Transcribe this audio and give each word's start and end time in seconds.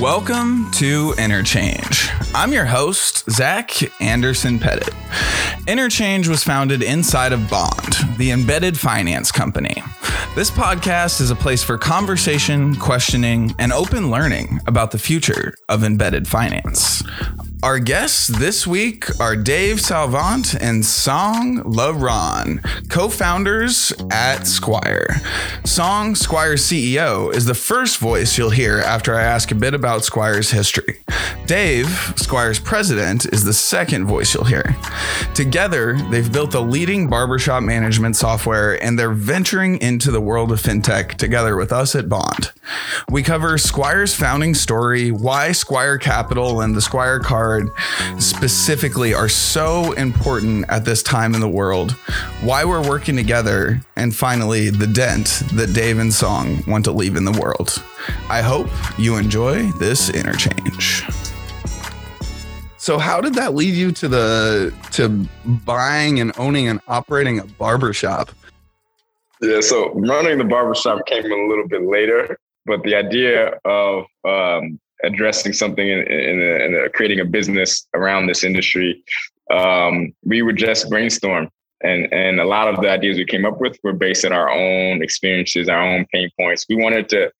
Welcome 0.00 0.72
to 0.72 1.14
Interchange. 1.18 2.10
I'm 2.34 2.52
your 2.52 2.64
host, 2.64 3.30
Zach 3.30 3.70
Anderson 4.02 4.58
Pettit. 4.58 4.92
Interchange 5.68 6.26
was 6.26 6.42
founded 6.42 6.82
inside 6.82 7.32
of 7.32 7.48
Bond, 7.48 7.94
the 8.18 8.32
embedded 8.32 8.76
finance 8.76 9.30
company. 9.30 9.84
This 10.34 10.50
podcast 10.50 11.20
is 11.20 11.30
a 11.30 11.36
place 11.36 11.62
for 11.62 11.78
conversation, 11.78 12.74
questioning, 12.74 13.54
and 13.60 13.72
open 13.72 14.10
learning 14.10 14.58
about 14.66 14.90
the 14.90 14.98
future 14.98 15.54
of 15.68 15.84
embedded 15.84 16.26
finance. 16.26 17.04
Our 17.64 17.78
guests 17.78 18.26
this 18.26 18.66
week 18.66 19.06
are 19.18 19.34
Dave 19.34 19.80
Salvant 19.80 20.52
and 20.52 20.84
Song 20.84 21.62
LaRon, 21.62 22.62
co 22.90 23.08
founders 23.08 23.90
at 24.10 24.46
Squire. 24.46 25.08
Song, 25.64 26.14
Squire's 26.14 26.62
CEO, 26.62 27.34
is 27.34 27.46
the 27.46 27.54
first 27.54 28.00
voice 28.00 28.36
you'll 28.36 28.50
hear 28.50 28.80
after 28.80 29.14
I 29.14 29.22
ask 29.22 29.50
a 29.50 29.54
bit 29.54 29.72
about 29.72 30.04
Squire's 30.04 30.50
history. 30.50 30.98
Dave, 31.46 31.88
Squire's 32.16 32.58
president, 32.58 33.24
is 33.32 33.44
the 33.44 33.54
second 33.54 34.04
voice 34.06 34.34
you'll 34.34 34.44
hear. 34.44 34.76
Together, 35.34 35.96
they've 36.10 36.30
built 36.30 36.50
the 36.50 36.60
leading 36.60 37.08
barbershop 37.08 37.62
management 37.62 38.16
software 38.16 38.82
and 38.82 38.98
they're 38.98 39.10
venturing 39.10 39.80
into 39.80 40.10
the 40.10 40.20
world 40.20 40.52
of 40.52 40.60
fintech 40.60 41.14
together 41.14 41.56
with 41.56 41.72
us 41.72 41.94
at 41.94 42.10
Bond. 42.10 42.52
We 43.10 43.22
cover 43.22 43.56
Squire's 43.56 44.14
founding 44.14 44.54
story, 44.54 45.10
why 45.10 45.52
Squire 45.52 45.98
Capital 45.98 46.60
and 46.60 46.74
the 46.74 46.80
Squire 46.82 47.20
card 47.20 47.53
specifically 48.18 49.14
are 49.14 49.28
so 49.28 49.92
important 49.92 50.64
at 50.68 50.84
this 50.84 51.02
time 51.02 51.34
in 51.34 51.40
the 51.40 51.48
world, 51.48 51.92
why 52.42 52.64
we're 52.64 52.86
working 52.86 53.16
together, 53.16 53.80
and 53.96 54.14
finally, 54.14 54.70
the 54.70 54.86
dent 54.86 55.42
that 55.54 55.72
Dave 55.72 55.98
and 55.98 56.12
Song 56.12 56.62
want 56.66 56.84
to 56.84 56.92
leave 56.92 57.16
in 57.16 57.24
the 57.24 57.38
world. 57.40 57.82
I 58.28 58.42
hope 58.42 58.68
you 58.98 59.16
enjoy 59.16 59.70
this 59.72 60.10
interchange. 60.10 61.04
So 62.76 62.98
how 62.98 63.22
did 63.22 63.34
that 63.36 63.54
lead 63.54 63.72
you 63.74 63.92
to 63.92 64.08
the 64.08 64.74
to 64.92 65.26
buying 65.64 66.20
and 66.20 66.32
owning 66.36 66.68
and 66.68 66.80
operating 66.86 67.38
a 67.38 67.44
barbershop? 67.44 68.30
Yeah, 69.40 69.60
so 69.60 69.94
running 69.94 70.36
the 70.36 70.44
barbershop 70.44 71.06
came 71.06 71.24
a 71.24 71.48
little 71.48 71.66
bit 71.66 71.82
later, 71.82 72.38
but 72.66 72.82
the 72.82 72.94
idea 72.94 73.58
of 73.64 74.04
um, 74.24 74.78
addressing 75.04 75.52
something 75.52 75.86
in, 75.86 76.00
in, 76.10 76.40
in 76.40 76.88
creating 76.94 77.20
a 77.20 77.24
business 77.24 77.86
around 77.94 78.26
this 78.26 78.44
industry, 78.44 79.02
um, 79.50 80.12
we 80.24 80.42
would 80.42 80.56
just 80.56 80.88
brainstorm. 80.88 81.50
And, 81.82 82.10
and 82.12 82.40
a 82.40 82.46
lot 82.46 82.68
of 82.68 82.80
the 82.80 82.88
ideas 82.88 83.18
we 83.18 83.26
came 83.26 83.44
up 83.44 83.60
with 83.60 83.78
were 83.82 83.92
based 83.92 84.24
on 84.24 84.32
our 84.32 84.48
own 84.48 85.02
experiences, 85.02 85.68
our 85.68 85.82
own 85.82 86.06
pain 86.12 86.30
points. 86.40 86.64
We 86.68 86.76
wanted 86.76 87.08
to 87.10 87.30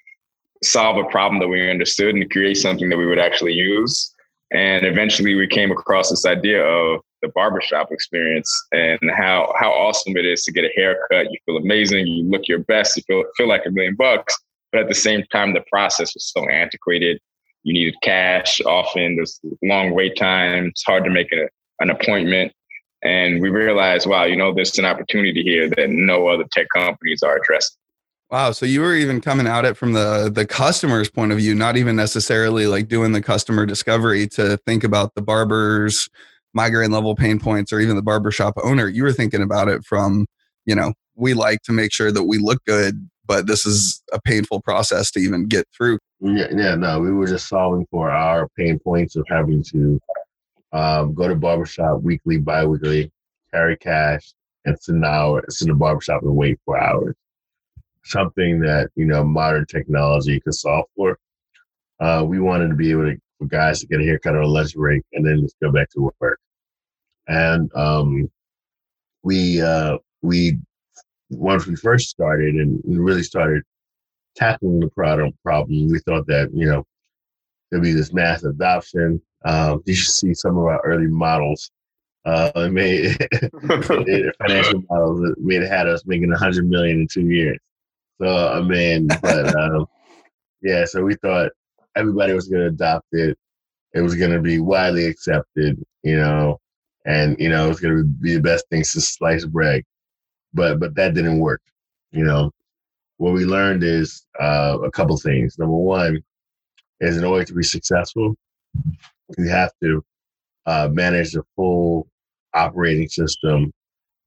solve 0.62 0.98
a 0.98 1.08
problem 1.08 1.40
that 1.40 1.48
we 1.48 1.70
understood 1.70 2.14
and 2.14 2.30
create 2.30 2.56
something 2.56 2.88
that 2.90 2.98
we 2.98 3.06
would 3.06 3.18
actually 3.18 3.54
use. 3.54 4.14
And 4.52 4.84
eventually 4.84 5.34
we 5.34 5.46
came 5.46 5.70
across 5.70 6.10
this 6.10 6.26
idea 6.26 6.62
of 6.62 7.00
the 7.22 7.28
barbershop 7.28 7.90
experience 7.90 8.50
and 8.72 9.00
how 9.10 9.52
how 9.58 9.70
awesome 9.70 10.16
it 10.16 10.26
is 10.26 10.44
to 10.44 10.52
get 10.52 10.64
a 10.64 10.70
haircut. 10.76 11.30
You 11.30 11.38
feel 11.46 11.56
amazing, 11.56 12.06
you 12.06 12.24
look 12.24 12.46
your 12.46 12.60
best, 12.60 12.96
you 12.96 13.02
feel 13.06 13.24
feel 13.36 13.48
like 13.48 13.62
a 13.66 13.70
million 13.70 13.96
bucks. 13.96 14.38
But 14.70 14.82
at 14.82 14.88
the 14.88 14.94
same 14.94 15.24
time, 15.32 15.54
the 15.54 15.64
process 15.72 16.14
was 16.14 16.30
so 16.32 16.46
antiquated 16.48 17.18
you 17.64 17.72
needed 17.72 17.96
cash 18.02 18.60
often. 18.66 19.16
There's 19.16 19.40
long 19.62 19.92
wait 19.92 20.16
times. 20.16 20.68
It's 20.70 20.84
hard 20.84 21.04
to 21.04 21.10
make 21.10 21.32
a, 21.32 21.48
an 21.80 21.90
appointment. 21.90 22.52
And 23.02 23.42
we 23.42 23.50
realized, 23.50 24.06
wow, 24.06 24.24
you 24.24 24.36
know, 24.36 24.54
there's 24.54 24.78
an 24.78 24.84
opportunity 24.84 25.42
here 25.42 25.68
that 25.68 25.90
no 25.90 26.28
other 26.28 26.44
tech 26.52 26.66
companies 26.74 27.22
are 27.22 27.36
addressing. 27.36 27.76
Wow. 28.30 28.52
So 28.52 28.64
you 28.64 28.80
were 28.80 28.94
even 28.94 29.20
coming 29.20 29.46
at 29.46 29.64
it 29.64 29.76
from 29.76 29.92
the 29.92 30.30
the 30.34 30.46
customer's 30.46 31.10
point 31.10 31.30
of 31.30 31.38
view, 31.38 31.54
not 31.54 31.76
even 31.76 31.94
necessarily 31.94 32.66
like 32.66 32.88
doing 32.88 33.12
the 33.12 33.22
customer 33.22 33.66
discovery 33.66 34.26
to 34.28 34.56
think 34.66 34.82
about 34.82 35.14
the 35.14 35.22
barber's 35.22 36.08
migraine 36.54 36.90
level 36.90 37.14
pain 37.14 37.38
points 37.38 37.72
or 37.72 37.80
even 37.80 37.96
the 37.96 38.02
barbershop 38.02 38.54
owner. 38.62 38.88
You 38.88 39.02
were 39.02 39.12
thinking 39.12 39.42
about 39.42 39.68
it 39.68 39.84
from, 39.84 40.26
you 40.64 40.74
know, 40.74 40.94
we 41.14 41.34
like 41.34 41.62
to 41.62 41.72
make 41.72 41.92
sure 41.92 42.10
that 42.10 42.24
we 42.24 42.38
look 42.38 42.64
good, 42.64 43.08
but 43.26 43.46
this 43.46 43.66
is 43.66 44.02
a 44.12 44.20
painful 44.20 44.60
process 44.60 45.10
to 45.12 45.20
even 45.20 45.46
get 45.46 45.66
through. 45.76 45.98
Yeah, 46.20 46.48
yeah, 46.54 46.74
no, 46.74 47.00
we 47.00 47.12
were 47.12 47.26
just 47.26 47.48
solving 47.48 47.86
for 47.90 48.10
our 48.10 48.48
pain 48.56 48.78
points 48.78 49.16
of 49.16 49.26
having 49.28 49.62
to 49.64 50.00
um, 50.72 51.14
go 51.14 51.28
to 51.28 51.34
barbershop 51.34 52.02
weekly, 52.02 52.38
biweekly, 52.38 53.10
carry 53.52 53.76
cash, 53.76 54.32
and 54.64 54.76
sit 54.80 54.94
in 54.94 55.04
hour, 55.04 55.44
sit 55.48 55.68
in 55.68 55.72
the 55.72 55.78
barbershop 55.78 56.22
and 56.22 56.34
wait 56.34 56.58
for 56.64 56.78
hours. 56.78 57.14
Something 58.04 58.60
that 58.60 58.90
you 58.96 59.06
know 59.06 59.24
modern 59.24 59.66
technology 59.66 60.40
could 60.40 60.54
solve 60.54 60.86
for. 60.96 61.18
Uh, 62.00 62.24
we 62.26 62.40
wanted 62.40 62.68
to 62.68 62.74
be 62.74 62.90
able 62.90 63.04
to 63.04 63.16
for 63.38 63.46
guys 63.46 63.80
to 63.80 63.86
get 63.86 64.00
a 64.00 64.04
haircut 64.04 64.34
or 64.34 64.42
a 64.42 64.46
lunch 64.46 64.74
break 64.74 65.02
and 65.12 65.26
then 65.26 65.40
just 65.40 65.56
go 65.60 65.70
back 65.70 65.90
to 65.90 66.10
work. 66.20 66.38
And 67.26 67.70
um, 67.74 68.30
we 69.22 69.60
uh, 69.60 69.98
we 70.22 70.58
once 71.36 71.66
we 71.66 71.76
first 71.76 72.08
started 72.08 72.54
and 72.54 72.80
really 72.84 73.22
started 73.22 73.62
tackling 74.36 74.80
the 74.80 74.90
problem, 74.90 75.32
problem, 75.42 75.88
we 75.88 75.98
thought 76.00 76.26
that, 76.26 76.50
you 76.52 76.66
know, 76.66 76.84
there'd 77.70 77.82
be 77.82 77.92
this 77.92 78.12
mass 78.12 78.44
adoption. 78.44 79.20
Um, 79.44 79.82
you 79.86 79.94
should 79.94 80.14
see 80.14 80.34
some 80.34 80.56
of 80.56 80.64
our 80.64 80.80
early 80.84 81.06
models. 81.06 81.70
Uh, 82.26 82.50
made 82.72 83.14
financial 83.68 84.82
models 84.88 85.20
that 85.20 85.34
made 85.38 85.62
had 85.62 85.86
us 85.86 86.06
making 86.06 86.32
a 86.32 86.38
hundred 86.38 86.66
million 86.66 87.00
in 87.00 87.06
two 87.06 87.28
years. 87.28 87.58
So 88.20 88.48
I 88.48 88.62
mean, 88.62 89.08
but 89.20 89.54
um, 89.60 89.86
yeah, 90.62 90.84
so 90.86 91.02
we 91.02 91.16
thought 91.16 91.52
everybody 91.96 92.32
was 92.32 92.48
going 92.48 92.62
to 92.62 92.68
adopt 92.68 93.06
it. 93.12 93.36
It 93.92 94.00
was 94.00 94.14
going 94.14 94.32
to 94.32 94.40
be 94.40 94.58
widely 94.58 95.04
accepted, 95.04 95.82
you 96.02 96.16
know, 96.16 96.58
and 97.04 97.36
you 97.38 97.48
know 97.48 97.66
it 97.66 97.68
was 97.68 97.80
going 97.80 97.96
to 97.96 98.04
be 98.04 98.34
the 98.34 98.40
best 98.40 98.64
thing 98.70 98.84
since 98.84 99.10
sliced 99.10 99.52
bread. 99.52 99.82
But 100.54 100.80
but 100.80 100.94
that 100.94 101.14
didn't 101.14 101.40
work, 101.40 101.60
you 102.12 102.24
know 102.24 102.50
what 103.18 103.32
we 103.32 103.44
learned 103.44 103.84
is 103.84 104.26
uh, 104.40 104.78
a 104.82 104.90
couple 104.90 105.16
things. 105.16 105.58
Number 105.58 105.76
one 105.76 106.22
is 107.00 107.16
in 107.16 107.24
order 107.24 107.44
to 107.44 107.54
be 107.54 107.62
successful, 107.62 108.34
you 109.38 109.48
have 109.48 109.72
to 109.82 110.04
uh, 110.66 110.88
manage 110.92 111.32
the 111.32 111.42
full 111.54 112.08
operating 112.54 113.08
system 113.08 113.72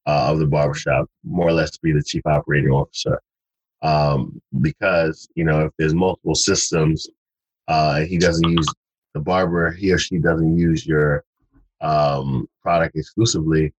uh, 0.05 0.31
of 0.31 0.39
the 0.39 0.45
barbershop, 0.45 1.07
more 1.23 1.47
or 1.47 1.53
less 1.53 1.71
to 1.71 1.79
be 1.81 1.91
the 1.91 2.03
chief 2.03 2.25
operating 2.25 2.71
officer. 2.71 3.21
Um, 3.81 4.41
because, 4.61 5.27
you 5.35 5.43
know, 5.43 5.65
if 5.65 5.71
there's 5.77 5.93
multiple 5.93 6.35
systems, 6.35 7.07
uh, 7.67 8.01
he 8.01 8.17
doesn't 8.17 8.49
use 8.49 8.67
the 9.13 9.19
barber, 9.19 9.71
he 9.71 9.91
or 9.91 9.97
she 9.97 10.17
doesn't 10.17 10.57
use 10.57 10.85
your 10.85 11.23
um, 11.81 12.47
product 12.63 12.95
exclusively, 12.95 13.73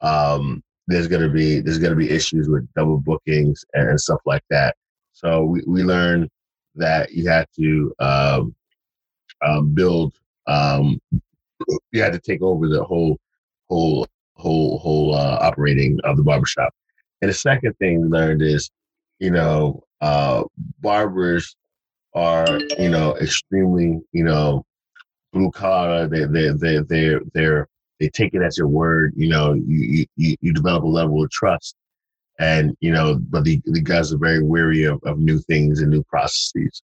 um, 0.00 0.62
there's 0.86 1.08
gonna 1.08 1.28
be 1.28 1.60
there's 1.60 1.78
gonna 1.78 1.96
be 1.96 2.10
issues 2.10 2.48
with 2.48 2.68
double 2.74 2.98
bookings 2.98 3.64
and, 3.74 4.00
stuff 4.00 4.20
like 4.26 4.44
that. 4.50 4.76
So 5.12 5.44
we, 5.44 5.62
we 5.66 5.82
learned 5.82 6.28
that 6.74 7.12
you 7.12 7.28
have 7.28 7.46
to 7.58 7.94
um, 7.98 8.54
um, 9.42 9.74
build 9.74 10.14
um, 10.46 11.00
you 11.92 12.02
had 12.02 12.12
to 12.12 12.18
take 12.18 12.42
over 12.42 12.68
the 12.68 12.82
whole 12.82 13.18
whole 13.68 14.06
whole 14.34 14.78
whole 14.78 15.14
uh, 15.14 15.38
operating 15.40 15.98
of 16.04 16.16
the 16.16 16.22
barbershop. 16.22 16.74
And 17.20 17.30
the 17.30 17.34
second 17.34 17.74
thing 17.78 18.02
we 18.02 18.08
learned 18.08 18.42
is, 18.42 18.70
you 19.20 19.30
know, 19.30 19.84
uh, 20.00 20.42
barbers 20.80 21.54
are, 22.14 22.58
you 22.78 22.90
know, 22.90 23.16
extremely, 23.16 24.00
you 24.12 24.24
know, 24.24 24.64
blue 25.32 25.50
collar. 25.52 26.08
They 26.08 26.24
they 26.24 26.50
they 26.50 26.78
they 26.80 27.14
they're 27.32 27.68
they 28.02 28.08
take 28.08 28.34
it 28.34 28.42
as 28.42 28.58
your 28.58 28.66
word. 28.66 29.12
You 29.16 29.28
know, 29.28 29.54
you 29.54 30.04
you, 30.16 30.36
you 30.40 30.52
develop 30.52 30.82
a 30.82 30.88
level 30.88 31.22
of 31.22 31.30
trust, 31.30 31.76
and 32.40 32.76
you 32.80 32.90
know, 32.90 33.18
but 33.30 33.44
the, 33.44 33.60
the 33.64 33.80
guys 33.80 34.12
are 34.12 34.18
very 34.18 34.42
wary 34.42 34.84
of, 34.84 35.00
of 35.04 35.18
new 35.18 35.38
things 35.38 35.80
and 35.80 35.90
new 35.90 36.02
processes. 36.02 36.82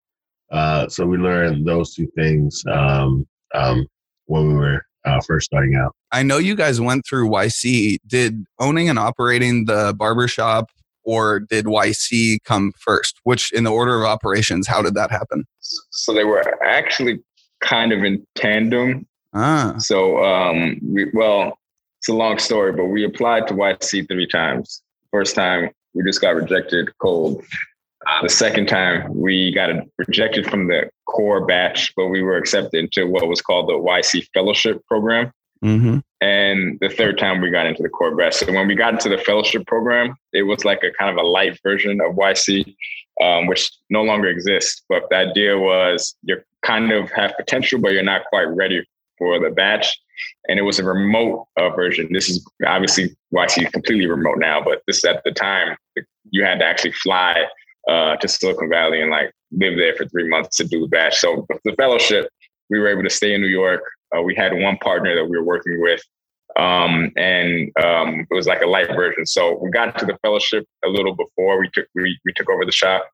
Uh, 0.51 0.89
so 0.89 1.05
we 1.05 1.17
learned 1.17 1.65
those 1.65 1.95
two 1.95 2.07
things 2.17 2.61
um, 2.69 3.25
um, 3.53 3.87
when 4.25 4.49
we 4.49 4.53
were 4.55 4.85
uh, 5.05 5.21
first 5.25 5.45
starting 5.45 5.75
out. 5.75 5.95
I 6.11 6.21
know 6.21 6.37
you 6.37 6.55
guys 6.55 6.81
went 6.81 7.05
through 7.07 7.29
YC. 7.29 7.97
Did 8.05 8.43
owning 8.59 8.89
and 8.89 8.99
operating 8.99 9.65
the 9.65 9.95
barbershop 9.97 10.69
or 11.05 11.39
did 11.39 11.65
YC 11.65 12.39
come 12.43 12.73
first? 12.77 13.21
Which, 13.23 13.53
in 13.53 13.63
the 13.63 13.71
order 13.71 14.01
of 14.01 14.05
operations, 14.05 14.67
how 14.67 14.81
did 14.81 14.95
that 14.95 15.11
happen? 15.11 15.45
So 15.61 16.13
they 16.13 16.25
were 16.25 16.43
actually 16.63 17.19
kind 17.61 17.93
of 17.93 18.03
in 18.03 18.25
tandem. 18.35 19.07
Ah. 19.35 19.75
So, 19.77 20.23
um, 20.23 20.79
we, 20.81 21.11
well, 21.13 21.59
it's 21.99 22.07
a 22.07 22.13
long 22.13 22.39
story, 22.39 22.71
but 22.71 22.85
we 22.85 23.03
applied 23.03 23.47
to 23.47 23.53
YC 23.53 24.07
three 24.07 24.27
times. 24.27 24.81
First 25.11 25.35
time, 25.35 25.69
we 25.93 26.03
just 26.03 26.21
got 26.21 26.35
rejected 26.35 26.89
cold. 26.99 27.43
Uh, 28.07 28.21
the 28.21 28.29
second 28.29 28.67
time, 28.67 29.13
we 29.13 29.53
got 29.53 29.69
rejected 29.97 30.49
from 30.49 30.67
the 30.67 30.89
core 31.07 31.45
batch, 31.45 31.93
but 31.95 32.07
we 32.07 32.21
were 32.21 32.37
accepted 32.37 32.77
into 32.83 33.07
what 33.07 33.27
was 33.27 33.41
called 33.41 33.67
the 33.67 33.73
YC 33.73 34.27
Fellowship 34.33 34.85
Program. 34.85 35.31
Mm-hmm. 35.63 35.99
And 36.21 36.77
the 36.79 36.89
third 36.89 37.17
time, 37.17 37.41
we 37.41 37.49
got 37.49 37.65
into 37.65 37.83
the 37.83 37.89
core 37.89 38.15
batch. 38.15 38.35
So 38.35 38.51
when 38.53 38.67
we 38.67 38.75
got 38.75 38.93
into 38.93 39.09
the 39.09 39.17
fellowship 39.17 39.65
program, 39.67 40.15
it 40.31 40.43
was 40.43 40.63
like 40.63 40.83
a 40.83 40.91
kind 40.97 41.17
of 41.17 41.23
a 41.23 41.27
light 41.27 41.59
version 41.63 41.99
of 42.01 42.15
YC. 42.15 42.75
um, 43.21 43.47
which 43.47 43.71
no 43.89 44.03
longer 44.03 44.27
exists. 44.27 44.83
But 44.89 45.03
the 45.09 45.17
idea 45.17 45.57
was 45.57 46.15
you 46.23 46.41
kind 46.61 46.91
of 46.91 47.11
have 47.11 47.35
potential, 47.37 47.79
but 47.79 47.93
you're 47.93 48.03
not 48.03 48.25
quite 48.25 48.43
ready 48.43 48.83
for 49.17 49.39
the 49.39 49.49
batch. 49.49 49.97
And 50.47 50.59
it 50.59 50.63
was 50.63 50.79
a 50.79 50.83
remote 50.83 51.47
uh, 51.57 51.69
version. 51.71 52.07
This 52.11 52.29
is 52.29 52.45
obviously 52.65 53.15
YC 53.33 53.65
is 53.65 53.71
completely 53.71 54.07
remote 54.07 54.37
now, 54.37 54.63
but 54.63 54.81
this 54.87 55.03
at 55.03 55.23
the 55.25 55.31
time 55.31 55.75
you 56.31 56.43
had 56.43 56.59
to 56.59 56.65
actually 56.65 56.93
fly 56.93 57.45
uh, 57.89 58.15
to 58.17 58.27
Silicon 58.27 58.69
Valley 58.69 59.01
and 59.01 59.11
like 59.11 59.31
live 59.51 59.77
there 59.77 59.95
for 59.95 60.05
three 60.07 60.27
months 60.27 60.57
to 60.57 60.63
do 60.63 60.81
the 60.81 60.87
batch. 60.87 61.17
So 61.17 61.45
the 61.63 61.73
fellowship, 61.73 62.29
we 62.69 62.79
were 62.79 62.87
able 62.87 63.03
to 63.03 63.09
stay 63.09 63.33
in 63.33 63.41
New 63.41 63.47
York. 63.47 63.81
Uh, 64.15 64.21
we 64.21 64.35
had 64.35 64.53
one 64.53 64.77
partner 64.77 65.15
that 65.15 65.25
we 65.25 65.37
were 65.37 65.43
working 65.43 65.81
with, 65.81 66.01
um, 66.57 67.11
and 67.17 67.71
um, 67.83 68.25
it 68.29 68.33
was 68.33 68.47
like 68.47 68.61
a 68.61 68.67
light 68.67 68.87
version. 68.95 69.25
So 69.25 69.59
we 69.61 69.69
got 69.71 69.97
to 69.99 70.05
the 70.05 70.17
fellowship 70.21 70.65
a 70.83 70.89
little 70.89 71.15
before 71.15 71.59
we 71.59 71.69
took 71.73 71.87
we, 71.95 72.17
we 72.25 72.33
took 72.33 72.49
over 72.49 72.65
the 72.65 72.71
shop, 72.71 73.07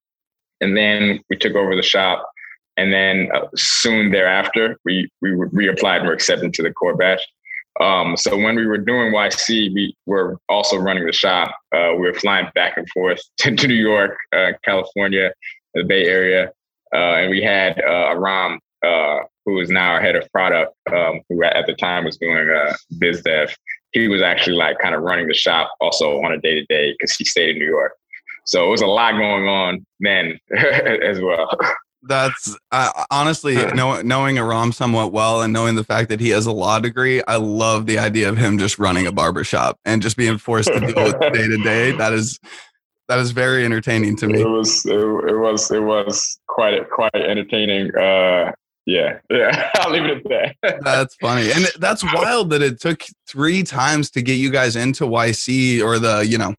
and 0.61 0.77
then 0.77 1.21
we 1.29 1.37
took 1.37 1.55
over 1.55 1.75
the 1.75 1.81
shop, 1.81 2.29
and 2.77 2.93
then 2.93 3.29
uh, 3.33 3.47
soon 3.55 4.11
thereafter 4.11 4.77
we 4.85 5.09
we 5.21 5.29
reapplied 5.29 5.99
and 5.99 6.07
were 6.07 6.13
accepted 6.13 6.53
to 6.53 6.63
the 6.63 6.71
core 6.71 6.95
batch. 6.95 7.21
Um, 7.79 8.17
so 8.17 8.37
when 8.37 8.55
we 8.55 8.65
were 8.65 8.77
doing 8.77 9.13
YC, 9.13 9.73
we 9.73 9.95
were 10.05 10.37
also 10.49 10.77
running 10.77 11.05
the 11.05 11.13
shop. 11.13 11.55
Uh, 11.73 11.91
we 11.93 12.01
were 12.01 12.13
flying 12.13 12.47
back 12.53 12.77
and 12.77 12.87
forth 12.89 13.21
to, 13.37 13.51
New 13.51 13.73
York, 13.73 14.17
uh, 14.35 14.51
California, 14.65 15.31
the 15.73 15.83
Bay 15.83 16.05
Area, 16.05 16.51
uh, 16.93 17.15
and 17.15 17.29
we 17.29 17.41
had 17.41 17.81
uh, 17.81 18.11
Aram, 18.11 18.59
uh, 18.85 19.19
who 19.45 19.59
is 19.59 19.69
now 19.69 19.93
our 19.93 20.01
head 20.01 20.15
of 20.15 20.29
product, 20.31 20.73
um, 20.91 21.21
who 21.29 21.43
at 21.43 21.65
the 21.65 21.73
time 21.73 22.03
was 22.03 22.17
doing 22.17 22.47
biz 22.99 23.21
dev. 23.21 23.55
He 23.93 24.07
was 24.07 24.21
actually 24.21 24.55
like 24.55 24.79
kind 24.79 24.95
of 24.95 25.01
running 25.01 25.27
the 25.27 25.33
shop 25.33 25.71
also 25.79 26.21
on 26.21 26.33
a 26.33 26.37
day 26.37 26.55
to 26.55 26.65
day 26.65 26.93
because 26.93 27.15
he 27.15 27.25
stayed 27.25 27.51
in 27.51 27.59
New 27.59 27.67
York. 27.67 27.93
So 28.45 28.65
it 28.67 28.69
was 28.69 28.81
a 28.81 28.87
lot 28.87 29.13
going 29.13 29.47
on 29.47 29.85
then 29.99 30.39
as 30.57 31.21
well. 31.21 31.49
That's 32.03 32.57
uh, 32.71 33.05
honestly 33.11 33.55
know, 33.75 34.01
knowing 34.01 34.37
Aram 34.37 34.71
somewhat 34.71 35.11
well 35.11 35.41
and 35.41 35.53
knowing 35.53 35.75
the 35.75 35.83
fact 35.83 36.09
that 36.09 36.19
he 36.19 36.29
has 36.29 36.45
a 36.45 36.51
law 36.51 36.79
degree. 36.79 37.21
I 37.27 37.35
love 37.35 37.85
the 37.85 37.99
idea 37.99 38.29
of 38.29 38.37
him 38.37 38.57
just 38.57 38.79
running 38.79 39.07
a 39.07 39.11
barbershop 39.11 39.79
and 39.85 40.01
just 40.01 40.17
being 40.17 40.37
forced 40.37 40.69
to 40.73 40.79
deal 40.79 41.03
with 41.03 41.19
day 41.19 41.47
to 41.47 41.57
day. 41.63 41.91
That 41.91 42.13
is 42.13 42.39
that 43.07 43.19
is 43.19 43.31
very 43.31 43.65
entertaining 43.65 44.15
to 44.17 44.27
me. 44.27 44.41
It 44.41 44.47
was 44.47 44.85
it, 44.85 44.95
it 44.95 45.37
was 45.37 45.69
it 45.69 45.83
was 45.83 46.39
quite 46.47 46.89
quite 46.89 47.13
entertaining. 47.13 47.95
Uh, 47.95 48.53
yeah, 48.85 49.19
yeah. 49.29 49.69
I'll 49.75 49.91
leave 49.91 50.05
it 50.05 50.25
at 50.25 50.55
that. 50.61 50.81
that's 50.83 51.15
funny, 51.15 51.51
and 51.51 51.65
that's 51.79 52.03
wild 52.13 52.49
that 52.51 52.61
it 52.61 52.79
took 52.79 53.03
three 53.27 53.63
times 53.63 54.09
to 54.11 54.21
get 54.21 54.35
you 54.35 54.49
guys 54.49 54.75
into 54.75 55.05
YC 55.05 55.83
or 55.83 55.99
the 55.99 56.25
you 56.25 56.37
know 56.37 56.55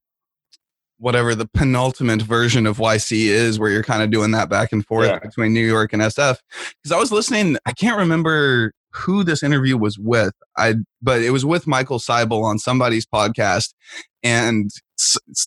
whatever 1.03 1.35
the 1.35 1.49
penultimate 1.49 2.23
version 2.23 2.65
of 2.65 2.79
YC 2.79 3.27
is, 3.27 3.59
where 3.59 3.71
you're 3.71 3.83
kind 3.83 4.05
of 4.05 4.11
doing 4.11 4.31
that 4.31 4.49
back 4.49 4.73
and 4.73 4.87
forth 4.87 5.09
yeah. 5.09 5.19
between 5.19 5.53
New 5.53 5.67
York 5.67 5.93
and 5.93 6.01
SF. 6.01 6.37
Because 6.47 6.93
I 6.93 6.99
was 6.99 7.11
listening, 7.11 7.57
I 7.67 7.73
can't 7.73 7.99
remember 7.99 8.73
who 8.93 9.25
this 9.25 9.43
interview 9.43 9.77
was 9.77 9.99
with. 9.99 10.33
I 10.57 10.77
but 11.03 11.21
it 11.21 11.31
was 11.31 11.45
with 11.45 11.67
Michael 11.67 11.99
Seibel 11.99 12.45
on 12.45 12.59
somebody's 12.59 13.05
podcast, 13.05 13.75
and 14.23 14.71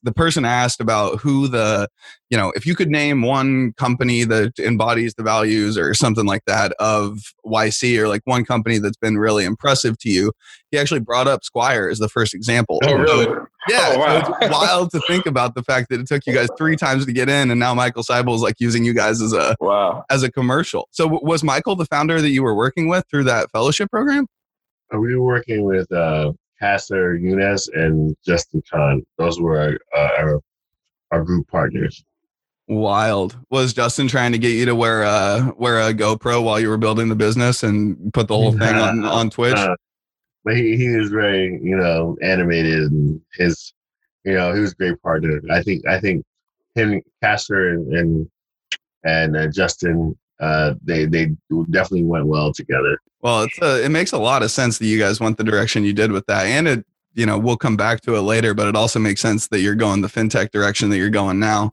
the 0.03 0.11
person 0.11 0.45
asked 0.45 0.81
about 0.81 1.19
who 1.19 1.47
the 1.47 1.87
you 2.29 2.37
know 2.37 2.51
if 2.55 2.65
you 2.65 2.75
could 2.75 2.89
name 2.89 3.21
one 3.21 3.73
company 3.73 4.23
that 4.23 4.57
embodies 4.59 5.13
the 5.15 5.23
values 5.23 5.77
or 5.77 5.93
something 5.93 6.25
like 6.25 6.43
that 6.45 6.73
of 6.79 7.19
YC 7.45 7.97
or 7.97 8.07
like 8.07 8.21
one 8.25 8.45
company 8.45 8.77
that's 8.77 8.97
been 8.97 9.17
really 9.17 9.45
impressive 9.45 9.97
to 9.99 10.09
you. 10.09 10.31
He 10.71 10.77
actually 10.77 10.99
brought 10.99 11.27
up 11.27 11.43
Squire 11.43 11.87
as 11.87 11.99
the 11.99 12.09
first 12.09 12.33
example. 12.33 12.79
Oh, 12.83 12.95
really? 12.95 13.25
Yeah, 13.69 13.93
oh, 13.93 13.99
wow. 13.99 14.23
so 14.23 14.35
it's 14.41 14.51
wild 14.51 14.91
to 14.91 14.99
think 15.01 15.25
about 15.25 15.55
the 15.55 15.63
fact 15.63 15.89
that 15.89 15.99
it 15.99 16.07
took 16.07 16.25
you 16.25 16.33
guys 16.33 16.49
three 16.57 16.75
times 16.75 17.05
to 17.05 17.11
get 17.11 17.29
in, 17.29 17.51
and 17.51 17.59
now 17.59 17.73
Michael 17.73 18.03
Seibel 18.03 18.35
is 18.35 18.41
like 18.41 18.55
using 18.59 18.83
you 18.83 18.93
guys 18.93 19.21
as 19.21 19.33
a 19.33 19.55
wow 19.59 20.03
as 20.09 20.23
a 20.23 20.31
commercial. 20.31 20.87
So 20.91 21.19
was 21.21 21.43
Michael 21.43 21.75
the 21.75 21.85
founder 21.85 22.21
that 22.21 22.29
you 22.29 22.43
were 22.43 22.55
working 22.55 22.87
with 22.87 23.05
through 23.09 23.25
that 23.25 23.51
fellowship 23.51 23.89
program? 23.89 24.27
Uh, 24.93 24.99
we 24.99 25.15
were 25.15 25.23
working 25.23 25.63
with 25.63 25.91
uh, 25.91 26.33
Qasar 26.61 27.19
Younis 27.21 27.69
and 27.73 28.15
Justin 28.25 28.61
Kan. 28.71 29.05
Those 29.17 29.39
were 29.39 29.59
our, 29.59 29.79
uh, 29.97 30.09
our, 30.17 30.41
our 31.11 31.23
group 31.23 31.47
partners. 31.47 32.03
Wild. 32.67 33.37
Was 33.51 33.73
Justin 33.73 34.07
trying 34.07 34.31
to 34.31 34.39
get 34.39 34.49
you 34.49 34.65
to 34.65 34.75
wear 34.75 35.03
a 35.03 35.53
wear 35.55 35.79
a 35.79 35.93
GoPro 35.93 36.43
while 36.43 36.59
you 36.59 36.67
were 36.67 36.77
building 36.77 37.09
the 37.09 37.15
business 37.15 37.61
and 37.61 38.11
put 38.11 38.27
the 38.27 38.35
whole 38.35 38.51
thing 38.51 38.75
on 38.75 39.05
on 39.05 39.29
Twitch? 39.29 39.55
Uh, 39.55 39.75
but 40.43 40.55
he, 40.55 40.75
he 40.75 40.89
was 40.89 41.09
very 41.09 41.59
you 41.61 41.77
know 41.77 42.17
animated 42.23 42.91
and 42.91 43.21
his 43.33 43.71
you 44.23 44.33
know 44.33 44.51
he 44.53 44.61
was 44.61 44.71
a 44.71 44.75
great 44.75 44.99
partner. 45.03 45.39
I 45.51 45.61
think 45.61 45.87
I 45.87 45.99
think 45.99 46.25
him 46.73 47.03
Qasar 47.23 47.73
and 47.73 47.93
and, 47.93 48.29
and 49.03 49.37
uh, 49.37 49.47
Justin 49.47 50.17
uh, 50.39 50.73
they 50.83 51.05
they 51.05 51.35
definitely 51.71 52.03
went 52.03 52.27
well 52.27 52.53
together. 52.53 52.99
Well, 53.21 53.43
it's 53.43 53.61
a, 53.61 53.83
it 53.83 53.89
makes 53.89 54.11
a 54.11 54.17
lot 54.17 54.43
of 54.43 54.51
sense 54.51 54.77
that 54.77 54.85
you 54.85 54.99
guys 54.99 55.19
went 55.19 55.37
the 55.37 55.43
direction 55.43 55.83
you 55.83 55.93
did 55.93 56.11
with 56.11 56.25
that, 56.27 56.45
and 56.45 56.67
it 56.67 56.85
you 57.13 57.25
know 57.25 57.37
we'll 57.37 57.57
come 57.57 57.77
back 57.77 58.01
to 58.01 58.15
it 58.15 58.21
later, 58.21 58.53
but 58.53 58.67
it 58.67 58.75
also 58.75 58.99
makes 58.99 59.21
sense 59.21 59.47
that 59.47 59.61
you're 59.61 59.75
going 59.75 60.01
the 60.01 60.07
fintech 60.07 60.51
direction 60.51 60.89
that 60.89 60.97
you're 60.97 61.09
going 61.09 61.39
now. 61.39 61.71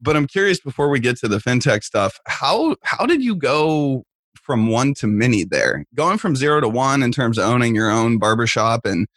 But 0.00 0.16
I'm 0.16 0.26
curious 0.26 0.60
before 0.60 0.88
we 0.88 1.00
get 1.00 1.16
to 1.18 1.28
the 1.28 1.38
fintech 1.38 1.82
stuff, 1.82 2.18
how 2.26 2.76
how 2.82 3.06
did 3.06 3.22
you 3.22 3.34
go 3.34 4.04
from 4.34 4.68
one 4.68 4.94
to 4.94 5.08
many 5.08 5.42
there, 5.42 5.84
going 5.94 6.18
from 6.18 6.36
zero 6.36 6.60
to 6.60 6.68
one 6.68 7.02
in 7.02 7.10
terms 7.10 7.38
of 7.38 7.44
owning 7.44 7.74
your 7.74 7.90
own 7.90 8.18
barbershop 8.18 8.84
and 8.84 9.08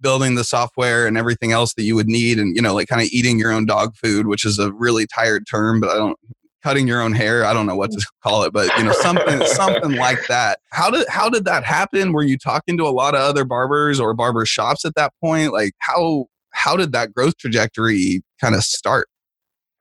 building 0.00 0.34
the 0.34 0.44
software 0.44 1.06
and 1.06 1.16
everything 1.16 1.52
else 1.52 1.74
that 1.74 1.84
you 1.84 1.94
would 1.94 2.08
need 2.08 2.38
and 2.38 2.54
you 2.56 2.60
know 2.60 2.74
like 2.74 2.88
kind 2.88 3.00
of 3.00 3.08
eating 3.12 3.38
your 3.38 3.52
own 3.52 3.64
dog 3.64 3.94
food 3.96 4.26
which 4.26 4.44
is 4.44 4.58
a 4.58 4.72
really 4.72 5.06
tired 5.06 5.46
term 5.48 5.80
but 5.80 5.88
i 5.88 5.94
don't 5.94 6.18
cutting 6.62 6.86
your 6.86 7.00
own 7.00 7.12
hair. 7.12 7.44
I 7.44 7.52
don't 7.52 7.66
know 7.66 7.76
what 7.76 7.90
to 7.92 8.06
call 8.22 8.44
it, 8.44 8.52
but 8.52 8.76
you 8.78 8.84
know, 8.84 8.92
something 8.92 9.44
something 9.46 9.92
like 9.92 10.26
that. 10.28 10.60
How 10.70 10.90
did 10.90 11.06
how 11.08 11.28
did 11.28 11.44
that 11.44 11.64
happen? 11.64 12.12
Were 12.12 12.22
you 12.22 12.38
talking 12.38 12.76
to 12.78 12.84
a 12.84 12.90
lot 12.90 13.14
of 13.14 13.20
other 13.20 13.44
barbers 13.44 14.00
or 14.00 14.14
barber 14.14 14.46
shops 14.46 14.84
at 14.84 14.94
that 14.94 15.12
point? 15.20 15.52
Like 15.52 15.72
how 15.78 16.26
how 16.50 16.76
did 16.76 16.92
that 16.92 17.12
growth 17.12 17.36
trajectory 17.38 18.22
kind 18.40 18.54
of 18.54 18.62
start? 18.62 19.08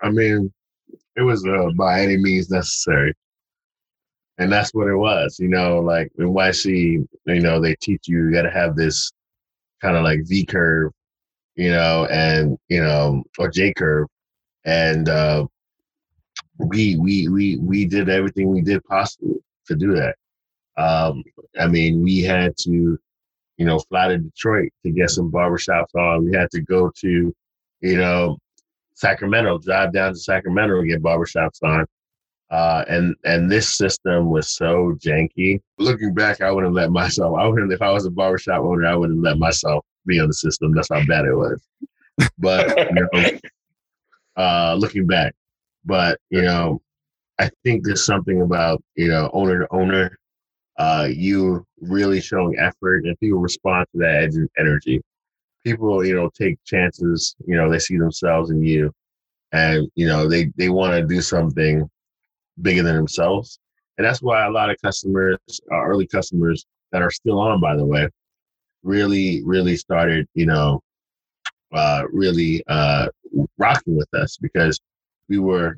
I 0.02 0.10
mean, 0.10 0.52
it 1.16 1.22
was 1.22 1.46
uh, 1.46 1.70
by 1.76 2.02
any 2.02 2.18
means 2.18 2.50
necessary. 2.50 3.14
And 4.38 4.52
that's 4.52 4.74
what 4.74 4.88
it 4.88 4.96
was, 4.96 5.38
you 5.40 5.50
know, 5.50 5.80
like 5.80 6.12
in 6.18 6.34
YC, 6.34 7.08
you 7.28 7.40
know, 7.42 7.62
they 7.62 7.76
teach 7.76 8.08
you, 8.08 8.26
you 8.26 8.34
got 8.34 8.44
to 8.44 8.50
have 8.50 8.76
this 8.76 9.12
kind 9.82 9.96
of 9.96 10.04
like 10.04 10.22
V 10.24 10.46
curve, 10.46 10.92
you 11.56 11.70
know, 11.70 12.06
and, 12.06 12.58
you 12.68 12.82
know, 12.82 13.24
or 13.38 13.50
J 13.50 13.74
curve. 13.74 14.08
And, 14.66 15.10
uh, 15.10 15.46
we 16.68 16.98
we 16.98 17.28
we 17.28 17.58
we 17.58 17.86
did 17.86 18.10
everything 18.10 18.50
we 18.50 18.62
did 18.62 18.84
possible 18.86 19.36
to 19.68 19.76
do 19.76 19.94
that. 19.94 20.16
Um, 20.78 21.24
I 21.60 21.68
mean, 21.68 22.02
we 22.02 22.22
had 22.22 22.56
to, 22.58 22.98
you 23.58 23.66
know, 23.66 23.80
fly 23.80 24.10
to 24.10 24.18
Detroit 24.18 24.72
to 24.84 24.92
get 24.92 25.10
some 25.10 25.32
barbershops 25.32 25.94
on. 25.96 26.26
We 26.26 26.36
had 26.36 26.50
to 26.52 26.62
go 26.62 26.92
to, 27.02 27.36
you 27.82 27.98
know, 27.98 28.38
Sacramento, 28.96 29.60
drive 29.60 29.94
down 29.94 30.14
to 30.14 30.20
Sacramento 30.20 30.80
and 30.80 30.90
get 30.90 31.04
barbershops 31.04 31.62
on. 31.64 31.86
Uh, 32.50 32.84
and 32.90 33.16
and 33.24 33.50
this 33.50 33.78
system 33.78 34.30
was 34.30 34.56
so 34.58 34.94
janky. 34.98 35.62
Looking 35.78 36.14
back, 36.14 36.42
I 36.42 36.52
wouldn't 36.52 36.74
let 36.74 36.92
myself. 36.92 37.38
I 37.38 37.48
wouldn't 37.48 37.72
if 37.72 37.82
I 37.82 37.92
was 37.92 38.06
a 38.06 38.12
barbershop 38.12 38.62
owner. 38.62 38.86
I 38.86 38.96
wouldn't 38.96 39.22
let 39.22 39.38
myself 39.38 39.86
be 40.06 40.20
on 40.20 40.28
the 40.28 40.34
system. 40.34 40.74
That's 40.74 40.90
how 40.92 41.06
bad 41.06 41.26
it 41.26 41.34
was. 41.34 41.62
But 42.38 42.78
you 42.78 43.08
know, 43.14 43.40
uh, 44.42 44.76
looking 44.76 45.08
back, 45.08 45.34
but 45.86 46.20
you 46.30 46.42
know, 46.42 46.82
I 47.40 47.50
think 47.64 47.84
there's 47.86 48.06
something 48.06 48.42
about 48.42 48.84
you 48.96 49.08
know 49.08 49.30
owner 49.34 49.60
to 49.60 49.68
owner, 49.72 50.18
uh, 50.78 51.08
you 51.12 51.66
really 51.80 52.22
showing 52.22 52.58
effort 52.60 53.06
and 53.06 53.20
people 53.20 53.40
respond 53.40 53.88
to 53.94 54.00
that 54.00 54.50
energy. 54.58 55.02
People, 55.64 56.06
you 56.06 56.16
know, 56.16 56.30
take 56.34 56.58
chances. 56.66 57.36
You 57.46 57.56
know, 57.56 57.70
they 57.70 57.80
see 57.80 57.98
themselves 57.98 58.50
in 58.50 58.64
you, 58.64 58.92
and 59.52 59.88
you 59.96 60.08
know 60.08 60.28
they 60.28 60.52
they 60.58 60.70
want 60.70 60.94
to 60.94 61.06
do 61.06 61.22
something 61.22 61.90
bigger 62.62 62.84
than 62.84 62.96
themselves. 62.96 63.60
And 63.98 64.06
that's 64.06 64.22
why 64.22 64.46
a 64.46 64.52
lot 64.52 64.70
of 64.70 64.78
customers, 64.82 65.38
uh, 65.72 65.82
early 65.84 66.08
customers 66.08 66.66
that 66.92 67.02
are 67.02 67.12
still 67.12 67.40
on, 67.40 67.62
by 67.62 67.76
the 67.76 67.86
way, 67.86 68.08
really, 68.84 69.44
really 69.46 69.76
started, 69.78 70.28
you 70.34 70.46
know, 70.46 70.82
uh, 71.72 72.04
really 72.12 72.64
uh, 72.68 73.08
rocking 73.58 73.96
with 73.96 74.12
us 74.14 74.38
because 74.38 74.80
we 75.32 75.40
were 75.40 75.78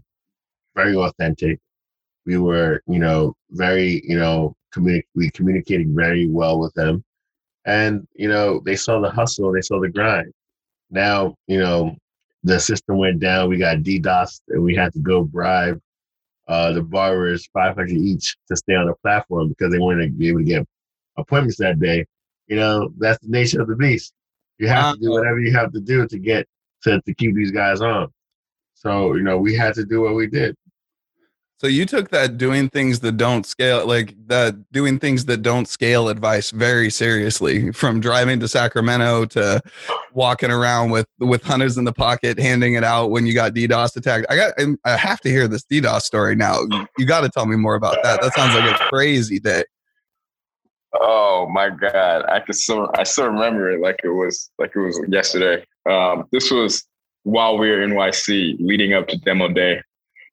very 0.76 0.96
authentic. 0.96 1.60
We 2.26 2.38
were, 2.40 2.82
you 2.88 2.98
know, 2.98 3.36
very, 3.52 4.02
you 4.04 4.18
know, 4.18 4.56
communi- 4.74 5.06
we 5.14 5.30
communicated 5.30 5.90
very 5.94 6.26
well 6.28 6.60
with 6.60 6.74
them. 6.74 7.04
And, 7.66 8.08
you 8.16 8.28
know, 8.28 8.62
they 8.66 8.76
saw 8.76 9.00
the 9.00 9.12
hustle, 9.12 9.52
they 9.52 9.62
saw 9.62 9.80
the 9.80 9.90
grind. 9.90 10.34
Now, 10.90 11.36
you 11.46 11.60
know, 11.60 11.96
the 12.44 12.60
system 12.60 12.98
went 12.98 13.20
down, 13.20 13.48
we 13.48 13.58
got 13.58 13.84
DDoS, 13.84 14.42
and 14.50 14.64
we 14.64 14.76
had 14.76 14.92
to 14.94 15.00
go 15.00 15.24
bribe 15.24 15.80
uh, 16.48 16.74
the 16.74 16.82
borrowers 16.82 17.48
500 17.54 17.92
each 17.92 18.36
to 18.48 18.56
stay 18.56 18.74
on 18.74 18.88
the 18.88 18.96
platform 19.04 19.50
because 19.50 19.72
they 19.72 19.80
wanted 19.80 20.08
to 20.08 20.12
be 20.14 20.30
able 20.30 20.40
to 20.40 20.46
get 20.46 20.68
appointments 21.16 21.58
that 21.60 21.80
day. 21.80 22.06
You 22.48 22.56
know, 22.56 22.92
that's 22.98 23.20
the 23.24 23.30
nature 23.30 23.62
of 23.62 23.68
the 23.68 23.76
beast. 23.76 24.14
You 24.58 24.68
have 24.68 24.96
to 24.96 25.00
do 25.00 25.12
whatever 25.12 25.40
you 25.40 25.54
have 25.54 25.72
to 25.74 25.80
do 25.80 26.08
to 26.08 26.18
get 26.18 26.48
to, 26.84 27.00
to 27.00 27.14
keep 27.14 27.36
these 27.36 27.52
guys 27.52 27.80
on. 27.82 28.12
So, 28.84 29.16
you 29.16 29.24
know, 29.24 29.38
we 29.38 29.56
had 29.56 29.74
to 29.76 29.86
do 29.86 30.02
what 30.02 30.16
we 30.16 30.28
did. 30.28 30.56
So 31.64 31.68
you 31.68 31.86
took 31.86 32.10
that 32.10 32.38
doing 32.38 32.68
things 32.68 33.00
that 33.00 33.14
don't 33.14 33.46
scale, 33.46 33.88
like 33.88 34.16
that 34.28 34.70
doing 34.74 35.00
things 35.00 35.24
that 35.26 35.44
don't 35.44 35.66
scale 35.66 36.10
advice 36.10 36.52
very 36.52 36.90
seriously. 36.90 37.72
From 37.72 38.02
driving 38.02 38.42
to 38.42 38.50
Sacramento 38.50 39.26
to 39.28 39.62
walking 40.12 40.52
around 40.52 40.90
with 40.90 41.08
with 41.20 41.42
hunters 41.42 41.78
in 41.78 41.86
the 41.86 41.94
pocket, 41.94 42.38
handing 42.38 42.74
it 42.74 42.84
out 42.84 43.12
when 43.12 43.26
you 43.26 43.34
got 43.34 43.54
DDoS 43.54 43.96
attacked. 43.96 44.26
I 44.30 44.36
got, 44.36 44.54
I 44.84 44.98
have 44.98 45.22
to 45.22 45.30
hear 45.30 45.48
this 45.48 45.64
DDoS 45.64 46.02
story 46.02 46.36
now. 46.36 46.60
You 46.98 47.06
got 47.06 47.22
to 47.22 47.30
tell 47.30 47.46
me 47.46 47.56
more 47.56 47.76
about 47.76 47.96
that. 48.04 48.22
That 48.22 48.34
sounds 48.34 48.56
like 48.56 48.70
a 48.70 48.84
crazy 48.90 49.40
day. 49.40 49.64
Oh 51.00 51.48
my 51.50 51.70
god, 51.70 52.26
I 52.28 52.42
can 52.42 52.54
still 52.54 52.90
I 52.98 53.04
still 53.04 53.28
remember 53.28 53.72
it 53.72 53.80
like 53.80 54.02
it 54.04 54.10
was 54.10 54.52
like 54.60 54.74
it 54.76 54.80
was 54.80 55.00
yesterday. 55.08 55.66
Um, 55.90 56.26
this 56.34 56.52
was 56.52 56.84
while 57.24 57.58
we 57.58 57.70
were 57.70 57.82
in 57.82 57.92
NYC, 57.92 58.58
leading 58.60 58.94
up 58.94 59.08
to 59.10 59.18
demo 59.18 59.48
day. 59.50 59.82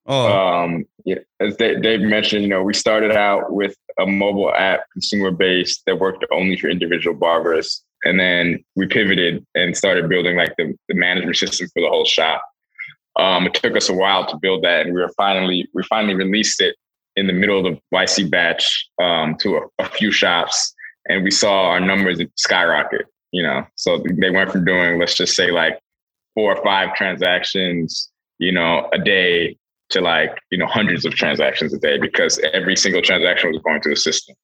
Oh. 0.06 0.26
Um, 0.26 0.84
yeah, 1.04 1.18
as 1.40 1.56
Dave 1.56 2.00
mentioned, 2.00 2.42
you 2.42 2.48
know, 2.48 2.62
we 2.62 2.74
started 2.74 3.12
out 3.12 3.52
with 3.52 3.74
a 3.98 4.06
mobile 4.06 4.52
app, 4.52 4.80
consumer 4.92 5.30
based, 5.30 5.82
that 5.86 5.98
worked 5.98 6.24
only 6.32 6.56
for 6.56 6.68
individual 6.68 7.16
barbers, 7.16 7.82
and 8.04 8.18
then 8.18 8.62
we 8.76 8.86
pivoted 8.86 9.46
and 9.54 9.76
started 9.76 10.08
building 10.08 10.36
like 10.36 10.54
the, 10.56 10.74
the 10.88 10.94
management 10.94 11.36
system 11.36 11.68
for 11.72 11.80
the 11.80 11.88
whole 11.88 12.04
shop. 12.04 12.42
Um, 13.16 13.46
it 13.46 13.54
took 13.54 13.76
us 13.76 13.88
a 13.88 13.94
while 13.94 14.26
to 14.26 14.36
build 14.36 14.64
that, 14.64 14.86
and 14.86 14.94
we 14.94 15.00
were 15.00 15.12
finally 15.16 15.68
we 15.74 15.82
finally 15.84 16.14
released 16.14 16.60
it 16.60 16.76
in 17.16 17.26
the 17.26 17.32
middle 17.32 17.66
of 17.66 17.74
the 17.74 17.80
YC 17.96 18.30
batch 18.30 18.88
um, 19.00 19.36
to 19.40 19.56
a, 19.56 19.62
a 19.78 19.88
few 19.88 20.10
shops, 20.10 20.74
and 21.08 21.24
we 21.24 21.30
saw 21.30 21.64
our 21.64 21.80
numbers 21.80 22.20
skyrocket. 22.36 23.06
You 23.32 23.42
know, 23.42 23.64
so 23.76 24.02
they 24.20 24.30
went 24.30 24.50
from 24.50 24.64
doing 24.64 24.98
let's 24.98 25.14
just 25.14 25.34
say 25.34 25.50
like 25.50 25.78
four 26.34 26.56
or 26.56 26.62
five 26.62 26.94
transactions, 26.94 28.10
you 28.38 28.52
know, 28.52 28.88
a 28.92 28.98
day 28.98 29.56
to 29.90 30.00
like, 30.00 30.38
you 30.50 30.58
know, 30.58 30.66
hundreds 30.66 31.04
of 31.04 31.14
transactions 31.14 31.74
a 31.74 31.78
day 31.78 31.98
because 31.98 32.40
every 32.52 32.76
single 32.76 33.02
transaction 33.02 33.50
was 33.50 33.60
going 33.62 33.80
through 33.82 33.94
the 33.94 34.00
system. 34.00 34.34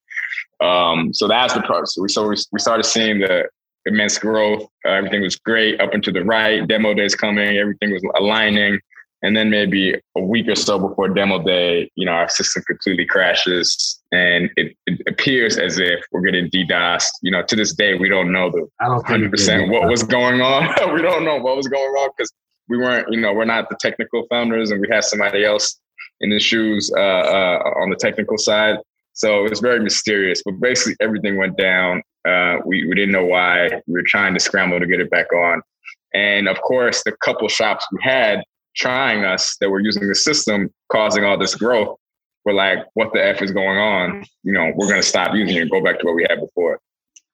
Um, 0.60 1.12
so 1.12 1.28
that's 1.28 1.54
the 1.54 1.62
part. 1.62 1.88
So 1.88 2.02
we, 2.02 2.08
so 2.08 2.28
we, 2.28 2.36
we 2.52 2.58
started 2.58 2.84
seeing 2.84 3.20
the 3.20 3.44
immense 3.84 4.18
growth. 4.18 4.64
Uh, 4.84 4.90
everything 4.90 5.22
was 5.22 5.36
great 5.36 5.80
up 5.80 5.94
and 5.94 6.02
to 6.02 6.12
the 6.12 6.24
right. 6.24 6.66
Demo 6.66 6.94
days 6.94 7.14
coming. 7.14 7.56
Everything 7.56 7.92
was 7.92 8.02
aligning. 8.18 8.80
And 9.26 9.36
then 9.36 9.50
maybe 9.50 9.92
a 10.16 10.20
week 10.20 10.46
or 10.46 10.54
so 10.54 10.78
before 10.78 11.08
demo 11.08 11.42
day, 11.42 11.90
you 11.96 12.06
know, 12.06 12.12
our 12.12 12.28
system 12.28 12.62
completely 12.62 13.06
crashes 13.06 14.00
and 14.12 14.48
it, 14.56 14.76
it 14.86 15.00
appears 15.08 15.58
as 15.58 15.80
if 15.80 15.98
we're 16.12 16.20
getting 16.20 16.48
DDoS. 16.48 17.02
You 17.22 17.32
know, 17.32 17.42
to 17.42 17.56
this 17.56 17.74
day, 17.74 17.94
we 17.94 18.08
don't 18.08 18.30
know 18.30 18.52
the 18.52 18.68
100% 18.80 19.68
what 19.68 19.88
was 19.88 20.04
going 20.04 20.42
on. 20.42 20.68
we 20.94 21.02
don't 21.02 21.24
know 21.24 21.38
what 21.38 21.56
was 21.56 21.66
going 21.66 21.82
on 21.82 22.10
because 22.16 22.32
we 22.68 22.78
weren't, 22.78 23.08
you 23.10 23.20
know, 23.20 23.32
we're 23.32 23.46
not 23.46 23.68
the 23.68 23.74
technical 23.80 24.28
founders 24.30 24.70
and 24.70 24.80
we 24.80 24.86
had 24.88 25.02
somebody 25.02 25.44
else 25.44 25.80
in 26.20 26.30
the 26.30 26.38
shoes 26.38 26.92
uh, 26.96 27.00
uh, 27.00 27.72
on 27.80 27.90
the 27.90 27.96
technical 27.96 28.38
side. 28.38 28.78
So 29.14 29.44
it 29.44 29.50
was 29.50 29.58
very 29.58 29.80
mysterious, 29.80 30.40
but 30.44 30.60
basically 30.60 30.94
everything 31.00 31.36
went 31.36 31.56
down. 31.56 32.00
Uh, 32.28 32.58
we, 32.64 32.86
we 32.86 32.94
didn't 32.94 33.10
know 33.10 33.24
why. 33.24 33.70
We 33.88 33.92
were 33.94 34.04
trying 34.06 34.34
to 34.34 34.40
scramble 34.40 34.78
to 34.78 34.86
get 34.86 35.00
it 35.00 35.10
back 35.10 35.32
on. 35.32 35.62
And 36.14 36.46
of 36.46 36.60
course, 36.60 37.02
the 37.04 37.10
couple 37.24 37.48
shops 37.48 37.84
we 37.90 37.98
had 38.02 38.44
trying 38.76 39.24
us 39.24 39.56
that 39.60 39.68
we 39.68 39.72
were 39.72 39.80
using 39.80 40.08
the 40.08 40.14
system 40.14 40.70
causing 40.90 41.24
all 41.24 41.38
this 41.38 41.54
growth 41.54 41.96
were 42.44 42.52
like, 42.52 42.78
what 42.94 43.12
the 43.12 43.24
F 43.24 43.42
is 43.42 43.50
going 43.50 43.78
on? 43.78 44.24
You 44.44 44.52
know, 44.52 44.72
we're 44.76 44.86
going 44.86 45.00
to 45.00 45.06
stop 45.06 45.34
using 45.34 45.56
it 45.56 45.62
and 45.62 45.70
go 45.70 45.82
back 45.82 45.98
to 45.98 46.06
what 46.06 46.14
we 46.14 46.26
had 46.28 46.40
before. 46.40 46.80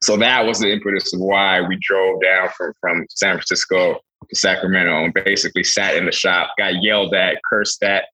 So 0.03 0.17
that 0.17 0.45
was 0.45 0.59
the 0.59 0.73
impetus 0.73 1.13
of 1.15 1.21
why 1.21 1.61
we 1.61 1.79
drove 1.81 2.23
down 2.23 2.49
from, 2.57 2.73
from 2.81 3.07
San 3.11 3.35
Francisco 3.35 4.01
to 4.29 4.37
Sacramento 4.37 5.05
and 5.05 5.15
basically 5.15 5.63
sat 5.63 5.97
in 5.97 6.07
the 6.07 6.13
shop, 6.13 6.51
got 6.59 6.83
yelled 6.83 7.15
at, 7.15 7.37
cursed 7.49 7.83
at, 7.83 8.05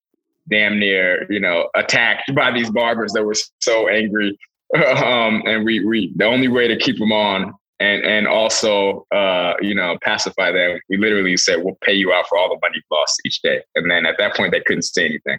damn 0.50 0.78
near, 0.78 1.30
you 1.30 1.40
know, 1.40 1.68
attacked 1.76 2.34
by 2.34 2.50
these 2.50 2.70
barbers 2.70 3.12
that 3.12 3.24
were 3.24 3.36
so 3.60 3.88
angry. 3.88 4.38
um, 4.74 5.42
and 5.46 5.64
we, 5.64 5.84
we, 5.84 6.12
the 6.16 6.24
only 6.24 6.48
way 6.48 6.68
to 6.68 6.76
keep 6.76 6.98
them 6.98 7.12
on 7.12 7.54
and 7.80 8.04
and 8.04 8.26
also 8.26 9.06
uh, 9.14 9.54
you 9.60 9.74
know 9.74 9.96
pacify 10.02 10.50
them. 10.52 10.80
We 10.88 10.96
literally 10.96 11.36
said 11.36 11.62
we'll 11.62 11.78
pay 11.82 11.94
you 11.94 12.12
out 12.12 12.26
for 12.28 12.38
all 12.38 12.48
the 12.48 12.58
money 12.60 12.76
you 12.76 12.96
lost 12.96 13.20
each 13.24 13.40
day, 13.42 13.62
and 13.74 13.90
then 13.90 14.06
at 14.06 14.16
that 14.18 14.36
point 14.36 14.52
they 14.52 14.60
couldn't 14.60 14.82
say 14.82 15.04
anything. 15.04 15.38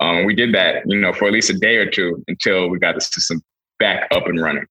Um, 0.00 0.24
we 0.24 0.34
did 0.34 0.54
that, 0.54 0.82
you 0.86 1.00
know, 1.00 1.12
for 1.12 1.26
at 1.26 1.32
least 1.32 1.48
a 1.48 1.58
day 1.58 1.76
or 1.76 1.88
two 1.88 2.22
until 2.28 2.68
we 2.68 2.78
got 2.78 2.94
the 2.94 3.00
system 3.00 3.42
back 3.78 4.08
up 4.10 4.26
and 4.26 4.42
running. 4.42 4.66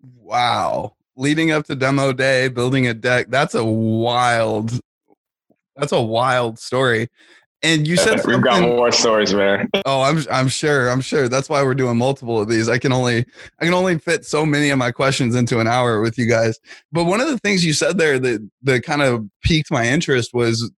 Wow, 0.00 0.94
leading 1.16 1.50
up 1.50 1.66
to 1.66 1.74
demo 1.74 2.12
day, 2.12 2.48
building 2.48 2.86
a 2.86 2.94
deck. 2.94 3.26
That's 3.28 3.54
a 3.54 3.64
wild. 3.64 4.78
That's 5.76 5.92
a 5.92 6.00
wild 6.00 6.58
story. 6.58 7.08
And 7.62 7.88
you 7.88 7.96
said 7.96 8.20
we've 8.26 8.42
got 8.42 8.62
more 8.62 8.92
stories, 8.92 9.34
man. 9.34 9.68
Oh, 9.86 10.02
I'm 10.02 10.24
I'm 10.30 10.48
sure. 10.48 10.88
I'm 10.90 11.00
sure. 11.00 11.28
That's 11.28 11.48
why 11.48 11.62
we're 11.62 11.74
doing 11.74 11.96
multiple 11.96 12.40
of 12.40 12.48
these. 12.48 12.68
I 12.68 12.78
can 12.78 12.92
only 12.92 13.24
I 13.60 13.64
can 13.64 13.74
only 13.74 13.98
fit 13.98 14.24
so 14.24 14.44
many 14.44 14.70
of 14.70 14.78
my 14.78 14.90
questions 14.90 15.34
into 15.34 15.60
an 15.60 15.66
hour 15.66 16.00
with 16.00 16.18
you 16.18 16.28
guys. 16.28 16.58
But 16.92 17.04
one 17.04 17.20
of 17.20 17.28
the 17.28 17.38
things 17.38 17.64
you 17.64 17.72
said 17.72 17.98
there 17.98 18.18
that 18.18 18.48
that 18.62 18.82
kind 18.82 19.02
of 19.02 19.24
piqued 19.42 19.70
my 19.70 19.86
interest 19.86 20.34
was 20.34 20.70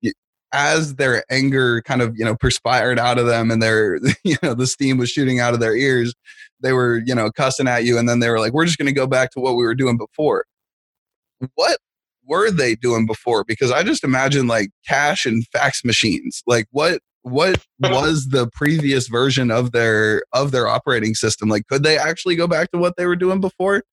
as 0.52 0.96
their 0.96 1.24
anger 1.30 1.82
kind 1.84 2.02
of 2.02 2.18
you 2.18 2.26
know 2.26 2.36
perspired 2.36 2.98
out 2.98 3.18
of 3.20 3.26
them 3.26 3.52
and 3.52 3.62
their 3.62 4.00
you 4.24 4.36
know 4.42 4.54
the 4.54 4.68
steam 4.68 4.98
was 4.98 5.10
shooting 5.10 5.40
out 5.40 5.54
of 5.54 5.60
their 5.60 5.76
ears 5.76 6.14
they 6.62 6.74
were 6.74 7.02
you 7.06 7.14
know 7.14 7.32
cussing 7.32 7.68
at 7.68 7.84
you 7.84 7.98
and 7.98 8.10
then 8.10 8.20
they 8.20 8.30
were 8.30 8.40
like 8.40 8.54
we're 8.54 8.66
just 8.66 8.78
going 8.78 8.88
to 8.88 8.92
go 8.92 9.08
back 9.08 9.30
to 9.32 9.40
what 9.40 9.56
we 9.56 9.64
were 9.64 9.76
doing 9.76 9.98
before 9.98 10.46
what 11.56 11.78
were 12.30 12.52
they 12.52 12.76
doing 12.76 13.06
before? 13.06 13.44
Because 13.44 13.72
I 13.72 13.84
just 13.84 14.04
imagine 14.04 14.48
like 14.48 14.70
cash 14.88 15.26
and 15.26 15.46
fax 15.48 15.84
machines. 15.84 16.44
Like 16.48 16.68
what 16.72 17.02
what 17.24 17.60
was 17.80 18.28
the 18.30 18.48
previous 18.54 19.08
version 19.08 19.52
of 19.52 19.72
their 19.72 20.24
of 20.32 20.52
their 20.52 20.68
operating 20.68 21.16
system? 21.16 21.50
Like 21.50 21.68
could 21.68 21.84
they 21.84 21.98
actually 21.98 22.36
go 22.36 22.48
back 22.48 22.72
to 22.72 22.78
what 22.78 22.96
they 22.96 23.06
were 23.06 23.16
doing 23.16 23.42
before? 23.42 23.84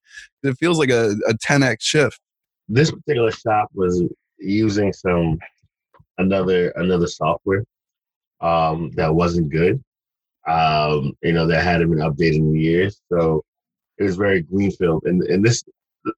It 0.42 0.56
feels 0.58 0.78
like 0.78 0.90
a, 0.90 1.16
a 1.28 1.34
10x 1.34 1.76
shift. 1.80 2.20
This 2.68 2.90
particular 2.90 3.32
shop 3.32 3.68
was 3.74 4.04
using 4.38 4.92
some 4.92 5.38
another 6.18 6.70
another 6.76 7.06
software 7.06 7.64
um, 8.40 8.90
that 8.92 9.14
wasn't 9.14 9.50
good. 9.50 9.82
Um, 10.46 11.14
you 11.22 11.32
know, 11.32 11.46
that 11.46 11.64
hadn't 11.64 11.90
been 11.90 11.98
updated 11.98 12.36
in 12.36 12.54
years. 12.54 13.00
So 13.10 13.42
it 13.98 14.04
was 14.04 14.16
very 14.16 14.42
greenfield. 14.42 15.02
And 15.06 15.22
and 15.22 15.44
this 15.44 15.64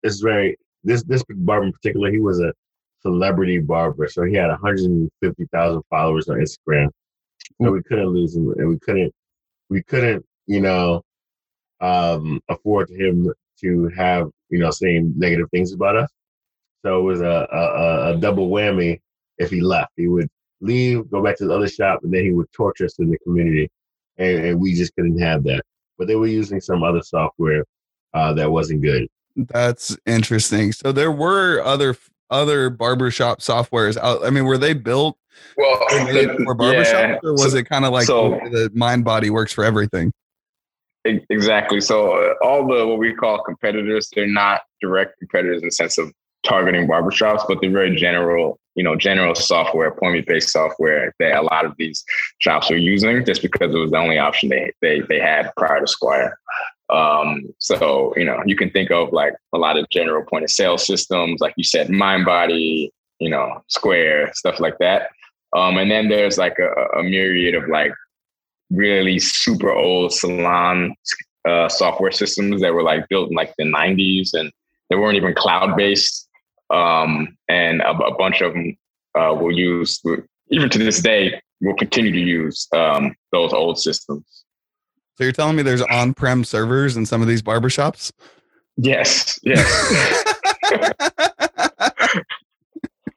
is 0.02 0.20
very 0.20 0.56
this 0.85 1.02
this 1.04 1.23
barber 1.28 1.66
in 1.66 1.73
particular, 1.73 2.11
he 2.11 2.20
was 2.20 2.40
a 2.40 2.52
celebrity 3.00 3.58
barber, 3.58 4.08
so 4.08 4.25
he 4.25 4.35
had 4.35 4.49
150,000 4.49 5.82
followers 5.90 6.28
on 6.28 6.37
Instagram. 6.37 6.88
So 7.62 7.73
we 7.73 7.82
couldn't 7.82 8.08
lose 8.08 8.37
him, 8.37 8.52
and 8.56 8.68
we 8.68 8.78
couldn't 8.78 9.12
we 9.68 9.82
couldn't 9.82 10.25
you 10.47 10.61
know 10.61 11.02
um, 11.80 12.40
afford 12.49 12.90
him 12.90 13.32
to 13.61 13.88
have 13.97 14.28
you 14.50 14.58
know 14.58 14.70
saying 14.70 15.14
negative 15.16 15.49
things 15.50 15.73
about 15.73 15.97
us. 15.97 16.11
So 16.85 17.00
it 17.00 17.02
was 17.02 17.20
a, 17.20 17.47
a, 17.52 18.12
a 18.12 18.16
double 18.18 18.50
whammy 18.50 19.00
if 19.38 19.50
he 19.50 19.61
left. 19.61 19.92
He 19.97 20.06
would 20.06 20.28
leave, 20.61 21.11
go 21.11 21.23
back 21.23 21.37
to 21.38 21.47
the 21.47 21.54
other 21.54 21.68
shop, 21.68 22.00
and 22.02 22.12
then 22.12 22.25
he 22.25 22.30
would 22.30 22.50
torture 22.52 22.85
us 22.85 22.99
in 22.99 23.11
the 23.11 23.18
community, 23.18 23.68
and, 24.16 24.44
and 24.44 24.61
we 24.61 24.75
just 24.75 24.94
couldn't 24.94 25.18
have 25.18 25.44
that. 25.44 25.62
But 25.99 26.06
they 26.06 26.16
were 26.16 26.28
using 26.28 26.61
some 26.61 26.82
other 26.82 27.02
software 27.02 27.64
uh, 28.14 28.32
that 28.35 28.50
wasn't 28.50 28.82
good. 28.82 29.08
That's 29.38 29.97
interesting. 30.04 30.73
So 30.73 30.90
there 30.90 31.12
were 31.12 31.61
other 31.61 31.97
other 32.30 32.71
barbershop 32.71 33.40
softwares 33.40 33.97
out. 33.97 34.25
I 34.25 34.30
mean, 34.30 34.45
were 34.45 34.59
they 34.59 34.75
built 34.75 35.16
well 35.57 35.80
for 36.45 36.54
barbershop, 36.54 36.92
yeah. 36.92 37.18
or 37.23 37.33
was 37.33 37.52
so, 37.52 37.59
it 37.59 37.68
kind 37.68 37.85
of 37.85 37.92
like 37.92 38.07
so, 38.07 38.30
the 38.50 38.71
MindBody 38.75 39.30
works 39.30 39.52
for 39.52 39.64
everything? 39.64 40.12
Exactly. 41.04 41.80
So 41.80 42.12
uh, 42.12 42.35
all 42.42 42.66
the 42.66 42.87
what 42.87 42.99
we 42.99 43.14
call 43.14 43.42
competitors, 43.42 44.11
they're 44.14 44.26
not 44.26 44.62
direct 44.80 45.18
competitors 45.18 45.62
in 45.62 45.68
the 45.68 45.73
sense 45.73 45.97
of 45.97 46.12
targeting 46.45 46.88
barbershops, 46.88 47.45
but 47.49 47.59
they're 47.61 47.71
very 47.71 47.95
general, 47.97 48.59
you 48.75 48.83
know, 48.83 48.97
general 48.97 49.35
software, 49.35 49.88
appointment 49.88 50.26
based 50.26 50.50
software 50.50 51.14
that 51.21 51.37
a 51.37 51.42
lot 51.42 51.64
of 51.64 51.75
these 51.78 52.04
shops 52.38 52.71
are 52.71 52.76
using 52.76 53.25
just 53.25 53.40
because 53.40 53.75
it 53.75 53.78
was 53.78 53.90
the 53.92 53.99
only 53.99 54.18
option 54.18 54.49
they 54.49 54.73
they, 54.83 55.00
they 55.09 55.21
had 55.21 55.50
prior 55.57 55.80
to 55.80 55.87
Squire. 55.87 56.38
Um, 56.90 57.54
so, 57.59 58.14
you 58.16 58.25
know, 58.25 58.42
you 58.47 58.57
can 58.57 58.71
think 58.71 58.90
of 58.90 59.12
like 59.12 59.35
a 59.52 59.59
lot 59.59 59.78
of 59.78 59.88
general 59.90 60.25
point 60.25 60.45
of 60.45 60.50
sale 60.50 60.78
systems, 60.78 61.40
like 61.40 61.54
you 61.57 61.64
said, 61.64 61.88
MindBody, 61.88 62.90
you 63.18 63.30
know, 63.30 63.62
Square, 63.68 64.33
stuff 64.35 64.61
like 64.61 64.78
that. 64.78 65.11
Um, 65.57 65.76
and 65.76 65.90
then 65.90 66.09
there's 66.09 66.38
like 66.38 66.59
a, 66.59 66.99
a, 66.99 67.02
myriad 67.02 67.54
of 67.54 67.68
like 67.68 67.92
really 68.71 69.18
super 69.18 69.73
old 69.73 70.12
salon 70.12 70.95
uh, 71.49 71.68
software 71.68 72.11
systems 72.11 72.61
that 72.61 72.75
were 72.75 72.83
like 72.83 73.09
built 73.09 73.30
in 73.30 73.35
like 73.35 73.54
the 73.57 73.64
90s 73.64 74.35
and 74.35 74.52
they 74.90 74.97
weren't 74.97 75.16
even 75.16 75.35
cloud 75.35 75.76
based. 75.76 76.28
Um, 76.71 77.37
and 77.49 77.80
a, 77.80 77.90
a, 77.90 78.14
bunch 78.16 78.42
of 78.42 78.52
them 78.52 78.76
uh, 79.14 79.35
will 79.35 79.57
use, 79.57 80.02
even 80.50 80.68
to 80.68 80.78
this 80.78 81.00
day, 81.00 81.40
will 81.62 81.76
continue 81.76 82.12
to 82.12 82.21
use 82.21 82.68
um, 82.75 83.14
those 83.33 83.54
old 83.54 83.78
systems. 83.78 84.45
So 85.18 85.25
you're 85.25 85.32
telling 85.32 85.56
me 85.56 85.64
there's 85.64 85.82
on-prem 85.82 86.44
servers 86.44 86.96
in 86.96 87.04
some 87.04 87.22
of 87.22 87.26
these 87.26 87.42
barbershops? 87.42 88.12
Yes. 88.76 89.37
Yes. 89.42 89.66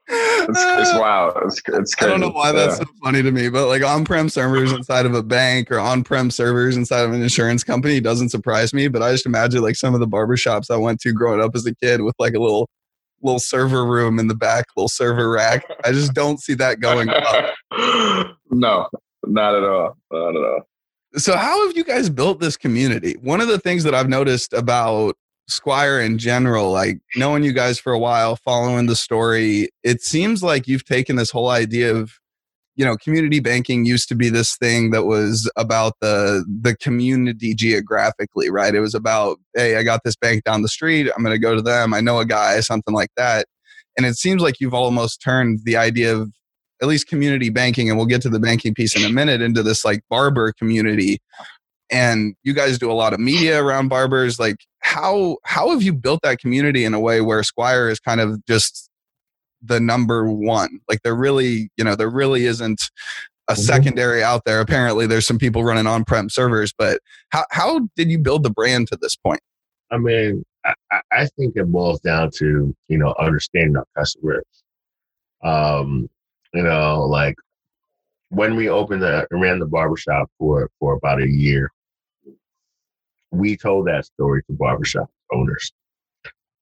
it's, 0.08 0.58
it's 0.58 0.98
wild. 0.98 1.34
It's, 1.44 1.62
it's 1.68 1.94
I 2.02 2.06
don't 2.06 2.18
know 2.18 2.30
why 2.30 2.50
that's 2.50 2.78
so 2.78 2.84
funny 3.04 3.22
to 3.22 3.30
me, 3.30 3.48
but 3.48 3.68
like 3.68 3.84
on-prem 3.84 4.30
servers 4.30 4.72
inside 4.72 5.06
of 5.06 5.14
a 5.14 5.22
bank 5.22 5.70
or 5.70 5.78
on-prem 5.78 6.32
servers 6.32 6.76
inside 6.76 7.02
of 7.02 7.12
an 7.12 7.22
insurance 7.22 7.62
company 7.62 8.00
doesn't 8.00 8.30
surprise 8.30 8.74
me. 8.74 8.88
But 8.88 9.04
I 9.04 9.12
just 9.12 9.24
imagine 9.24 9.62
like 9.62 9.76
some 9.76 9.94
of 9.94 10.00
the 10.00 10.08
barbershops 10.08 10.72
I 10.72 10.76
went 10.78 10.98
to 11.02 11.12
growing 11.12 11.40
up 11.40 11.52
as 11.54 11.64
a 11.66 11.74
kid 11.76 12.00
with 12.00 12.16
like 12.18 12.34
a 12.34 12.40
little 12.40 12.68
little 13.22 13.38
server 13.38 13.86
room 13.86 14.18
in 14.18 14.26
the 14.26 14.34
back, 14.34 14.66
little 14.76 14.88
server 14.88 15.30
rack. 15.30 15.64
I 15.84 15.92
just 15.92 16.14
don't 16.14 16.40
see 16.40 16.54
that 16.54 16.80
going 16.80 17.10
up. 17.10 17.54
no, 18.50 18.88
not 19.24 19.54
at 19.54 19.62
all. 19.62 19.96
Not 20.10 20.34
at 20.34 20.42
all. 20.42 20.66
So, 21.16 21.36
how 21.36 21.66
have 21.66 21.76
you 21.76 21.84
guys 21.84 22.08
built 22.08 22.40
this 22.40 22.56
community? 22.56 23.16
One 23.20 23.40
of 23.40 23.48
the 23.48 23.58
things 23.58 23.84
that 23.84 23.94
I've 23.94 24.08
noticed 24.08 24.52
about 24.54 25.16
Squire 25.48 26.00
in 26.00 26.16
general, 26.18 26.70
like 26.70 27.00
knowing 27.16 27.42
you 27.42 27.52
guys 27.52 27.78
for 27.78 27.92
a 27.92 27.98
while, 27.98 28.36
following 28.36 28.86
the 28.86 28.96
story, 28.96 29.68
it 29.82 30.00
seems 30.00 30.42
like 30.42 30.66
you've 30.66 30.84
taken 30.84 31.16
this 31.16 31.30
whole 31.30 31.50
idea 31.50 31.94
of, 31.94 32.12
you 32.76 32.84
know, 32.84 32.96
community 32.96 33.40
banking 33.40 33.84
used 33.84 34.08
to 34.08 34.14
be 34.14 34.30
this 34.30 34.56
thing 34.56 34.90
that 34.92 35.04
was 35.04 35.50
about 35.56 35.94
the 36.00 36.46
the 36.62 36.74
community 36.76 37.54
geographically, 37.54 38.50
right? 38.50 38.74
It 38.74 38.80
was 38.80 38.94
about, 38.94 39.38
hey, 39.54 39.76
I 39.76 39.82
got 39.82 40.00
this 40.04 40.16
bank 40.16 40.44
down 40.44 40.62
the 40.62 40.68
street, 40.68 41.10
I'm 41.14 41.22
going 41.22 41.34
to 41.34 41.38
go 41.38 41.54
to 41.54 41.62
them. 41.62 41.92
I 41.92 42.00
know 42.00 42.20
a 42.20 42.24
guy, 42.24 42.60
something 42.60 42.94
like 42.94 43.10
that. 43.18 43.46
And 43.98 44.06
it 44.06 44.14
seems 44.14 44.40
like 44.40 44.60
you've 44.60 44.72
almost 44.72 45.20
turned 45.20 45.60
the 45.64 45.76
idea 45.76 46.16
of 46.16 46.32
at 46.82 46.88
least 46.88 47.06
community 47.06 47.48
banking, 47.48 47.88
and 47.88 47.96
we'll 47.96 48.06
get 48.06 48.20
to 48.22 48.28
the 48.28 48.40
banking 48.40 48.74
piece 48.74 48.96
in 48.96 49.04
a 49.04 49.12
minute, 49.12 49.40
into 49.40 49.62
this 49.62 49.84
like 49.84 50.02
barber 50.10 50.52
community. 50.52 51.20
And 51.90 52.34
you 52.42 52.52
guys 52.54 52.78
do 52.78 52.90
a 52.90 52.94
lot 52.94 53.12
of 53.12 53.20
media 53.20 53.62
around 53.62 53.88
barbers. 53.88 54.40
Like, 54.40 54.56
how 54.80 55.38
how 55.44 55.70
have 55.70 55.82
you 55.82 55.92
built 55.92 56.20
that 56.22 56.38
community 56.38 56.84
in 56.84 56.92
a 56.92 57.00
way 57.00 57.20
where 57.20 57.42
Squire 57.42 57.88
is 57.88 58.00
kind 58.00 58.20
of 58.20 58.44
just 58.46 58.90
the 59.62 59.78
number 59.78 60.28
one? 60.28 60.80
Like, 60.88 61.02
there 61.02 61.14
really, 61.14 61.70
you 61.76 61.84
know, 61.84 61.94
there 61.94 62.10
really 62.10 62.46
isn't 62.46 62.90
a 63.48 63.52
mm-hmm. 63.52 63.62
secondary 63.62 64.22
out 64.22 64.44
there. 64.44 64.60
Apparently, 64.60 65.06
there's 65.06 65.26
some 65.26 65.38
people 65.38 65.62
running 65.62 65.86
on-prem 65.86 66.30
servers, 66.30 66.72
but 66.76 66.98
how 67.28 67.44
how 67.50 67.88
did 67.94 68.10
you 68.10 68.18
build 68.18 68.42
the 68.42 68.50
brand 68.50 68.88
to 68.88 68.98
this 69.00 69.14
point? 69.14 69.40
I 69.90 69.98
mean, 69.98 70.44
I, 70.64 70.74
I 71.12 71.26
think 71.26 71.56
it 71.56 71.70
boils 71.70 72.00
down 72.00 72.30
to 72.38 72.74
you 72.88 72.98
know 72.98 73.14
understanding 73.20 73.76
our 73.76 73.86
customers. 73.96 74.44
Um, 75.44 76.08
you 76.54 76.62
know, 76.62 77.04
like 77.04 77.36
when 78.30 78.56
we 78.56 78.68
opened 78.68 79.02
the 79.02 79.26
ran 79.30 79.58
the 79.58 79.66
barbershop 79.66 80.30
for 80.38 80.70
for 80.78 80.94
about 80.94 81.22
a 81.22 81.28
year, 81.28 81.70
we 83.30 83.56
told 83.56 83.86
that 83.86 84.06
story 84.06 84.42
to 84.44 84.52
barbershop 84.52 85.10
owners. 85.32 85.72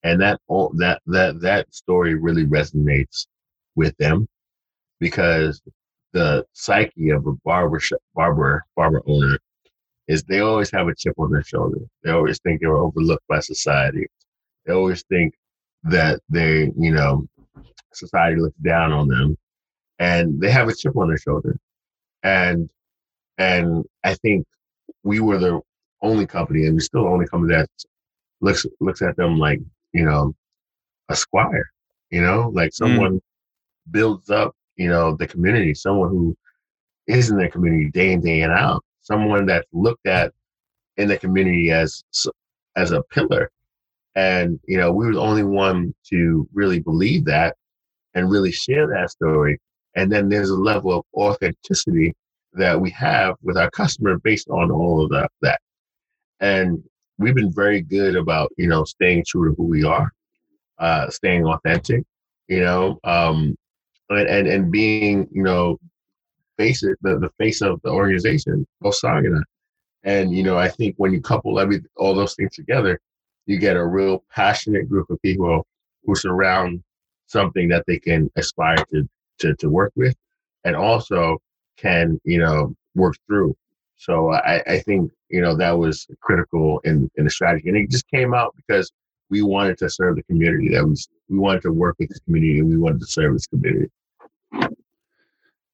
And 0.03 0.21
that 0.21 0.41
that 0.49 1.01
that 1.07 1.41
that 1.41 1.75
story 1.75 2.15
really 2.15 2.47
resonates 2.47 3.27
with 3.77 3.97
them 3.99 4.27
because 4.99 5.61
the 6.13 6.45
psyche 6.53 7.11
of 7.11 7.27
a 7.27 7.33
barbershop 7.45 8.01
barber 8.15 8.65
barber 8.77 9.03
owner 9.07 9.39
is 10.09 10.25
they 10.25 10.41
always 10.41 10.71
have 10.71 10.89
a 10.89 10.95
chip 10.95 11.15
on 11.19 11.31
their 11.31 11.45
shoulder. 11.45 11.79
They 12.03 12.11
always 12.11 12.41
think 12.41 12.61
they're 12.61 12.77
overlooked 12.77 13.27
by 13.29 13.41
society. 13.41 14.07
They 14.67 14.73
always 14.73 15.05
think 15.05 15.35
that 15.85 16.21
they, 16.29 16.73
you 16.77 16.93
know, 16.93 17.27
society 17.93 18.41
looks 18.41 18.59
down 18.59 18.93
on 18.93 19.07
them 19.09 19.37
and 20.01 20.41
they 20.41 20.51
have 20.51 20.69
a 20.69 20.75
chip 20.75 20.97
on 20.97 21.09
their 21.09 21.19
shoulder. 21.19 21.57
And 22.25 22.69
and 23.39 23.85
I 24.03 24.15
think 24.15 24.47
we 25.05 25.21
were 25.21 25.39
the 25.39 25.61
only 26.03 26.27
company, 26.27 26.67
and 26.67 26.75
we're 26.75 26.81
still 26.81 27.05
the 27.05 27.11
only 27.11 27.27
company 27.27 27.55
that 27.55 27.69
looks 28.41 28.67
looks 28.81 29.03
at 29.03 29.17
them 29.17 29.39
like 29.39 29.61
you 29.93 30.05
know 30.05 30.35
a 31.11 31.17
squire, 31.17 31.71
you 32.11 32.21
know, 32.21 32.51
like 32.55 32.71
mm. 32.71 32.75
someone 32.75 33.17
mm. 33.17 33.23
builds 33.91 34.31
up, 34.31 34.57
you 34.77 34.89
know, 34.89 35.15
the 35.17 35.27
community, 35.27 35.75
someone 35.75 36.09
who 36.09 36.37
is 37.07 37.31
in 37.31 37.39
the 37.39 37.49
community 37.49 37.91
day 37.91 38.13
in 38.13 38.21
day 38.21 38.43
and 38.43 38.53
out, 38.53 38.83
someone 39.01 39.47
that's 39.47 39.67
looked 39.73 40.07
at 40.07 40.33
in 40.97 41.09
the 41.09 41.19
community 41.19 41.71
as 41.71 42.03
as 42.77 42.93
a 42.93 43.03
pillar. 43.11 43.51
And 44.15 44.59
you 44.67 44.79
know, 44.79 44.93
we 44.93 45.07
were 45.07 45.15
the 45.15 45.21
only 45.21 45.45
one 45.45 45.95
to 46.11 46.49
really 46.53 46.81
believe 46.81 47.25
that 47.27 47.57
and 48.15 48.31
really 48.31 48.51
share 48.51 48.87
that 48.89 49.11
story 49.11 49.61
and 49.95 50.11
then 50.11 50.29
there's 50.29 50.51
a 50.51 50.57
level 50.57 50.99
of 50.99 51.05
authenticity 51.15 52.15
that 52.53 52.81
we 52.81 52.91
have 52.91 53.37
with 53.43 53.57
our 53.57 53.71
customer 53.71 54.19
based 54.19 54.49
on 54.49 54.71
all 54.71 55.03
of 55.03 55.11
that. 55.11 55.31
that. 55.43 55.61
And 56.41 56.83
we've 57.19 57.35
been 57.35 57.53
very 57.53 57.83
good 57.83 58.17
about, 58.17 58.53
you 58.57 58.67
know, 58.67 58.85
staying 58.85 59.25
true 59.27 59.51
to 59.51 59.55
who 59.57 59.65
we 59.65 59.85
are, 59.85 60.11
uh, 60.79 61.11
staying 61.11 61.45
authentic, 61.45 62.03
you 62.49 62.61
know, 62.61 62.99
um, 63.05 63.57
and, 64.09 64.29
and, 64.29 64.49
and 64.49 64.73
being, 64.73 65.29
you 65.31 65.43
know, 65.43 65.79
face 66.57 66.83
it, 66.83 66.99
the, 67.03 67.19
the 67.19 67.31
face 67.39 67.63
of 67.63 67.81
the 67.83 67.91
organization, 67.91 68.67
Osagana. 68.83 69.43
And, 70.03 70.35
you 70.35 70.43
know, 70.43 70.57
I 70.57 70.69
think 70.69 70.95
when 70.97 71.13
you 71.13 71.21
couple 71.21 71.61
every 71.61 71.83
all 71.97 72.15
those 72.15 72.35
things 72.35 72.55
together, 72.55 72.99
you 73.47 73.59
get 73.59 73.77
a 73.77 73.85
real 73.85 74.25
passionate 74.31 74.89
group 74.89 75.11
of 75.11 75.21
people 75.23 75.67
who 76.05 76.15
surround 76.15 76.83
something 77.27 77.69
that 77.69 77.85
they 77.87 77.99
can 77.99 78.31
aspire 78.37 78.83
to 78.91 79.09
to, 79.41 79.55
to 79.57 79.69
work 79.69 79.93
with 79.97 80.15
and 80.65 80.77
also 80.77 81.39
can, 81.77 82.21
you 82.25 82.39
know, 82.39 82.75
work 82.95 83.17
through. 83.27 83.55
So 83.97 84.33
I, 84.33 84.63
I 84.67 84.79
think, 84.81 85.11
you 85.29 85.41
know, 85.41 85.55
that 85.57 85.73
was 85.73 86.07
critical 86.21 86.81
in, 86.81 87.11
in 87.17 87.25
the 87.25 87.31
strategy. 87.31 87.69
And 87.69 87.77
it 87.77 87.91
just 87.91 88.09
came 88.09 88.35
out 88.35 88.55
because 88.57 88.91
we 89.29 89.43
wanted 89.43 89.79
to 89.79 89.91
serve 89.91 90.17
the 90.17 90.23
community 90.25 90.69
that 90.71 90.85
we, 90.85 90.97
we 91.29 91.39
wanted 91.39 91.63
to 91.63 91.73
work 91.73 91.97
with 91.99 92.09
this 92.09 92.21
community 92.21 92.59
and 92.59 92.69
we 92.69 92.79
wanted 92.79 93.01
to 93.01 93.07
serve 93.07 93.35
this 93.35 93.47
community. 93.47 93.91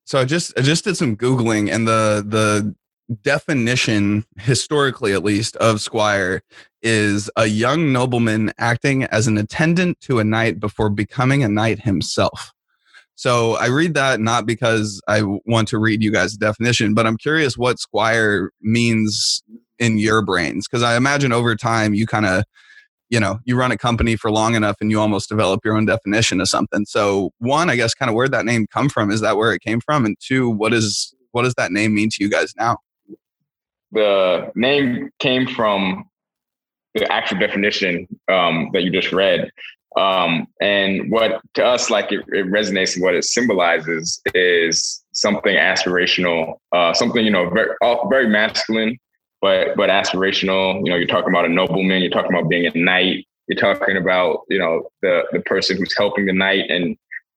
So 0.04 0.20
I 0.20 0.24
just 0.24 0.56
I 0.56 0.62
just 0.62 0.84
did 0.84 0.96
some 0.96 1.16
googling 1.16 1.70
and 1.72 1.86
the 1.88 2.24
the 2.26 2.74
definition 3.22 4.24
historically 4.38 5.12
at 5.12 5.24
least 5.24 5.56
of 5.56 5.80
squire 5.80 6.42
is 6.82 7.30
a 7.36 7.46
young 7.46 7.92
nobleman 7.92 8.52
acting 8.58 9.04
as 9.04 9.26
an 9.26 9.38
attendant 9.38 10.00
to 10.00 10.18
a 10.18 10.24
knight 10.24 10.60
before 10.60 10.90
becoming 10.90 11.42
a 11.42 11.48
knight 11.48 11.80
himself. 11.80 12.52
So 13.16 13.56
I 13.56 13.66
read 13.66 13.94
that 13.94 14.20
not 14.20 14.44
because 14.44 15.00
I 15.08 15.22
want 15.22 15.68
to 15.68 15.78
read 15.78 16.02
you 16.02 16.12
guys 16.12 16.36
definition, 16.36 16.92
but 16.92 17.06
I'm 17.06 17.16
curious 17.16 17.56
what 17.56 17.78
Squire 17.78 18.52
means 18.60 19.42
in 19.78 19.98
your 19.98 20.22
brains. 20.22 20.68
Because 20.68 20.82
I 20.82 20.96
imagine 20.96 21.32
over 21.32 21.56
time 21.56 21.94
you 21.94 22.06
kind 22.06 22.26
of, 22.26 22.44
you 23.08 23.18
know, 23.18 23.38
you 23.44 23.56
run 23.56 23.72
a 23.72 23.78
company 23.78 24.16
for 24.16 24.30
long 24.30 24.54
enough 24.54 24.76
and 24.82 24.90
you 24.90 25.00
almost 25.00 25.30
develop 25.30 25.64
your 25.64 25.76
own 25.76 25.86
definition 25.86 26.42
of 26.42 26.48
something. 26.48 26.84
So 26.84 27.30
one, 27.38 27.70
I 27.70 27.76
guess 27.76 27.94
kind 27.94 28.10
of 28.10 28.14
where 28.14 28.28
that 28.28 28.44
name 28.44 28.66
come 28.70 28.90
from? 28.90 29.10
Is 29.10 29.22
that 29.22 29.38
where 29.38 29.54
it 29.54 29.62
came 29.62 29.80
from? 29.80 30.04
And 30.04 30.16
two, 30.20 30.50
what 30.50 30.74
is 30.74 31.14
what 31.32 31.42
does 31.42 31.54
that 31.54 31.72
name 31.72 31.94
mean 31.94 32.10
to 32.10 32.22
you 32.22 32.30
guys 32.30 32.52
now? 32.56 32.78
The 33.92 34.50
name 34.54 35.10
came 35.20 35.46
from 35.46 36.04
the 36.94 37.10
actual 37.10 37.38
definition 37.38 38.06
um, 38.30 38.70
that 38.72 38.82
you 38.82 38.90
just 38.90 39.12
read. 39.12 39.50
Um, 39.96 40.46
and 40.60 41.10
what 41.10 41.40
to 41.54 41.64
us, 41.64 41.88
like 41.88 42.12
it, 42.12 42.20
it, 42.28 42.46
resonates 42.46 42.94
and 42.94 43.02
what 43.02 43.14
it 43.14 43.24
symbolizes 43.24 44.20
is 44.34 45.02
something 45.12 45.56
aspirational, 45.56 46.56
uh, 46.72 46.92
something, 46.92 47.24
you 47.24 47.30
know, 47.30 47.48
very, 47.48 47.70
very 48.10 48.28
masculine, 48.28 48.98
but, 49.40 49.74
but 49.74 49.88
aspirational. 49.88 50.76
You 50.84 50.90
know, 50.90 50.96
you're 50.96 51.06
talking 51.06 51.30
about 51.30 51.46
a 51.46 51.48
nobleman, 51.48 52.02
you're 52.02 52.10
talking 52.10 52.36
about 52.36 52.50
being 52.50 52.66
a 52.66 52.78
knight, 52.78 53.26
you're 53.48 53.58
talking 53.58 53.96
about, 53.96 54.40
you 54.50 54.58
know, 54.58 54.90
the, 55.00 55.22
the 55.32 55.40
person 55.40 55.78
who's 55.78 55.96
helping 55.96 56.26
the 56.26 56.34
knight. 56.34 56.68
And, 56.68 56.94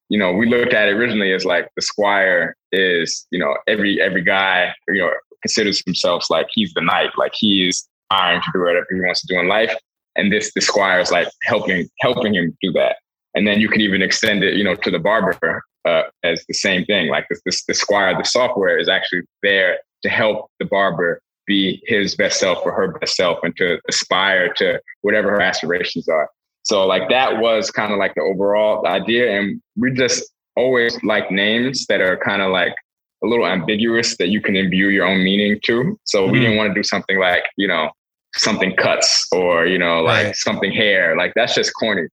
you 0.10 0.19
know, 0.19 0.34
we 0.34 0.50
looked 0.50 0.74
at 0.74 0.89
it 0.89 0.95
originally 0.95 1.32
as 1.32 1.45
like 1.45 1.69
the 1.78 1.82
squire 1.82 2.58
is, 2.74 3.26
you 3.32 3.39
know, 3.39 3.56
every, 3.67 4.02
every 4.02 4.22
guy, 4.22 4.74
you 4.89 5.00
know, 5.00 5.12
considers 5.41 5.82
himself 5.86 6.30
like 6.30 6.48
he's 6.52 6.74
the 6.74 6.82
knight, 6.82 7.12
like 7.17 7.32
he 7.36 7.69
is 7.69 7.88
iron 8.12 8.41
to 8.41 8.52
do 8.54 8.60
whatever 8.60 8.88
he 8.89 9.00
wants 9.00 9.22
to 9.22 9.34
do 9.34 9.39
in 9.39 9.48
life 9.48 9.74
and 10.19 10.32
this 10.32 10.51
the 10.53 10.62
squire 10.62 10.99
is 10.99 11.12
like 11.12 11.27
helping 11.43 11.88
helping 11.99 12.36
him 12.36 12.55
do 12.62 12.71
that. 12.73 12.97
And 13.36 13.47
then 13.47 13.60
you 13.60 13.69
can 13.69 13.82
even 13.82 14.01
extend 14.01 14.43
it 14.43 14.55
you 14.55 14.63
know 14.63 14.75
to 14.75 14.91
the 14.91 14.99
barber 14.99 15.63
uh, 15.88 16.03
as 16.23 16.43
the 16.47 16.53
same 16.53 16.86
thing. 16.86 17.10
Like 17.10 17.27
this, 17.29 17.41
this 17.45 17.65
the 17.65 17.73
squire 17.73 18.15
the 18.17 18.23
software 18.23 18.77
is 18.77 18.89
actually 18.89 19.21
there 19.43 19.77
to 20.03 20.10
help 20.10 20.49
the 20.60 20.65
barber 20.65 21.21
be 21.47 21.82
his 21.86 22.15
best 22.15 22.39
self 22.39 22.60
or 22.63 22.71
her 22.71 22.99
best 22.99 23.15
self 23.15 23.39
and 23.43 23.55
to 23.58 23.79
aspire 23.89 24.53
to 24.53 24.79
whatever 25.01 25.32
her 25.32 25.41
aspirations 25.41 26.08
are. 26.08 26.29
So 26.63 26.86
like 26.86 27.10
that 27.10 27.39
was 27.39 27.71
kind 27.71 27.91
of 27.91 27.97
like 27.97 28.13
the 28.15 28.21
overall 28.21 28.86
idea 28.86 29.39
and 29.39 29.60
we 29.75 29.91
just 29.91 30.23
always 30.55 31.01
like 31.03 31.32
names 31.32 31.86
that 31.88 32.01
are 32.01 32.17
kind 32.17 32.41
of 32.41 32.51
like 32.51 32.75
a 33.23 33.27
little 33.27 33.47
ambiguous 33.47 34.15
that 34.17 34.29
you 34.29 34.41
can 34.41 34.55
imbue 34.55 34.89
your 34.89 35.05
own 35.05 35.23
meaning 35.23 35.60
to. 35.63 35.97
So 36.03 36.23
mm-hmm. 36.23 36.32
we 36.32 36.39
didn't 36.39 36.58
want 36.58 36.69
to 36.69 36.73
do 36.73 36.84
something 36.84 37.19
like 37.19 37.43
you 37.58 37.67
know 37.67 37.89
something 38.36 38.76
cuts 38.76 39.28
or 39.32 39.65
you 39.65 39.78
know 39.78 40.02
like 40.02 40.26
right. 40.28 40.36
something 40.36 40.72
hair 40.72 41.15
like 41.18 41.34
that's 41.36 41.56
just 41.56 41.74
corny. 41.74 42.08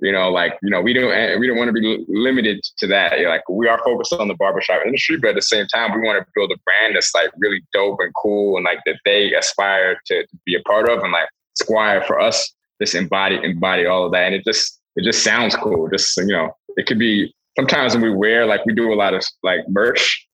You 0.00 0.12
know 0.12 0.30
like 0.30 0.58
you 0.62 0.70
know 0.70 0.80
we 0.80 0.92
don't 0.94 1.12
eh, 1.12 1.36
we 1.36 1.46
don't 1.46 1.58
want 1.58 1.68
to 1.68 1.72
be 1.72 2.04
limited 2.08 2.62
to 2.78 2.86
that. 2.86 3.20
Like 3.20 3.46
we 3.48 3.68
are 3.68 3.78
focused 3.84 4.12
on 4.14 4.28
the 4.28 4.34
barbershop 4.34 4.82
industry 4.86 5.18
but 5.18 5.30
at 5.30 5.34
the 5.34 5.42
same 5.42 5.66
time 5.66 5.92
we 5.94 6.06
want 6.06 6.18
to 6.18 6.32
build 6.34 6.50
a 6.52 6.58
brand 6.64 6.96
that's 6.96 7.14
like 7.14 7.30
really 7.36 7.62
dope 7.72 7.98
and 8.00 8.12
cool 8.14 8.56
and 8.56 8.64
like 8.64 8.78
that 8.86 8.96
they 9.04 9.34
aspire 9.34 10.00
to, 10.06 10.26
to 10.26 10.38
be 10.46 10.54
a 10.54 10.60
part 10.60 10.88
of 10.88 11.02
and 11.02 11.12
like 11.12 11.28
squire 11.54 12.02
for 12.06 12.18
us 12.18 12.54
just 12.80 12.94
embody 12.94 13.38
embody 13.42 13.86
all 13.86 14.06
of 14.06 14.12
that. 14.12 14.26
And 14.26 14.34
it 14.34 14.44
just 14.44 14.80
it 14.96 15.04
just 15.04 15.22
sounds 15.22 15.54
cool. 15.54 15.88
Just 15.88 16.16
you 16.16 16.26
know 16.26 16.56
it 16.76 16.86
could 16.86 16.98
be 16.98 17.32
sometimes 17.56 17.94
when 17.94 18.02
we 18.02 18.14
wear 18.14 18.46
like 18.46 18.64
we 18.66 18.74
do 18.74 18.92
a 18.92 18.94
lot 18.94 19.14
of 19.14 19.22
like 19.42 19.60
merch, 19.68 20.26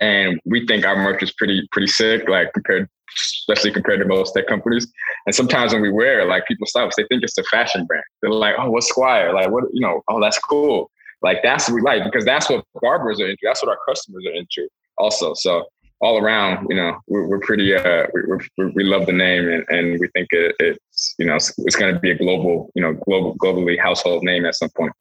and 0.00 0.40
we 0.44 0.66
think 0.66 0.84
our 0.84 0.96
merch 0.96 1.22
is 1.22 1.32
pretty 1.32 1.66
pretty 1.72 1.88
sick, 1.88 2.28
like 2.28 2.52
compared 2.52 2.88
especially 3.16 3.72
compared 3.72 4.00
to 4.00 4.06
most 4.06 4.32
tech 4.34 4.46
companies. 4.46 4.86
And 5.26 5.34
sometimes 5.34 5.72
when 5.72 5.82
we 5.82 5.90
wear 5.90 6.20
it, 6.20 6.28
like 6.28 6.46
people 6.46 6.66
stop 6.66 6.88
us, 6.88 6.96
they 6.96 7.04
think 7.04 7.22
it's 7.22 7.38
a 7.38 7.44
fashion 7.44 7.86
brand. 7.86 8.04
They're 8.20 8.30
like, 8.30 8.56
oh, 8.58 8.70
what's 8.70 8.88
Squire? 8.88 9.32
Like, 9.32 9.50
what, 9.50 9.64
you 9.72 9.80
know, 9.80 10.02
oh, 10.08 10.20
that's 10.20 10.38
cool. 10.38 10.90
Like, 11.22 11.38
that's 11.42 11.68
what 11.68 11.76
we 11.76 11.82
like 11.82 12.04
because 12.04 12.24
that's 12.24 12.50
what 12.50 12.64
barbers 12.82 13.20
are 13.20 13.28
into. 13.28 13.40
That's 13.42 13.62
what 13.62 13.70
our 13.70 13.78
customers 13.88 14.24
are 14.26 14.34
into 14.34 14.68
also. 14.98 15.34
So 15.34 15.66
all 16.00 16.18
around, 16.18 16.66
you 16.68 16.76
know, 16.76 16.98
we're, 17.06 17.26
we're 17.26 17.40
pretty, 17.40 17.74
uh, 17.74 18.06
we, 18.58 18.72
we 18.74 18.84
love 18.84 19.06
the 19.06 19.12
name 19.12 19.48
and, 19.48 19.64
and 19.70 19.98
we 19.98 20.08
think 20.08 20.28
it, 20.30 20.54
it's, 20.58 21.14
you 21.18 21.24
know, 21.24 21.36
it's, 21.36 21.54
it's 21.58 21.76
going 21.76 21.94
to 21.94 22.00
be 22.00 22.10
a 22.10 22.18
global, 22.18 22.70
you 22.74 22.82
know, 22.82 22.92
global, 22.92 23.34
globally 23.36 23.80
household 23.80 24.22
name 24.22 24.44
at 24.44 24.54
some 24.54 24.68
point 24.76 24.92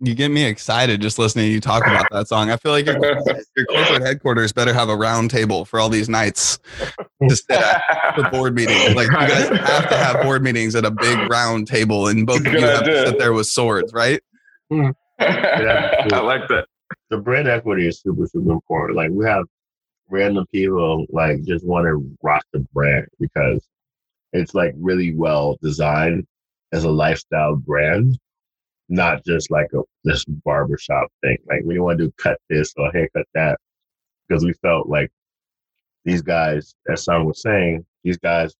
you 0.00 0.14
get 0.14 0.30
me 0.30 0.44
excited 0.44 1.00
just 1.00 1.18
listening 1.18 1.46
to 1.46 1.50
you 1.50 1.60
talk 1.60 1.84
about 1.86 2.06
that 2.12 2.28
song. 2.28 2.50
I 2.50 2.56
feel 2.56 2.72
like 2.72 2.86
your, 2.86 2.98
your 3.56 3.66
corporate 3.66 4.02
headquarters 4.02 4.52
better 4.52 4.72
have 4.72 4.88
a 4.88 4.96
round 4.96 5.30
table 5.30 5.64
for 5.64 5.80
all 5.80 5.88
these 5.88 6.08
knights 6.08 6.58
to 7.28 7.36
sit 7.36 7.50
at 7.50 8.14
the 8.16 8.28
board 8.32 8.54
meeting. 8.54 8.94
Like 8.94 9.08
you 9.08 9.16
guys 9.16 9.48
have 9.48 9.88
to 9.88 9.96
have 9.96 10.22
board 10.22 10.42
meetings 10.42 10.76
at 10.76 10.84
a 10.84 10.90
big 10.90 11.30
round 11.30 11.66
table, 11.66 12.08
and 12.08 12.26
both 12.26 12.46
of 12.46 12.52
you 12.52 12.60
have 12.60 12.84
to 12.84 13.06
sit 13.06 13.18
there 13.18 13.32
with 13.32 13.46
swords, 13.46 13.92
right? 13.92 14.20
Mm. 14.72 14.94
Yeah, 15.18 16.06
I 16.12 16.20
like 16.20 16.46
that. 16.48 16.66
The 17.10 17.18
brand 17.18 17.48
equity 17.48 17.88
is 17.88 18.00
super, 18.00 18.26
super 18.26 18.52
important. 18.52 18.96
Like 18.96 19.10
we 19.10 19.24
have 19.26 19.46
random 20.10 20.46
people 20.52 21.06
like 21.10 21.42
just 21.44 21.66
want 21.66 21.86
to 21.86 22.16
rock 22.22 22.44
the 22.52 22.60
brand 22.72 23.06
because 23.18 23.66
it's 24.32 24.54
like 24.54 24.74
really 24.78 25.14
well 25.14 25.58
designed 25.60 26.26
as 26.72 26.84
a 26.84 26.90
lifestyle 26.90 27.56
brand 27.56 28.18
not 28.88 29.24
just 29.24 29.50
like 29.50 29.68
a 29.74 29.82
this 30.04 30.24
barbershop 30.24 31.08
thing. 31.22 31.36
Like 31.48 31.62
we 31.64 31.78
want 31.78 31.98
to 31.98 32.06
do 32.06 32.12
cut 32.18 32.38
this 32.48 32.72
or 32.76 32.90
haircut 32.90 33.26
that 33.34 33.58
because 34.28 34.44
we 34.44 34.52
felt 34.54 34.88
like 34.88 35.10
these 36.04 36.22
guys, 36.22 36.74
as 36.90 37.04
someone 37.04 37.26
was 37.26 37.42
saying, 37.42 37.84
these 38.04 38.18
guys 38.18 38.54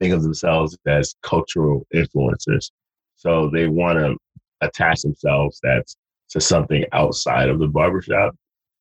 think 0.00 0.12
of 0.12 0.22
themselves 0.22 0.76
as 0.86 1.14
cultural 1.22 1.86
influencers. 1.94 2.70
So 3.16 3.50
they 3.50 3.66
want 3.66 3.98
to 3.98 4.16
attach 4.60 5.02
themselves 5.02 5.58
that's 5.62 5.96
to 6.30 6.40
something 6.40 6.84
outside 6.92 7.48
of 7.48 7.58
the 7.58 7.68
barbershop. 7.68 8.34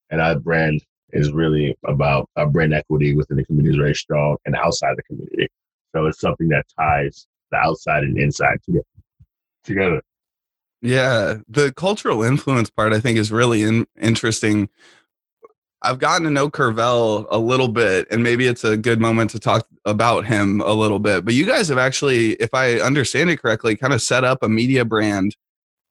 And 0.10 0.20
our 0.20 0.38
brand 0.40 0.84
is 1.14 1.32
really 1.32 1.78
about 1.86 2.30
our 2.36 2.48
brand 2.48 2.74
equity 2.74 3.16
within 3.16 3.38
the 3.38 3.46
community 3.46 3.76
is 3.76 3.80
very 3.80 3.96
strong 3.96 4.38
and 4.46 4.56
outside 4.56 4.98
the 4.98 5.04
community. 5.04 5.48
So 5.96 6.06
it's 6.08 6.20
something 6.20 6.50
that 6.50 6.66
ties 6.78 7.28
the 7.52 7.58
outside 7.58 8.04
and 8.04 8.18
inside 8.18 8.60
together. 8.66 8.86
together. 9.64 10.02
Yeah, 10.82 11.38
the 11.48 11.74
cultural 11.74 12.22
influence 12.24 12.70
part 12.70 12.94
I 12.94 13.00
think 13.00 13.18
is 13.18 13.32
really 13.32 13.64
in, 13.64 13.88
interesting. 14.00 14.70
I've 15.82 16.00
gotten 16.00 16.24
to 16.24 16.32
know 16.32 16.50
Curvel 16.50 17.28
a 17.30 17.38
little 17.38 17.68
bit, 17.68 18.08
and 18.12 18.24
maybe 18.24 18.48
it's 18.48 18.64
a 18.64 18.78
good 18.78 19.00
moment 19.00 19.30
to 19.32 19.40
talk 19.40 19.68
about 19.86 20.26
him 20.26 20.62
a 20.62 20.74
little 20.74 21.00
bit. 21.00 21.26
But 21.26 21.34
you 21.34 21.46
guys 21.46 21.70
have 21.70 21.78
actually, 21.78 22.34
if 22.34 22.54
I 22.54 22.76
understand 22.80 23.30
it 23.30 23.42
correctly, 23.42 23.76
kind 23.76 23.94
of 23.94 24.02
set 24.02 24.24
up 24.24 24.42
a 24.42 24.50
media 24.50 24.86
brand 24.86 25.36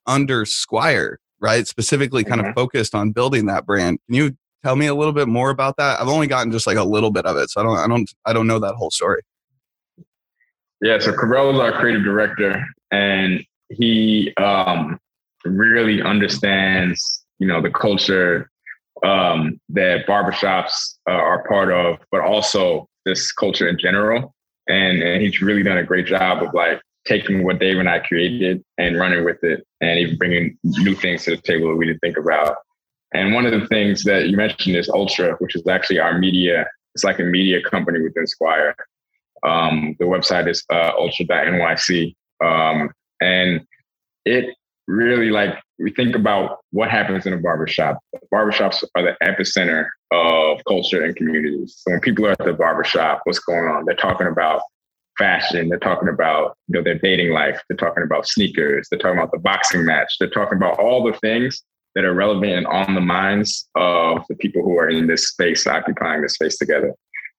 under 0.07 0.45
Squire, 0.45 1.19
right? 1.41 1.67
Specifically, 1.67 2.25
kind 2.25 2.41
mm-hmm. 2.41 2.51
of 2.51 2.55
focused 2.55 2.95
on 2.95 3.13
building 3.13 3.47
that 3.47 3.67
brand. 3.67 3.99
Can 4.07 4.15
you 4.15 4.37
tell 4.65 4.77
me 4.77 4.87
a 4.87 4.95
little 4.95 5.13
bit 5.13 5.29
more 5.29 5.51
about 5.51 5.77
that? 5.77 6.01
I've 6.01 6.09
only 6.09 6.27
gotten 6.27 6.51
just 6.51 6.67
like 6.67 6.77
a 6.77 6.85
little 6.85 7.11
bit 7.11 7.27
of 7.27 7.37
it, 7.37 7.51
so 7.51 7.61
I 7.61 7.65
don't, 7.65 7.79
I 7.79 7.87
don't, 7.87 8.11
I 8.27 8.33
don't 8.33 8.47
know 8.47 8.59
that 8.59 8.75
whole 8.75 8.91
story. 8.91 9.23
Yeah, 10.81 10.99
so 10.99 11.13
Curvel 11.13 11.55
is 11.55 11.61
our 11.61 11.73
creative 11.73 12.03
director, 12.03 12.65
and 12.91 13.45
he 13.71 14.33
um, 14.37 14.99
really 15.45 16.03
understands, 16.03 17.25
you 17.39 17.47
know, 17.47 17.61
the 17.61 17.71
culture 17.71 18.51
um, 19.05 19.61
that 19.71 20.07
barbershops 20.07 20.97
uh, 21.09 21.13
are 21.13 21.47
part 21.49 21.73
of, 21.73 21.99
but 22.11 22.21
also 22.21 22.89
this 23.05 23.33
culture 23.33 23.69
in 23.69 23.79
general. 23.79 24.35
And, 24.69 25.03
and 25.03 25.23
he's 25.23 25.43
really 25.43 25.63
done 25.63 25.77
a 25.77 25.85
great 25.85 26.07
job 26.07 26.43
of 26.43 26.55
like 26.55 26.81
taking 27.07 27.45
what 27.45 27.59
Dave 27.59 27.79
and 27.79 27.89
I 27.89 27.99
created 27.99 28.65
and 28.79 28.99
running 28.99 29.25
with 29.25 29.43
it, 29.45 29.67
and 29.81 29.99
even 29.99 30.17
bringing 30.17 30.57
new 30.63 30.95
things 30.95 31.25
to 31.25 31.33
the 31.33 31.43
table 31.43 31.69
that 31.69 31.77
we 31.77 31.87
didn't 31.87 32.01
think 32.01 32.17
about. 32.17 32.57
And 33.13 33.35
one 33.35 33.47
of 33.47 33.53
the 33.53 33.67
things 33.69 34.05
that 34.05 34.29
you 34.29 34.37
mentioned 34.37 34.77
is 34.77 34.89
Ultra, 34.89 35.35
which 35.39 35.55
is 35.55 35.67
actually 35.67 36.01
our 36.01 36.19
media. 36.19 36.67
It's 36.95 37.05
like 37.05 37.19
a 37.19 37.25
media 37.25 37.61
company 37.63 38.01
within 38.01 38.27
Squire. 38.27 38.75
Um, 39.47 39.95
the 39.99 40.07
website 40.07 40.49
is 40.49 40.65
uh, 40.73 40.93
ultra.nyc. 40.99 42.15
Um, 42.43 42.91
and 43.25 43.67
it 44.25 44.55
really 44.87 45.31
like 45.31 45.55
we 45.79 45.91
think 45.91 46.15
about 46.15 46.59
what 46.71 46.91
happens 46.91 47.27
in 47.27 47.33
a 47.33 47.39
barbershop. 47.39 47.99
Barbershops 48.33 48.85
are 48.95 49.03
the 49.03 49.17
epicenter 49.23 49.89
of 50.13 50.61
culture 50.69 51.03
and 51.05 51.17
communities. 51.17 51.77
So 51.79 51.93
when 51.93 52.01
people 52.01 52.27
are 52.27 52.33
at 52.33 52.39
the 52.39 52.53
barbershop, 52.53 53.23
what's 53.25 53.41
going 53.41 53.67
on? 53.67 53.85
They're 53.85 53.97
talking 53.97 54.27
about 54.27 54.63
fashion. 55.19 55.69
They're 55.69 55.79
talking 55.79 56.09
about 56.09 56.57
you 56.69 56.75
know 56.75 56.83
their 56.83 56.99
dating 56.99 57.33
life. 57.33 57.61
They're 57.69 57.77
talking 57.77 58.05
about 58.05 58.29
sneakers. 58.29 58.89
They're 58.91 58.99
talking 58.99 59.19
about 59.19 59.33
the 59.33 59.39
boxing 59.39 59.85
match. 59.85 60.17
They're 60.19 60.31
talking 60.31 60.57
about 60.57 60.79
all 60.79 61.03
the 61.05 61.17
things 61.19 61.63
that 61.95 62.05
are 62.05 62.15
relevant 62.15 62.53
and 62.53 62.67
on 62.67 62.95
the 62.95 63.01
minds 63.01 63.69
of 63.77 64.25
the 64.29 64.35
people 64.35 64.63
who 64.63 64.77
are 64.79 64.89
in 64.89 65.07
this 65.07 65.29
space, 65.29 65.67
occupying 65.67 66.23
this 66.23 66.35
space 66.35 66.59
together. 66.59 66.93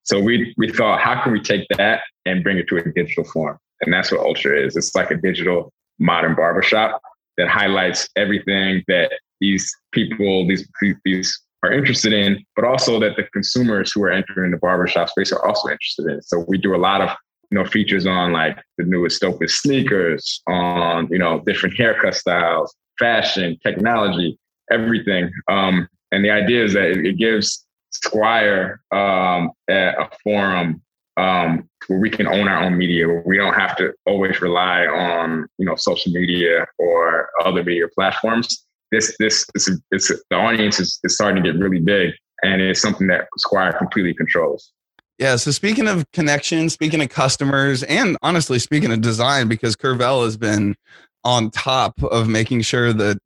So 0.04 0.20
we 0.20 0.54
we 0.58 0.72
thought, 0.72 1.02
how 1.02 1.22
can 1.22 1.32
we 1.32 1.42
take 1.42 1.68
that 1.78 2.02
and 2.26 2.44
bring 2.44 2.58
it 2.58 2.68
to 2.70 2.78
a 2.78 2.84
digital 2.94 3.24
form? 3.26 3.58
And 3.86 3.94
that's 3.94 4.12
what 4.12 4.22
Ultra 4.22 4.60
is. 4.60 4.76
It's 4.76 4.96
like 4.96 5.12
a 5.12 5.16
digital 5.16 5.72
modern 6.00 6.36
barbershop 6.36 7.02
that 7.38 7.48
highlights 7.48 8.10
everything 8.16 8.84
that 8.88 9.12
these 9.40 9.74
people, 9.92 10.48
these 10.48 10.68
these 11.04 11.42
are 11.64 11.72
interested 11.72 12.14
in, 12.14 12.44
but 12.56 12.66
also 12.66 13.00
that 13.00 13.16
the 13.18 13.24
consumers 13.34 13.92
who 13.92 14.04
are 14.04 14.12
entering 14.12 14.52
the 14.52 14.58
barbershop 14.58 15.10
space 15.10 15.32
are 15.32 15.46
also 15.46 15.70
interested 15.70 16.08
in. 16.08 16.22
So 16.22 16.46
we 16.48 16.58
do 16.58 16.76
a 16.76 16.78
lot 16.78 17.02
of 17.02 17.10
you 17.52 17.58
know 17.58 17.66
features 17.66 18.06
on 18.06 18.32
like 18.32 18.58
the 18.78 18.86
newest 18.86 19.22
dopest 19.22 19.52
sneakers, 19.52 20.42
on 20.48 21.08
you 21.12 21.20
know 21.20 21.42
different 21.46 21.76
haircut 21.76 22.16
styles, 22.16 22.76
fashion, 23.00 23.58
technology, 23.64 24.38
everything. 24.72 25.32
Um, 25.50 25.88
and 26.12 26.24
the 26.24 26.32
idea 26.32 26.64
is 26.64 26.74
that 26.74 26.86
it, 26.86 27.18
gives 27.18 27.66
Squire 27.92 28.82
um, 28.92 29.52
a 29.70 30.10
forum 30.24 30.82
um, 31.18 31.70
where 31.88 32.00
we 32.00 32.10
can 32.10 32.28
own 32.28 32.48
our 32.48 32.64
own 32.64 32.78
media, 32.78 33.08
where 33.08 33.24
we 33.26 33.38
don't 33.38 33.54
have 33.54 33.76
to 33.78 33.94
always 34.06 34.42
rely 34.42 34.86
on 34.86 35.48
you 35.58 35.66
know 35.66 35.76
social 35.76 36.12
media 36.12 36.66
or 36.78 37.30
other 37.44 37.64
media 37.64 37.86
platforms. 37.94 38.66
This 38.92 39.16
this 39.20 39.46
is 39.56 39.82
it's, 39.92 40.08
the 40.30 40.36
audience 40.36 40.80
is, 40.80 41.00
is 41.04 41.16
starting 41.16 41.44
to 41.44 41.52
get 41.52 41.60
really 41.60 41.80
big, 41.80 42.14
and 42.44 42.62
it's 42.62 42.82
something 42.82 43.08
that 43.08 43.28
Squire 43.38 43.74
completely 43.74 44.14
controls. 44.14 44.72
Yeah. 45.18 45.38
So 45.38 45.52
speaking 45.52 45.88
of 45.88 46.10
connections, 46.12 46.74
speaking 46.74 47.02
of 47.02 47.10
customers, 47.10 47.84
and 47.84 48.18
honestly 48.22 48.60
speaking 48.60 48.92
of 48.92 49.00
design, 49.00 49.48
because 49.48 49.76
Curvel 49.76 50.26
has 50.26 50.36
been 50.36 50.76
on 51.24 51.52
top 51.52 52.02
of 52.04 52.28
making 52.28 52.62
sure 52.62 52.92
that 52.92 53.18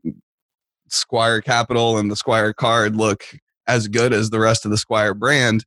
Squire 0.89 1.41
Capital 1.41 1.97
and 1.97 2.12
the 2.12 2.15
Squire 2.15 2.54
card 2.54 2.95
look 2.95 3.23
as 3.67 3.88
good 3.88 4.13
as 4.13 4.30
the 4.30 4.39
rest 4.39 4.65
of 4.65 4.71
the 4.71 4.78
Squire 4.78 5.13
brand 5.13 5.65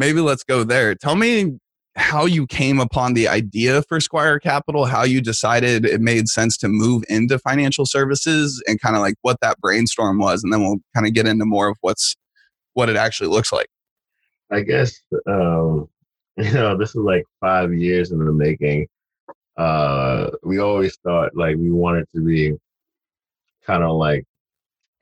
maybe 0.00 0.20
let's 0.20 0.42
go 0.42 0.64
there. 0.64 0.94
Tell 0.94 1.14
me 1.14 1.58
how 1.94 2.24
you 2.24 2.46
came 2.46 2.80
upon 2.80 3.12
the 3.12 3.28
idea 3.28 3.82
for 3.82 4.00
Squire 4.00 4.38
Capital, 4.38 4.86
how 4.86 5.04
you 5.04 5.20
decided 5.20 5.84
it 5.84 6.00
made 6.00 6.28
sense 6.28 6.56
to 6.56 6.68
move 6.68 7.04
into 7.08 7.38
financial 7.38 7.84
services, 7.84 8.62
and 8.66 8.80
kind 8.80 8.96
of 8.96 9.02
like 9.02 9.14
what 9.22 9.36
that 9.42 9.60
brainstorm 9.60 10.18
was, 10.18 10.42
and 10.42 10.52
then 10.52 10.62
we'll 10.62 10.78
kind 10.94 11.06
of 11.06 11.12
get 11.12 11.26
into 11.26 11.44
more 11.44 11.68
of 11.68 11.76
what's 11.82 12.16
what 12.72 12.88
it 12.88 12.96
actually 12.96 13.28
looks 13.28 13.52
like. 13.52 13.68
I 14.50 14.62
guess 14.62 15.00
um, 15.26 15.88
you 16.36 16.52
know 16.54 16.76
this 16.76 16.90
is 16.90 16.96
like 16.96 17.24
five 17.40 17.72
years 17.74 18.10
in 18.10 18.24
the 18.24 18.32
making. 18.32 18.88
Uh, 19.56 20.30
we 20.42 20.58
always 20.58 20.96
thought 21.04 21.36
like 21.36 21.56
we 21.56 21.70
wanted 21.70 22.06
to 22.14 22.24
be 22.24 22.54
kind 23.66 23.84
of 23.84 23.96
like 23.96 24.24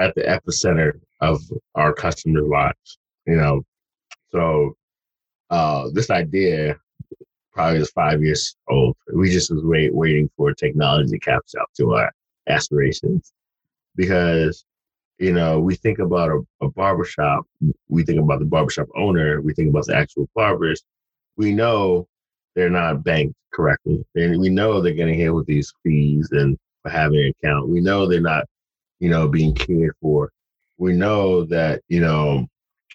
at 0.01 0.15
the 0.17 0.23
epicenter 0.23 0.99
of 1.21 1.41
our 1.77 1.93
customers' 1.93 2.49
lives, 2.49 2.99
you 3.27 3.37
know. 3.37 3.63
So 4.33 4.75
uh, 5.51 5.89
this 5.93 6.11
idea 6.11 6.77
probably 7.53 7.81
is 7.81 7.91
five 7.91 8.23
years 8.23 8.57
old. 8.69 8.97
We 9.13 9.31
just 9.31 9.51
was 9.51 9.65
wait, 9.65 9.95
waiting 9.95 10.31
for 10.37 10.53
technology 10.53 11.11
to 11.11 11.19
catch 11.19 11.55
up 11.61 11.69
to 11.77 11.95
our 11.95 12.13
aspirations. 12.49 13.33
Because 13.97 14.65
you 15.19 15.33
know 15.33 15.59
we 15.59 15.75
think 15.75 15.99
about 15.99 16.31
a, 16.31 16.41
a 16.65 16.71
barbershop 16.71 17.45
we 17.89 18.05
think 18.05 18.21
about 18.21 18.39
the 18.39 18.45
barbershop 18.45 18.87
owner 18.97 19.41
we 19.41 19.53
think 19.53 19.69
about 19.69 19.85
the 19.87 19.97
actual 19.97 20.29
barbers 20.37 20.85
we 21.37 21.51
know 21.53 22.07
they're 22.55 22.69
not 22.69 23.05
banked 23.05 23.35
correctly. 23.53 24.05
And 24.17 24.41
we 24.41 24.49
know 24.49 24.81
they're 24.81 24.93
getting 24.93 25.19
hit 25.19 25.33
with 25.33 25.47
these 25.47 25.73
fees 25.83 26.29
and 26.33 26.59
for 26.83 26.91
having 26.91 27.21
an 27.21 27.33
account. 27.41 27.69
We 27.69 27.81
know 27.81 28.07
they're 28.07 28.21
not 28.21 28.45
you 28.99 29.09
know 29.09 29.29
being 29.29 29.55
cared 29.55 29.95
for. 30.03 30.31
We 30.77 30.93
know 30.93 31.45
that 31.45 31.83
you 31.89 32.01
know 32.01 32.47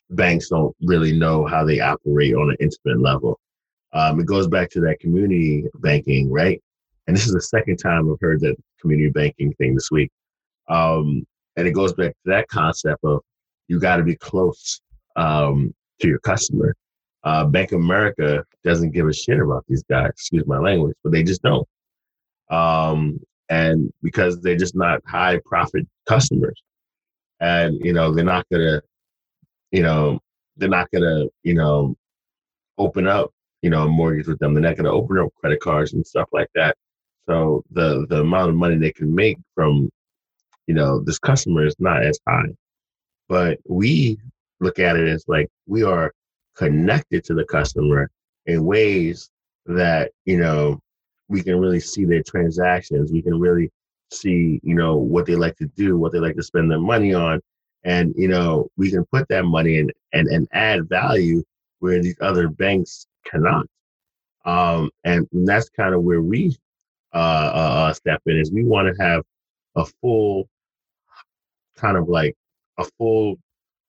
banks 0.09 0.49
don't 0.49 0.75
really 0.83 1.17
know 1.17 1.45
how 1.45 1.65
they 1.65 1.79
operate 1.79 2.35
on 2.35 2.49
an 2.49 2.57
intimate 2.59 2.99
level. 2.99 3.39
Um, 3.93 4.19
it 4.19 4.25
goes 4.25 4.47
back 4.47 4.69
to 4.71 4.81
that 4.81 4.99
community 4.99 5.65
banking, 5.75 6.31
right? 6.31 6.61
And 7.07 7.15
this 7.15 7.25
is 7.25 7.33
the 7.33 7.41
second 7.41 7.77
time 7.77 8.11
I've 8.11 8.19
heard 8.21 8.39
that 8.41 8.55
community 8.79 9.09
banking 9.09 9.53
thing 9.53 9.75
this 9.75 9.91
week. 9.91 10.11
Um, 10.69 11.25
and 11.55 11.67
it 11.67 11.71
goes 11.71 11.93
back 11.93 12.11
to 12.11 12.31
that 12.31 12.47
concept 12.47 13.03
of 13.03 13.21
you 13.67 13.79
got 13.79 13.97
to 13.97 14.03
be 14.03 14.15
close 14.15 14.81
um, 15.15 15.73
to 15.99 16.07
your 16.07 16.19
customer. 16.19 16.75
Uh, 17.23 17.45
Bank 17.45 17.71
of 17.71 17.79
America 17.79 18.43
doesn't 18.63 18.91
give 18.91 19.07
a 19.07 19.13
shit 19.13 19.39
about 19.39 19.63
these 19.67 19.83
guys, 19.83 20.09
excuse 20.09 20.45
my 20.45 20.57
language, 20.57 20.95
but 21.03 21.11
they 21.11 21.23
just 21.23 21.41
don't. 21.41 21.67
Um, 22.49 23.19
and 23.49 23.91
because 24.01 24.41
they're 24.41 24.57
just 24.57 24.75
not 24.75 25.01
high 25.05 25.39
profit 25.45 25.87
customers. 26.07 26.61
And, 27.39 27.79
you 27.83 27.93
know, 27.93 28.13
they're 28.13 28.25
not 28.25 28.45
going 28.49 28.61
to, 28.61 28.81
you 29.73 29.81
know, 29.81 30.19
they're 30.55 30.69
not 30.69 30.87
to, 30.93 31.29
you 31.43 31.55
know, 31.55 31.95
open 32.77 33.07
up, 33.07 33.31
you 33.63 33.69
know, 33.71 33.83
a 33.85 33.89
mortgage 33.89 34.27
with 34.27 34.39
them. 34.39 34.53
They're 34.53 34.63
not 34.63 34.77
to 34.77 34.89
open 34.89 35.17
up 35.17 35.33
credit 35.41 35.59
cards 35.59 35.93
and 35.93 36.05
stuff 36.05 36.29
like 36.31 36.49
that. 36.55 36.77
So 37.27 37.63
the 37.71 38.05
the 38.09 38.21
amount 38.21 38.49
of 38.49 38.55
money 38.55 38.77
they 38.77 38.91
can 38.91 39.13
make 39.13 39.37
from, 39.55 39.89
you 40.67 40.75
know, 40.75 40.99
this 41.01 41.19
customer 41.19 41.65
is 41.65 41.75
not 41.79 42.03
as 42.03 42.19
high. 42.27 42.53
But 43.27 43.59
we 43.67 44.19
look 44.59 44.79
at 44.79 44.95
it 44.95 45.07
as 45.07 45.25
like 45.27 45.49
we 45.67 45.83
are 45.83 46.13
connected 46.55 47.23
to 47.25 47.33
the 47.33 47.45
customer 47.45 48.09
in 48.45 48.65
ways 48.65 49.29
that, 49.65 50.11
you 50.25 50.37
know, 50.37 50.79
we 51.29 51.41
can 51.41 51.59
really 51.59 51.79
see 51.79 52.05
their 52.05 52.21
transactions. 52.21 53.11
We 53.11 53.23
can 53.23 53.39
really 53.39 53.71
see, 54.11 54.59
you 54.61 54.75
know, 54.75 54.97
what 54.97 55.25
they 55.25 55.35
like 55.35 55.55
to 55.57 55.65
do, 55.75 55.97
what 55.97 56.11
they 56.11 56.19
like 56.19 56.35
to 56.35 56.43
spend 56.43 56.69
their 56.69 56.79
money 56.79 57.13
on. 57.15 57.41
And, 57.83 58.13
you 58.15 58.27
know, 58.27 58.69
we 58.77 58.89
can 58.89 59.05
put 59.05 59.27
that 59.29 59.45
money 59.45 59.77
in 59.77 59.91
and, 60.13 60.27
and 60.27 60.47
add 60.53 60.87
value 60.87 61.43
where 61.79 62.01
these 62.01 62.17
other 62.21 62.47
banks 62.47 63.07
cannot. 63.25 63.65
Um, 64.45 64.89
and 65.03 65.27
that's 65.31 65.69
kind 65.69 65.93
of 65.93 66.03
where 66.03 66.21
we 66.21 66.55
uh, 67.13 67.17
uh, 67.53 67.73
uh, 67.89 67.93
step 67.93 68.21
in 68.25 68.37
is 68.37 68.51
we 68.51 68.63
want 68.63 68.87
to 68.87 69.03
have 69.03 69.23
a 69.75 69.85
full 70.01 70.47
kind 71.77 71.97
of 71.97 72.07
like 72.09 72.35
a 72.77 72.85
full 72.97 73.35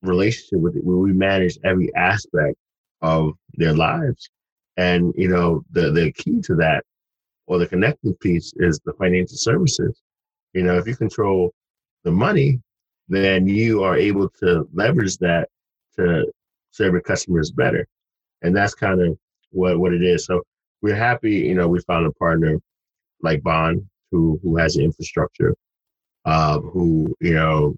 relationship 0.02 0.60
with 0.60 0.76
it 0.76 0.84
where 0.84 0.96
we 0.96 1.12
manage 1.12 1.58
every 1.64 1.94
aspect 1.94 2.56
of 3.02 3.32
their 3.54 3.72
lives. 3.74 4.28
And, 4.76 5.14
you 5.16 5.28
know, 5.28 5.64
the, 5.70 5.90
the 5.90 6.12
key 6.12 6.40
to 6.42 6.54
that 6.56 6.84
or 7.46 7.58
the 7.58 7.66
connecting 7.66 8.14
piece 8.16 8.52
is 8.56 8.80
the 8.84 8.92
financial 8.94 9.36
services. 9.36 10.00
You 10.52 10.62
know, 10.62 10.76
if 10.76 10.86
you 10.86 10.96
control 10.96 11.52
the 12.02 12.10
money, 12.10 12.60
then 13.08 13.46
you 13.46 13.82
are 13.82 13.96
able 13.96 14.28
to 14.40 14.68
leverage 14.72 15.18
that 15.18 15.48
to 15.96 16.30
serve 16.70 16.92
your 16.92 17.02
customers 17.02 17.50
better. 17.50 17.86
And 18.42 18.56
that's 18.56 18.74
kind 18.74 19.00
of 19.00 19.16
what, 19.50 19.78
what 19.78 19.92
it 19.92 20.02
is. 20.02 20.26
So 20.26 20.42
we're 20.82 20.96
happy, 20.96 21.32
you 21.32 21.54
know, 21.54 21.68
we 21.68 21.80
found 21.80 22.06
a 22.06 22.12
partner 22.12 22.58
like 23.22 23.42
Bond 23.42 23.86
who 24.10 24.38
who 24.42 24.56
has 24.56 24.74
the 24.74 24.84
infrastructure, 24.84 25.54
uh, 26.24 26.58
who, 26.60 27.14
you 27.20 27.34
know, 27.34 27.76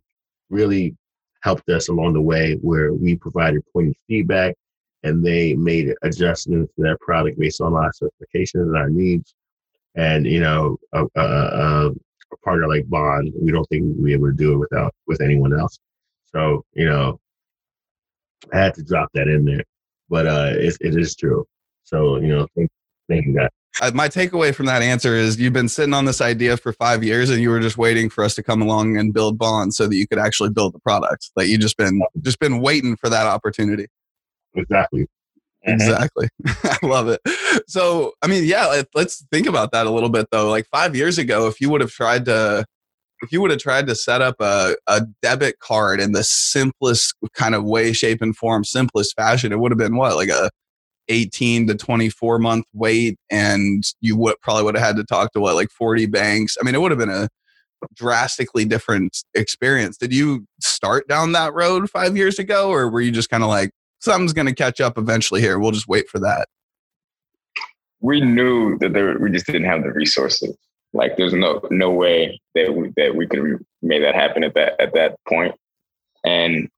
really 0.50 0.96
helped 1.42 1.68
us 1.68 1.88
along 1.88 2.14
the 2.14 2.20
way 2.20 2.54
where 2.54 2.92
we 2.92 3.16
provided 3.16 3.62
pointed 3.72 3.94
feedback 4.08 4.54
and 5.02 5.24
they 5.24 5.54
made 5.54 5.94
adjustments 6.02 6.72
to 6.74 6.82
their 6.82 6.98
product 6.98 7.38
based 7.38 7.60
on 7.60 7.74
our 7.74 7.92
specifications 7.92 8.66
and 8.66 8.76
our 8.76 8.90
needs. 8.90 9.34
And 9.94 10.26
you 10.26 10.40
know, 10.40 10.78
a, 10.92 11.06
a, 11.16 11.92
a, 12.37 12.44
partner 12.44 12.68
like 12.68 12.88
Bond, 12.88 13.33
we 13.40 13.53
don't 13.53 13.66
think 13.68 13.85
we'd 13.85 14.05
be 14.05 14.12
able 14.12 14.29
to 14.29 14.37
do 14.37 14.53
it 14.53 14.59
without 14.59 14.94
with 15.07 15.20
anyone 15.20 15.59
else. 15.59 15.79
So 16.25 16.64
you 16.75 16.87
know, 16.87 17.20
I 18.53 18.59
had 18.59 18.75
to 18.75 18.83
drop 18.83 19.11
that 19.14 19.29
in 19.29 19.44
there, 19.44 19.64
but 20.09 20.27
uh, 20.27 20.53
it, 20.53 20.77
it 20.81 20.96
is 20.96 21.16
true. 21.16 21.44
So 21.85 22.16
you 22.16 22.29
know, 22.29 22.46
thank, 22.57 22.70
thank 23.09 23.27
you 23.27 23.35
guys. 23.35 23.51
Uh, 23.81 23.90
my 23.94 24.09
takeaway 24.09 24.55
from 24.55 24.66
that 24.66 24.81
answer 24.81 25.14
is 25.14 25.38
you've 25.38 25.53
been 25.53 25.68
sitting 25.68 25.92
on 25.92 26.07
this 26.07 26.22
idea 26.22 26.57
for 26.57 26.72
five 26.72 27.05
years 27.05 27.29
and 27.29 27.42
you 27.42 27.51
were 27.51 27.61
just 27.61 27.77
waiting 27.77 28.09
for 28.09 28.25
us 28.25 28.35
to 28.35 28.42
come 28.42 28.62
along 28.62 28.96
and 28.96 29.12
build 29.12 29.37
Bond 29.37 29.75
so 29.75 29.87
that 29.87 29.96
you 29.96 30.09
could 30.09 30.18
actually 30.18 30.49
build 30.49 30.72
the 30.72 30.79
product. 30.79 31.31
Like 31.37 31.49
you 31.49 31.59
just 31.59 31.77
been 31.77 32.01
just 32.22 32.38
been 32.38 32.61
waiting 32.61 32.96
for 32.96 33.11
that 33.11 33.27
opportunity. 33.27 33.87
Exactly. 34.55 35.07
Mm-hmm. 35.66 35.74
Exactly. 35.74 36.29
I 36.46 36.79
love 36.83 37.09
it. 37.09 37.20
So, 37.66 38.12
I 38.22 38.26
mean, 38.29 38.44
yeah, 38.44 38.66
let, 38.66 38.87
let's 38.94 39.24
think 39.33 39.46
about 39.46 39.72
that 39.72 39.87
a 39.87 39.90
little 39.90 40.09
bit 40.09 40.29
though. 40.31 40.48
Like 40.50 40.66
five 40.66 40.94
years 40.94 41.18
ago, 41.18 41.46
if 41.48 41.61
you 41.61 41.70
would 41.70 41.81
have 41.81 41.90
tried 41.90 42.24
to, 42.26 42.64
if 43.22 43.33
you 43.33 43.40
would 43.40 43.50
have 43.50 43.61
tried 43.61 43.87
to 43.88 43.94
set 43.94 44.22
up 44.22 44.37
a, 44.40 44.76
a 44.87 45.02
debit 45.22 45.59
card 45.61 46.00
in 46.00 46.12
the 46.12 46.22
simplest 46.24 47.14
kind 47.35 47.55
of 47.55 47.64
way, 47.64 47.92
shape, 47.92 48.22
and 48.22 48.37
form, 48.37 48.64
simplest 48.64 49.14
fashion, 49.16 49.52
it 49.52 49.59
would 49.59 49.72
have 49.72 49.79
been 49.79 49.96
what, 49.96 50.16
like 50.16 50.29
a 50.29 50.50
18 51.09 51.68
to 51.68 51.74
24 51.74 52.38
month 52.38 52.66
wait. 52.74 53.18
And 53.31 53.85
you 54.00 54.16
would 54.16 54.40
probably 54.42 54.64
would 54.64 54.76
have 54.76 54.85
had 54.87 54.96
to 54.96 55.05
talk 55.05 55.33
to 55.33 55.40
what, 55.40 55.55
like 55.55 55.70
40 55.70 56.07
banks. 56.07 56.57
I 56.61 56.64
mean, 56.64 56.74
it 56.74 56.81
would 56.81 56.92
have 56.92 56.98
been 57.00 57.11
a 57.11 57.29
drastically 57.94 58.64
different 58.64 59.18
experience. 59.35 59.96
Did 59.96 60.12
you 60.14 60.46
start 60.61 61.09
down 61.09 61.33
that 61.33 61.55
road 61.55 61.90
five 61.90 62.16
years 62.16 62.38
ago, 62.38 62.70
or 62.70 62.88
were 62.88 63.00
you 63.00 63.12
just 63.12 63.31
kind 63.31 63.42
of 63.42 63.48
like, 63.48 63.70
something's 64.00 64.32
going 64.32 64.46
to 64.46 64.54
catch 64.54 64.80
up 64.80 64.98
eventually 64.98 65.40
here. 65.40 65.59
We'll 65.59 65.72
just 65.72 65.88
wait 65.88 66.09
for 66.09 66.18
that. 66.20 66.48
We 68.00 68.20
knew 68.20 68.78
that 68.78 68.92
there, 68.92 69.18
we 69.18 69.30
just 69.30 69.46
didn't 69.46 69.64
have 69.64 69.82
the 69.82 69.92
resources. 69.92 70.56
Like 70.92 71.16
there's 71.16 71.35
no 71.35 71.61
no 71.70 71.90
way 71.90 72.40
that 72.54 72.74
we 72.74 72.92
that 72.96 73.14
we 73.14 73.26
could 73.26 73.64
make 73.82 74.02
that 74.02 74.14
happen 74.14 74.44
at 74.44 74.54
that 74.54 74.80
at 74.80 74.94
that 74.94 75.16
point. 75.28 75.54
And 76.24 76.68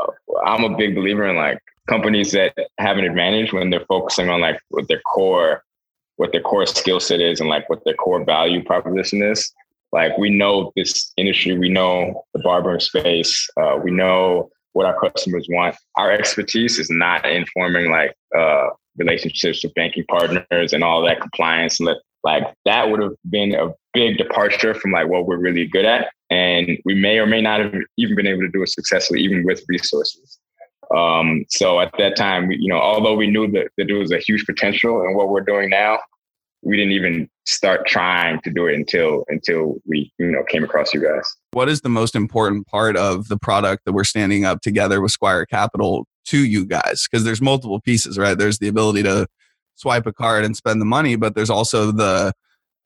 uh, 0.00 0.12
I'm 0.44 0.64
a 0.64 0.76
big 0.76 0.94
believer 0.94 1.26
in 1.26 1.36
like 1.36 1.58
companies 1.88 2.32
that 2.32 2.54
have 2.78 2.98
an 2.98 3.04
advantage 3.04 3.52
when 3.52 3.70
they're 3.70 3.84
focusing 3.86 4.28
on 4.28 4.40
like 4.40 4.60
what 4.70 4.88
their 4.88 5.00
core 5.00 5.62
what 6.16 6.32
their 6.32 6.40
core 6.40 6.66
skill 6.66 7.00
set 7.00 7.20
is 7.20 7.40
and 7.40 7.48
like 7.48 7.68
what 7.68 7.84
their 7.84 7.94
core 7.94 8.24
value 8.24 8.62
proposition 8.64 9.22
is. 9.22 9.52
Like 9.92 10.16
we 10.16 10.30
know 10.30 10.72
this 10.74 11.12
industry, 11.16 11.58
we 11.58 11.68
know 11.68 12.24
the 12.32 12.40
barbering 12.40 12.80
space, 12.80 13.48
uh, 13.60 13.78
we 13.82 13.90
know 13.90 14.50
what 14.72 14.86
our 14.86 14.98
customers 14.98 15.46
want. 15.50 15.76
Our 15.96 16.10
expertise 16.10 16.78
is 16.78 16.90
not 16.90 17.28
informing 17.28 17.90
like 17.90 18.14
uh, 18.36 18.68
relationships 18.96 19.62
with 19.62 19.74
banking 19.74 20.04
partners 20.08 20.72
and 20.72 20.84
all 20.84 21.02
that 21.02 21.20
compliance. 21.20 21.78
Like 22.24 22.44
that 22.64 22.90
would 22.90 23.02
have 23.02 23.12
been 23.28 23.54
a 23.54 23.74
big 23.94 24.18
departure 24.18 24.74
from 24.74 24.92
like 24.92 25.08
what 25.08 25.26
we're 25.26 25.38
really 25.38 25.66
good 25.66 25.84
at, 25.84 26.08
and 26.30 26.78
we 26.84 26.94
may 26.94 27.18
or 27.18 27.26
may 27.26 27.40
not 27.40 27.60
have 27.60 27.74
even 27.98 28.16
been 28.16 28.26
able 28.26 28.42
to 28.42 28.48
do 28.48 28.62
it 28.62 28.68
successfully, 28.70 29.20
even 29.20 29.44
with 29.44 29.62
resources. 29.68 30.38
Um, 30.94 31.44
so 31.48 31.80
at 31.80 31.92
that 31.98 32.16
time, 32.16 32.50
you 32.50 32.68
know, 32.68 32.78
although 32.78 33.14
we 33.14 33.26
knew 33.26 33.50
that, 33.52 33.68
that 33.78 33.86
there 33.86 33.96
was 33.96 34.12
a 34.12 34.18
huge 34.18 34.44
potential 34.44 35.02
in 35.02 35.14
what 35.14 35.30
we're 35.30 35.40
doing 35.40 35.70
now, 35.70 35.98
we 36.62 36.76
didn't 36.76 36.92
even 36.92 37.28
start 37.44 37.86
trying 37.86 38.40
to 38.42 38.50
do 38.50 38.66
it 38.66 38.74
until 38.74 39.24
until 39.28 39.76
we 39.86 40.12
you 40.18 40.30
know 40.30 40.44
came 40.44 40.64
across 40.64 40.94
you 40.94 41.02
guys. 41.02 41.28
What 41.52 41.68
is 41.68 41.80
the 41.80 41.88
most 41.88 42.14
important 42.14 42.66
part 42.66 42.96
of 42.96 43.28
the 43.28 43.36
product 43.36 43.84
that 43.84 43.92
we're 43.92 44.04
standing 44.04 44.44
up 44.44 44.60
together 44.60 45.00
with 45.00 45.12
squire 45.12 45.44
capital 45.44 46.06
to 46.26 46.38
you 46.38 46.64
guys? 46.64 47.06
Because 47.10 47.24
there's 47.24 47.42
multiple 47.42 47.80
pieces 47.80 48.18
right? 48.18 48.38
There's 48.38 48.58
the 48.58 48.68
ability 48.68 49.02
to 49.02 49.26
swipe 49.74 50.06
a 50.06 50.12
card 50.12 50.44
and 50.44 50.56
spend 50.56 50.80
the 50.80 50.86
money 50.86 51.16
but 51.16 51.34
there's 51.34 51.50
also 51.50 51.90
the 51.90 52.32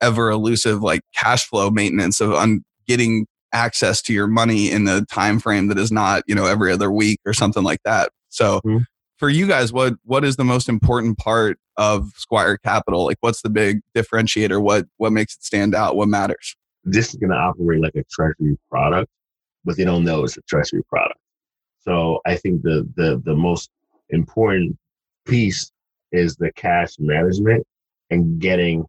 ever 0.01 0.31
elusive 0.31 0.83
like 0.83 1.01
cash 1.15 1.45
flow 1.47 1.71
maintenance 1.71 2.21
of 2.21 2.33
un- 2.33 2.63
getting 2.87 3.27
access 3.53 4.03
to 4.03 4.13
your 4.13 4.27
money 4.27 4.71
in 4.71 4.85
the 4.85 5.05
time 5.11 5.39
frame 5.39 5.69
that 5.69 5.79
is 5.79 5.91
not 5.91 6.23
you 6.27 6.35
know 6.35 6.47
every 6.47 6.73
other 6.73 6.91
week 6.91 7.19
or 7.27 7.33
something 7.33 7.63
like 7.63 7.83
that. 7.85 8.11
So 8.29 8.61
mm-hmm. 8.65 8.85
For 9.17 9.29
you 9.29 9.47
guys 9.47 9.73
what 9.73 9.95
what 10.05 10.25
is 10.25 10.37
the 10.37 10.45
most 10.45 10.69
important 10.69 11.19
part 11.19 11.59
of 11.77 12.13
Squire 12.17 12.57
Capital? 12.57 13.05
Like, 13.05 13.19
what's 13.21 13.43
the 13.43 13.51
big 13.51 13.81
differentiator? 13.95 14.63
What 14.63 14.87
what 14.97 15.13
makes 15.13 15.35
it 15.35 15.45
stand 15.45 15.75
out? 15.75 15.97
What 15.97 16.09
matters? 16.09 16.57
This 16.85 17.09
is 17.11 17.17
going 17.17 17.31
to 17.31 17.37
operate 17.37 17.81
like 17.81 17.97
a 17.97 18.05
treasury 18.11 18.57
product, 18.71 19.11
but 19.65 19.77
they 19.77 19.85
don't 19.85 20.05
know 20.05 20.25
it's 20.25 20.37
a 20.37 20.43
treasury 20.43 20.83
product. 20.85 21.19
So 21.81 22.21
I 22.27 22.37
think 22.37 22.63
the 22.63 22.89
the 22.97 23.21
the 23.25 23.35
most 23.35 23.71
important 24.11 24.77
piece 25.27 25.71
is 26.13 26.37
the 26.37 26.53
cash 26.53 26.95
management 26.99 27.67
and 28.11 28.41
getting 28.41 28.85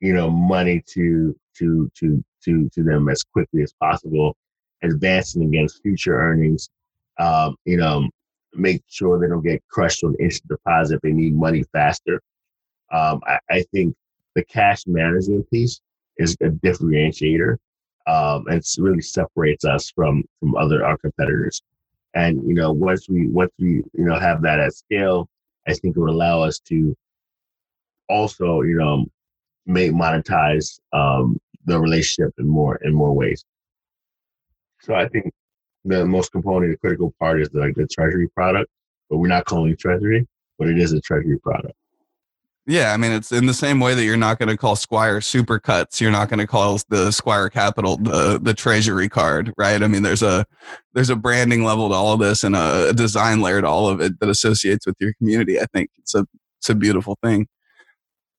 you 0.00 0.12
know 0.12 0.30
money 0.30 0.82
to 0.94 1.34
to 1.58 1.90
to 1.98 2.24
to 2.44 2.68
to 2.70 2.82
them 2.82 3.08
as 3.08 3.22
quickly 3.24 3.62
as 3.62 3.72
possible, 3.80 4.36
advancing 4.82 5.42
against 5.44 5.82
future 5.82 6.18
earnings. 6.18 6.68
Um, 7.18 7.56
you 7.64 7.76
know, 7.76 8.08
make 8.54 8.82
sure 8.88 9.18
they 9.18 9.28
don't 9.28 9.44
get 9.44 9.62
crushed 9.68 10.04
on 10.04 10.14
instant 10.20 10.50
deposit. 10.50 10.96
if 10.96 11.00
They 11.02 11.12
need 11.12 11.34
money 11.34 11.64
faster. 11.72 12.20
Um, 12.90 13.20
I, 13.26 13.38
I, 13.50 13.62
think 13.72 13.94
the 14.34 14.44
cash 14.44 14.86
management 14.86 15.50
piece 15.50 15.80
is 16.16 16.36
a 16.40 16.48
differentiator 16.48 17.56
um, 18.06 18.46
and 18.48 18.62
really 18.78 19.02
separates 19.02 19.64
us 19.64 19.90
from 19.90 20.24
from 20.40 20.56
other 20.56 20.84
our 20.84 20.96
competitors. 20.96 21.62
And 22.14 22.42
you 22.48 22.54
know, 22.54 22.72
once 22.72 23.08
we 23.08 23.28
once 23.28 23.52
we 23.58 23.68
you 23.68 24.04
know 24.04 24.18
have 24.18 24.40
that 24.42 24.58
at 24.58 24.72
scale, 24.72 25.28
I 25.66 25.74
think 25.74 25.96
it 25.96 26.00
would 26.00 26.10
allow 26.10 26.42
us 26.42 26.58
to 26.60 26.96
also 28.08 28.62
you 28.62 28.76
know 28.76 29.04
make 29.66 29.92
monetize 29.92 30.80
um, 30.94 31.38
the 31.66 31.78
relationship 31.78 32.32
in 32.38 32.48
more 32.48 32.76
in 32.76 32.94
more 32.94 33.12
ways. 33.12 33.44
So 34.80 34.94
I 34.94 35.08
think 35.08 35.32
the 35.88 36.06
most 36.06 36.32
component, 36.32 36.72
the 36.72 36.78
critical 36.78 37.14
part 37.18 37.40
is 37.40 37.48
like 37.52 37.74
the 37.74 37.86
treasury 37.86 38.28
product, 38.28 38.70
but 39.08 39.18
we're 39.18 39.28
not 39.28 39.44
calling 39.44 39.76
treasury, 39.76 40.26
but 40.58 40.68
it 40.68 40.78
is 40.78 40.92
a 40.92 41.00
treasury 41.00 41.38
product. 41.38 41.74
Yeah, 42.66 42.92
I 42.92 42.98
mean 42.98 43.12
it's 43.12 43.32
in 43.32 43.46
the 43.46 43.54
same 43.54 43.80
way 43.80 43.94
that 43.94 44.04
you're 44.04 44.18
not 44.18 44.38
going 44.38 44.50
to 44.50 44.56
call 44.56 44.76
Squire 44.76 45.20
Supercuts, 45.20 46.02
you're 46.02 46.10
not 46.10 46.28
going 46.28 46.38
to 46.38 46.46
call 46.46 46.78
the 46.90 47.10
Squire 47.10 47.48
Capital 47.48 47.96
the 47.96 48.38
the 48.40 48.52
treasury 48.52 49.08
card, 49.08 49.54
right? 49.56 49.82
I 49.82 49.88
mean 49.88 50.02
there's 50.02 50.22
a 50.22 50.44
there's 50.92 51.08
a 51.08 51.16
branding 51.16 51.64
level 51.64 51.88
to 51.88 51.94
all 51.94 52.12
of 52.12 52.20
this 52.20 52.44
and 52.44 52.54
a 52.54 52.92
design 52.92 53.40
layer 53.40 53.62
to 53.62 53.66
all 53.66 53.88
of 53.88 54.02
it 54.02 54.20
that 54.20 54.28
associates 54.28 54.86
with 54.86 54.96
your 55.00 55.14
community. 55.14 55.58
I 55.58 55.64
think 55.72 55.88
it's 55.96 56.14
a 56.14 56.26
it's 56.58 56.68
a 56.68 56.74
beautiful 56.74 57.16
thing. 57.22 57.48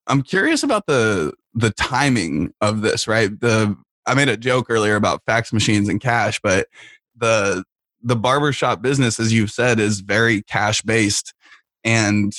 I'm 0.06 0.22
curious 0.22 0.62
about 0.62 0.86
the 0.86 1.34
the 1.56 1.72
timing 1.72 2.54
of 2.62 2.82
this, 2.82 3.08
right? 3.08 3.32
The 3.40 3.76
I 4.06 4.14
made 4.14 4.30
a 4.30 4.38
joke 4.38 4.68
earlier 4.70 4.96
about 4.96 5.24
fax 5.26 5.52
machines 5.52 5.90
and 5.90 6.00
cash, 6.00 6.40
but 6.44 6.68
the 7.20 7.64
the 8.02 8.16
barbershop 8.16 8.82
business, 8.82 9.20
as 9.20 9.34
you've 9.34 9.52
said, 9.52 9.80
is 9.80 10.00
very 10.00 10.42
cash 10.44 10.82
based. 10.82 11.34
And 11.84 12.34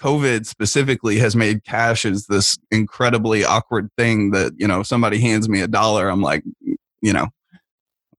COVID 0.00 0.46
specifically 0.46 1.18
has 1.18 1.34
made 1.36 1.64
cash 1.64 2.04
as 2.04 2.26
this 2.26 2.56
incredibly 2.70 3.44
awkward 3.44 3.90
thing 3.96 4.30
that, 4.30 4.52
you 4.56 4.66
know, 4.66 4.82
somebody 4.82 5.20
hands 5.20 5.48
me 5.48 5.60
a 5.60 5.68
dollar, 5.68 6.08
I'm 6.08 6.22
like, 6.22 6.44
you 7.00 7.12
know, 7.12 7.28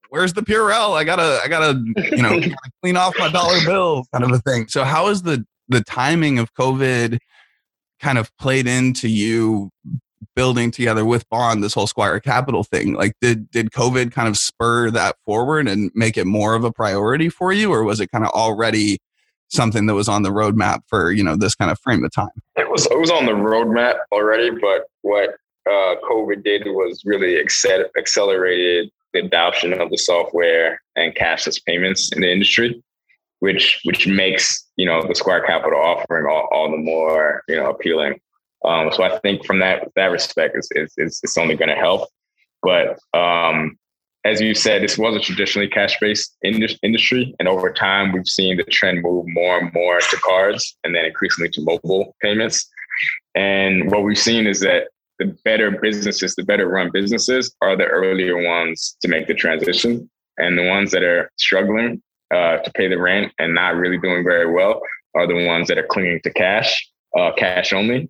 where's 0.10 0.34
the 0.34 0.42
Purell? 0.42 0.94
I 0.94 1.04
gotta, 1.04 1.40
I 1.44 1.48
gotta, 1.48 1.84
you 2.12 2.22
know, 2.22 2.40
clean 2.82 2.98
off 2.98 3.18
my 3.20 3.30
dollar 3.30 3.58
bill 3.66 4.06
kind 4.12 4.24
of 4.24 4.32
a 4.32 4.40
thing. 4.40 4.68
So 4.68 4.84
how 4.84 5.08
is 5.10 5.24
the 5.24 5.46
the 5.70 5.82
timing 5.82 6.40
of 6.40 6.54
COVID 6.54 7.18
kind 8.00 8.18
of 8.18 8.36
played 8.38 8.68
into 8.68 9.10
you 9.10 9.70
building 10.38 10.69
together 10.69 11.04
with 11.04 11.28
Bond 11.30 11.63
this 11.63 11.73
whole 11.73 11.88
Squire 11.88 12.19
Capital 12.19 12.63
thing? 12.63 12.93
Like, 12.93 13.13
did 13.19 13.50
did 13.50 13.71
COVID 13.71 14.13
kind 14.13 14.30
of 14.30 14.38
spur 14.38 14.91
that 14.91 15.17
forward 15.26 15.67
and 15.67 15.91
make 15.95 16.15
it 16.15 16.26
more 16.26 16.54
of 16.54 16.63
a 16.63 16.71
priority 16.71 17.28
for 17.28 17.52
you, 17.52 17.73
or 17.73 17.84
was 17.84 18.00
it 18.00 18.12
kind 18.12 18.23
of 18.23 18.30
already 18.30 19.00
something 19.50 19.88
that 19.88 19.95
was 19.95 20.08
on 20.08 20.21
the 20.21 20.30
roadmap 20.30 20.82
for 20.88 21.12
you 21.12 21.23
know 21.23 21.36
this 21.36 21.56
kind 21.56 21.71
of 21.71 21.80
frame 21.80 22.06
of 22.06 22.13
time? 22.13 22.30
It 22.56 22.69
was 22.69 22.86
it 22.86 23.00
was 23.00 23.10
on 23.10 23.26
the 23.26 23.34
roadmap 23.34 23.95
already, 24.12 24.52
but 24.52 24.84
what 25.02 25.32
uh, 25.67 25.95
COVID 26.10 26.43
did 26.43 26.67
was 26.67 27.02
really 27.04 27.39
accelerated 27.39 28.91
the 29.13 29.26
adoption 29.26 29.73
of 29.73 29.89
the 29.89 29.97
software 29.97 30.82
and 30.95 31.15
cashless 31.15 31.60
payments 31.65 32.12
in 32.12 32.21
the 32.21 32.32
industry, 32.32 32.82
which 33.39 33.82
which 33.86 34.08
makes 34.08 34.67
you 34.76 34.86
know 34.86 35.02
the 35.06 35.15
Squire 35.15 35.41
Capital 35.41 35.80
offering 35.82 36.28
all, 36.28 36.47
all 36.52 36.69
the 36.69 36.78
more 36.78 37.41
you 37.47 37.56
know 37.56 37.71
appealing. 37.71 38.19
Um, 38.65 38.91
so 38.91 39.04
I 39.04 39.20
think 39.20 39.46
from 39.46 39.60
that 39.60 39.89
that 39.96 40.08
respect, 40.08 40.56
it's 40.56 40.70
it's, 40.98 41.20
it's 41.24 41.38
only 41.38 41.56
going 41.56 41.70
to 41.70 41.76
help. 41.76 42.10
But 42.63 43.00
um, 43.13 43.78
as 44.26 44.41
you 44.41 44.54
said, 44.54 44.82
this 44.82 44.98
was 44.98 45.15
a 45.15 45.20
traditionally 45.20 45.70
cash-based 45.70 46.36
industry, 46.43 47.34
and 47.39 47.48
over 47.48 47.72
time, 47.72 48.12
we've 48.12 48.28
seen 48.28 48.58
the 48.58 48.63
trend 48.63 49.04
move 49.04 49.26
more 49.28 49.60
and 49.60 49.74
more 49.74 50.00
to 50.00 50.17
cards, 50.17 50.76
and 50.84 50.93
then 50.93 51.06
increasingly 51.06 51.50
to 51.52 51.62
mobile 51.62 52.15
payments. 52.22 52.67
And 53.36 53.91
what 53.91 54.04
we've 54.04 54.17
seen 54.17 54.48
is 54.48 54.60
that 54.62 54.89
the 55.20 55.38
better 55.46 55.72
businesses, 55.72 56.36
the 56.36 56.43
better 56.43 56.67
run 56.67 56.89
businesses, 56.91 57.56
are 57.62 57.76
the 57.78 57.86
earlier 57.86 58.43
ones 58.43 58.98
to 59.02 59.08
make 59.08 59.28
the 59.28 59.34
transition, 59.34 60.10
and 60.38 60.58
the 60.58 60.67
ones 60.67 60.91
that 60.91 61.04
are 61.04 61.32
struggling 61.38 62.02
uh, 62.34 62.58
to 62.58 62.72
pay 62.72 62.88
the 62.88 62.98
rent 62.98 63.32
and 63.39 63.54
not 63.54 63.76
really 63.76 63.98
doing 63.98 64.24
very 64.24 64.52
well 64.52 64.82
are 65.15 65.28
the 65.28 65.46
ones 65.46 65.67
that 65.67 65.78
are 65.78 65.88
clinging 65.88 66.20
to 66.24 66.32
cash, 66.32 66.89
uh, 67.17 67.32
cash 67.38 67.72
only. 67.72 68.10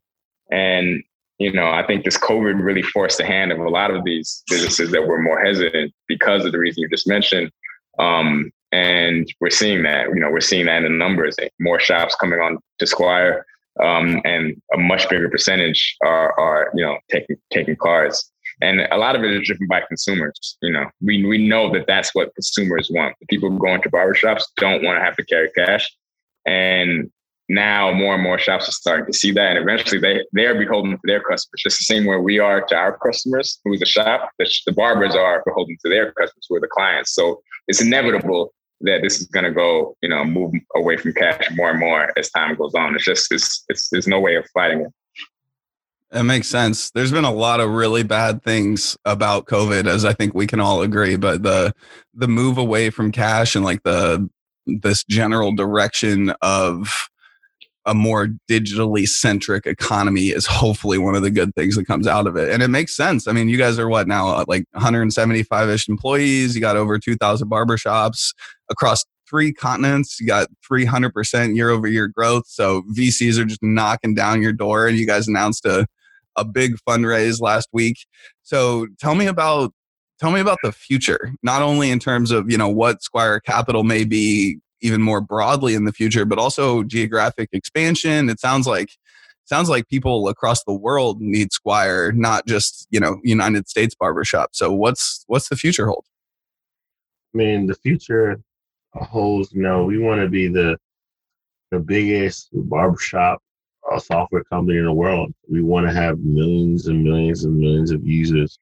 And 0.52 1.04
you 1.40 1.54
know, 1.54 1.70
I 1.70 1.86
think 1.86 2.04
this 2.04 2.18
COVID 2.18 2.62
really 2.64 2.82
forced 2.82 3.20
the 3.20 3.26
hand 3.26 3.52
of 3.52 3.60
a 3.60 3.70
lot 3.70 3.92
of 3.92 4.04
these 4.04 4.44
businesses 4.50 4.92
that 4.92 5.08
were 5.08 5.22
more 5.22 5.44
hesitant 5.44 5.94
because 6.08 6.46
of 6.46 6.52
the 6.52 6.58
reason 6.58 6.82
you 6.82 6.90
just 6.90 7.08
mentioned. 7.08 7.52
Um, 8.00 8.52
and 8.72 9.32
we're 9.40 9.50
seeing 9.50 9.84
that, 9.84 10.10
you 10.10 10.20
know, 10.20 10.30
we're 10.32 10.42
seeing 10.42 10.66
that 10.66 10.84
in 10.84 10.92
the 10.92 10.98
numbers. 10.98 11.36
More 11.60 11.80
shops 11.80 12.16
coming 12.16 12.40
on 12.40 12.58
to 12.80 12.88
Squire, 12.88 13.46
um, 13.82 14.22
and 14.26 14.60
a 14.74 14.78
much 14.78 15.08
bigger 15.10 15.30
percentage 15.30 15.96
are, 16.04 16.38
are, 16.40 16.72
you 16.76 16.84
know, 16.84 16.98
taking 17.10 17.38
taking 17.52 17.76
cards. 17.76 18.32
And 18.62 18.82
a 18.92 18.98
lot 18.98 19.16
of 19.16 19.24
it 19.24 19.32
is 19.32 19.48
driven 19.48 19.68
by 19.68 19.82
consumers. 19.88 20.58
You 20.62 20.74
know, 20.74 20.86
we 21.02 21.24
we 21.26 21.48
know 21.48 21.72
that 21.74 21.86
that's 21.88 22.14
what 22.14 22.34
consumers 22.34 22.90
want. 22.92 23.16
The 23.22 23.28
people 23.28 23.50
going 23.52 23.82
to 23.84 23.92
barbershops 23.92 24.44
don't 24.58 24.84
want 24.84 24.98
to 24.98 25.04
have 25.04 25.16
to 25.16 25.26
carry 25.26 25.50
cash, 25.52 25.90
and 26.46 27.10
now 27.50 27.92
more 27.94 28.16
and 28.16 28.24
more 28.24 28.38
shops 28.38 28.68
are 28.68 28.74
starting 28.74 29.06
to 29.06 29.14
see 29.14 29.32
that 29.32 29.56
and 29.56 29.60
eventually 29.60 30.00
they 30.00 30.26
they're 30.34 30.58
beholden 30.58 30.92
to 30.92 31.00
their 31.06 31.22
customers 31.22 31.62
just 31.64 31.80
the 31.80 31.86
same 31.86 32.06
way 32.06 32.18
we 32.18 32.40
are 32.40 32.62
to 32.62 32.76
our 32.76 32.98
customers 32.98 33.60
who's 33.64 33.80
the 33.80 33.86
shop 33.86 34.30
the, 34.38 34.50
the 34.66 34.74
barbers 34.74 35.16
are 35.16 35.42
beholden 35.46 35.78
to 35.84 35.90
their 35.90 36.12
customers 36.14 36.46
who 36.50 36.56
are 36.56 36.62
the 36.62 36.68
clients 36.68 37.14
so 37.14 37.42
it's 37.68 37.82
inevitable 37.82 38.54
that 38.82 39.02
this 39.02 39.20
is 39.20 39.28
going 39.28 39.46
to 39.46 39.52
go 39.52 39.96
you 40.02 40.10
know 40.10 40.24
move 40.26 40.52
away 40.76 40.98
from 40.98 41.14
cash 41.14 41.44
more 41.56 41.72
and 41.72 41.80
more 41.80 42.12
as 42.18 42.30
time 42.32 42.56
goes 42.56 42.74
on 42.76 42.96
it's 42.96 43.06
just 43.06 43.32
it's, 43.32 43.64
it's 43.70 43.90
there's 43.90 44.08
no 44.08 44.20
way 44.20 44.36
of 44.36 44.46
fighting 44.54 44.82
it 44.82 44.92
it 46.10 46.24
makes 46.24 46.48
sense. 46.48 46.90
There's 46.92 47.12
been 47.12 47.26
a 47.26 47.34
lot 47.34 47.60
of 47.60 47.70
really 47.70 48.02
bad 48.02 48.42
things 48.42 48.96
about 49.04 49.46
COVID, 49.46 49.88
as 49.88 50.06
I 50.06 50.14
think 50.14 50.34
we 50.34 50.48
can 50.48 50.62
all 50.62 50.82
agree. 50.82 51.18
But 51.18 51.44
the 51.44 51.74
the 52.14 52.30
move 52.30 52.58
away 52.58 52.92
from 52.92 53.12
cash 53.12 53.56
and 53.56 53.66
like 53.66 53.84
the 53.84 54.30
this 54.66 55.04
general 55.04 55.52
direction 55.52 56.34
of 56.42 57.10
a 57.88 57.94
more 57.94 58.28
digitally 58.50 59.08
centric 59.08 59.66
economy 59.66 60.28
is 60.28 60.46
hopefully 60.46 60.98
one 60.98 61.16
of 61.16 61.24
the 61.24 61.32
good 61.32 61.56
things 61.56 61.76
that 61.76 61.88
comes 61.88 62.06
out 62.06 62.28
of 62.28 62.36
it. 62.36 62.52
And 62.52 62.62
it 62.62 62.68
makes 62.68 62.96
sense. 62.96 63.28
I 63.28 63.32
mean, 63.32 63.48
you 63.48 63.58
guys 63.58 63.80
are 63.80 63.88
what 63.88 64.08
now, 64.08 64.28
uh, 64.28 64.46
like 64.48 64.66
175 64.74 65.70
ish 65.70 65.88
employees. 65.88 66.54
You 66.54 66.62
got 66.62 66.76
over 66.76 67.00
2,000 67.00 67.50
barbershops 67.50 68.34
across 68.70 69.06
three 69.28 69.54
continents. 69.54 70.20
You 70.20 70.28
got 70.28 70.50
300% 70.70 71.56
year 71.56 71.70
over 71.70 71.88
year 71.88 72.08
growth. 72.10 72.44
So 72.48 72.84
VCs 72.94 73.40
are 73.40 73.46
just 73.46 73.64
knocking 73.64 74.14
down 74.14 74.42
your 74.42 74.54
door. 74.54 74.88
And 74.88 74.98
you 74.98 75.08
guys 75.08 75.30
announced 75.30 75.66
a, 75.66 75.88
a 76.36 76.44
big 76.44 76.76
fundraise 76.88 77.40
last 77.40 77.70
week. 77.72 78.06
So 78.44 78.88
tell 79.00 79.16
me 79.16 79.28
about 79.28 79.74
tell 80.20 80.32
me 80.32 80.40
about 80.40 80.58
the 80.64 80.72
future 80.72 81.32
not 81.44 81.62
only 81.62 81.92
in 81.92 82.00
terms 82.00 82.32
of 82.32 82.50
you 82.50 82.58
know 82.58 82.68
what 82.68 83.04
squire 83.04 83.40
capital 83.40 83.84
may 83.84 84.04
be 84.04 84.58
even 84.82 85.02
more 85.02 85.22
broadly 85.22 85.74
in 85.74 85.86
the 85.86 85.92
future, 85.92 86.26
but 86.26 86.40
also 86.40 86.84
geographic 86.84 87.50
expansion. 87.52 88.30
It 88.30 88.40
sounds 88.40 88.68
like 88.68 88.90
sounds 89.46 89.70
like 89.70 89.88
people 89.88 90.28
across 90.28 90.64
the 90.64 90.74
world 90.74 91.22
need 91.22 91.52
Squire, 91.52 92.12
not 92.12 92.46
just 92.46 92.88
you 92.90 93.00
know 93.00 93.20
United 93.24 93.68
States 93.68 93.96
barbershop. 93.96 94.50
So 94.54 94.72
what's 94.72 95.24
what's 95.28 95.50
the 95.50 95.56
future 95.56 95.88
hold? 95.88 96.06
I 97.34 97.38
mean, 97.38 97.68
the 97.68 97.76
future 97.76 98.40
holds. 98.94 99.54
Know, 99.54 99.86
we 99.86 99.98
want 99.98 100.22
to 100.22 100.28
be 100.28 100.48
the 100.48 100.78
the 101.72 101.80
biggest 101.80 102.50
barbershop 102.54 103.42
uh, 103.92 104.00
software 104.00 104.44
company 104.46 104.78
in 104.78 104.86
the 104.86 104.94
world. 104.94 105.34
We 105.50 105.62
want 105.62 105.88
to 105.88 105.94
have 105.94 106.20
millions 106.20 106.88
and 106.88 107.04
millions 107.04 107.46
and 107.46 107.58
millions 107.58 107.92
of 107.92 108.06
users 108.06 108.60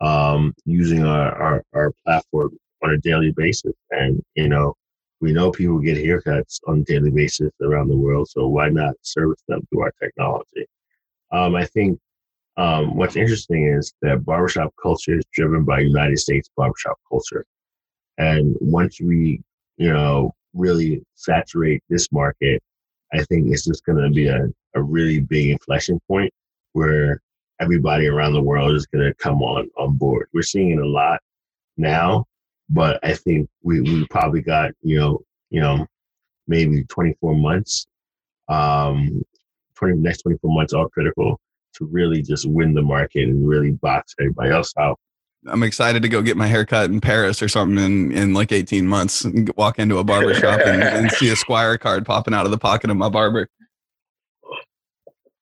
um, 0.00 0.54
using 0.64 1.04
our, 1.04 1.32
our, 1.34 1.64
our 1.72 1.92
platform 2.04 2.56
on 2.82 2.92
a 2.92 2.98
daily 2.98 3.32
basis. 3.32 3.72
And, 3.90 4.22
you 4.34 4.48
know, 4.48 4.74
we 5.20 5.32
know 5.32 5.50
people 5.50 5.78
get 5.78 5.96
haircuts 5.96 6.60
on 6.66 6.80
a 6.80 6.84
daily 6.84 7.10
basis 7.10 7.50
around 7.62 7.88
the 7.88 7.96
world, 7.96 8.28
so 8.28 8.46
why 8.48 8.68
not 8.68 8.94
service 9.02 9.42
them 9.48 9.66
through 9.68 9.82
our 9.82 9.92
technology? 10.02 10.66
Um, 11.32 11.54
I 11.54 11.64
think 11.64 11.98
um, 12.56 12.96
what's 12.96 13.16
interesting 13.16 13.66
is 13.66 13.92
that 14.02 14.24
barbershop 14.24 14.72
culture 14.80 15.18
is 15.18 15.24
driven 15.32 15.64
by 15.64 15.80
United 15.80 16.18
States 16.18 16.50
barbershop 16.56 16.98
culture. 17.08 17.44
And 18.18 18.56
once 18.60 19.00
we, 19.00 19.42
you 19.76 19.92
know, 19.92 20.32
really 20.54 21.02
saturate 21.14 21.82
this 21.88 22.10
market, 22.12 22.62
I 23.12 23.22
think 23.24 23.52
it's 23.52 23.64
just 23.64 23.84
going 23.84 24.02
to 24.02 24.10
be 24.10 24.28
a, 24.28 24.48
a 24.74 24.82
really 24.82 25.20
big 25.20 25.50
inflection 25.50 26.00
point 26.08 26.32
where 26.72 27.20
everybody 27.60 28.06
around 28.06 28.32
the 28.32 28.42
world 28.42 28.74
is 28.74 28.86
going 28.86 29.04
to 29.04 29.14
come 29.14 29.42
on 29.42 29.68
on 29.78 29.96
board. 29.96 30.28
We're 30.32 30.42
seeing 30.42 30.70
it 30.70 30.78
a 30.78 30.86
lot 30.86 31.20
now, 31.76 32.24
but 32.68 32.98
I 33.02 33.14
think 33.14 33.48
we, 33.62 33.80
we 33.80 34.06
probably 34.08 34.42
got, 34.42 34.72
you 34.82 34.98
know, 34.98 35.20
you 35.50 35.60
know, 35.60 35.86
maybe 36.46 36.84
24 36.84 37.34
months, 37.34 37.86
um, 38.48 39.22
20, 39.76 39.98
next 39.98 40.22
24 40.22 40.54
months 40.54 40.72
are 40.72 40.88
critical 40.88 41.38
to 41.74 41.84
really 41.86 42.22
just 42.22 42.46
win 42.48 42.74
the 42.74 42.82
market 42.82 43.28
and 43.28 43.46
really 43.46 43.72
box 43.72 44.14
everybody 44.18 44.50
else 44.50 44.72
out. 44.78 44.98
I'm 45.48 45.62
excited 45.62 46.02
to 46.02 46.08
go 46.08 46.22
get 46.22 46.36
my 46.36 46.46
haircut 46.46 46.90
in 46.90 47.00
Paris 47.00 47.40
or 47.40 47.48
something 47.48 47.78
in, 47.84 48.12
in 48.12 48.34
like 48.34 48.50
18 48.50 48.86
months 48.86 49.24
and 49.24 49.52
walk 49.56 49.78
into 49.78 49.98
a 49.98 50.04
barber 50.04 50.34
shop 50.34 50.60
and, 50.60 50.82
and 50.82 51.12
see 51.12 51.30
a 51.30 51.36
Squire 51.36 51.78
card 51.78 52.04
popping 52.04 52.34
out 52.34 52.46
of 52.46 52.50
the 52.50 52.58
pocket 52.58 52.90
of 52.90 52.96
my 52.96 53.08
barber. 53.08 53.48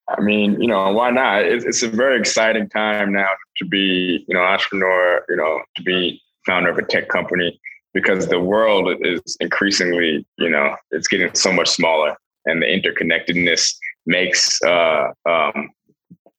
I 0.06 0.20
mean, 0.20 0.60
you 0.60 0.68
know, 0.68 0.92
why 0.92 1.10
not? 1.10 1.44
It's, 1.44 1.64
it's 1.64 1.82
a 1.82 1.88
very 1.88 2.18
exciting 2.18 2.68
time 2.68 3.12
now 3.12 3.30
to 3.56 3.64
be, 3.64 4.24
you 4.28 4.34
know, 4.34 4.42
entrepreneur, 4.42 5.24
you 5.28 5.36
know, 5.36 5.62
to 5.76 5.82
be 5.82 6.20
founder 6.46 6.70
of 6.70 6.78
a 6.78 6.82
tech 6.82 7.08
company 7.08 7.58
because 7.92 8.26
the 8.26 8.40
world 8.40 8.92
is 9.00 9.36
increasingly, 9.40 10.26
you 10.36 10.50
know, 10.50 10.74
it's 10.90 11.08
getting 11.08 11.32
so 11.34 11.52
much 11.52 11.68
smaller 11.68 12.16
and 12.46 12.60
the 12.60 12.66
interconnectedness 12.66 13.74
makes 14.06 14.60
uh, 14.62 15.08
um, 15.26 15.70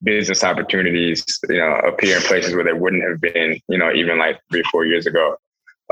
business 0.03 0.43
opportunities, 0.43 1.25
you 1.49 1.57
know, 1.57 1.79
appear 1.87 2.17
in 2.17 2.23
places 2.23 2.53
where 2.53 2.63
they 2.63 2.73
wouldn't 2.73 3.03
have 3.03 3.19
been, 3.19 3.59
you 3.67 3.77
know, 3.77 3.91
even 3.91 4.17
like 4.17 4.39
three, 4.51 4.63
four 4.71 4.85
years 4.85 5.07
ago. 5.07 5.35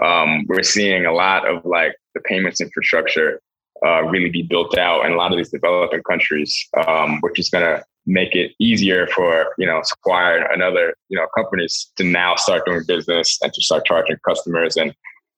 Um, 0.01 0.45
we're 0.47 0.63
seeing 0.63 1.05
a 1.05 1.13
lot 1.13 1.47
of 1.47 1.65
like 1.65 1.95
the 2.13 2.21
payments 2.21 2.61
infrastructure 2.61 3.39
uh, 3.85 4.03
really 4.03 4.29
be 4.29 4.43
built 4.43 4.77
out 4.77 5.05
in 5.05 5.13
a 5.13 5.15
lot 5.15 5.31
of 5.31 5.37
these 5.37 5.49
developing 5.49 6.03
countries, 6.03 6.67
um, 6.87 7.19
which 7.21 7.39
is 7.39 7.49
going 7.49 7.63
to 7.63 7.83
make 8.05 8.35
it 8.35 8.51
easier 8.59 9.07
for 9.07 9.53
you 9.57 9.65
know 9.65 9.81
Squire 9.83 10.47
and 10.51 10.61
other 10.61 10.95
you 11.09 11.17
know 11.17 11.27
companies 11.35 11.91
to 11.97 12.03
now 12.03 12.35
start 12.35 12.65
doing 12.65 12.83
business 12.87 13.39
and 13.41 13.53
to 13.53 13.61
start 13.61 13.85
charging 13.85 14.17
customers 14.25 14.75
and 14.77 14.93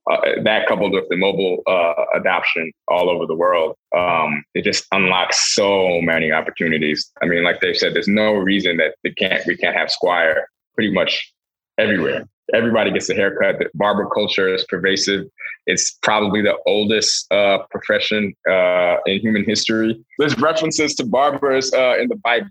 uh, 0.10 0.18
that 0.44 0.68
coupled 0.68 0.92
with 0.92 1.06
the 1.10 1.18
mobile 1.18 1.64
uh, 1.68 1.94
adoption 2.14 2.72
all 2.88 3.10
over 3.10 3.26
the 3.26 3.34
world, 3.34 3.76
um, 3.98 4.44
it 4.54 4.64
just 4.64 4.86
unlocks 4.92 5.56
so 5.56 6.00
many 6.02 6.32
opportunities. 6.32 7.12
I 7.24 7.26
mean, 7.26 7.44
like 7.44 7.60
they 7.60 7.74
said, 7.74 7.96
there's 7.96 8.08
no 8.08 8.34
reason 8.34 8.78
that 8.78 8.96
they 9.04 9.12
can't 9.12 9.46
we 9.48 9.58
can't 9.58 9.76
have 9.76 9.90
Squire 9.90 10.48
pretty 10.76 10.94
much 10.94 11.34
everywhere. 11.80 12.28
Everybody 12.54 12.92
gets 12.92 13.10
a 13.10 13.16
haircut. 13.16 13.60
The 13.60 13.70
barber 13.74 14.08
culture 14.08 14.54
is 14.54 14.64
pervasive. 14.66 15.26
It's 15.66 15.98
probably 16.02 16.42
the 16.42 16.56
oldest 16.66 17.32
uh, 17.32 17.60
profession 17.72 18.34
uh, 18.50 18.98
in 19.08 19.20
human 19.20 19.44
history. 19.44 20.00
There's 20.20 20.38
references 20.40 20.94
to 20.96 21.06
barbers 21.06 21.74
uh, 21.74 21.96
in 22.00 22.08
the 22.08 22.18
Bible. 22.18 22.50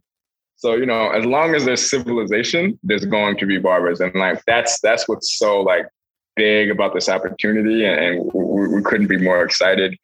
So 0.56 0.74
you 0.74 0.86
know, 0.86 1.10
as 1.10 1.24
long 1.24 1.54
as 1.54 1.64
there's 1.64 1.88
civilization, 1.88 2.78
there's 2.82 3.04
going 3.04 3.36
to 3.38 3.46
be 3.46 3.58
barbers, 3.58 4.00
and 4.00 4.14
like 4.14 4.42
that's 4.46 4.80
that's 4.80 5.08
what's 5.08 5.38
so 5.38 5.60
like 5.60 5.86
big 6.36 6.70
about 6.70 6.94
this 6.94 7.08
opportunity, 7.08 7.84
and 7.84 8.30
we, 8.32 8.68
we 8.68 8.82
couldn't 8.82 9.08
be 9.08 9.18
more 9.18 9.44
excited. 9.44 9.96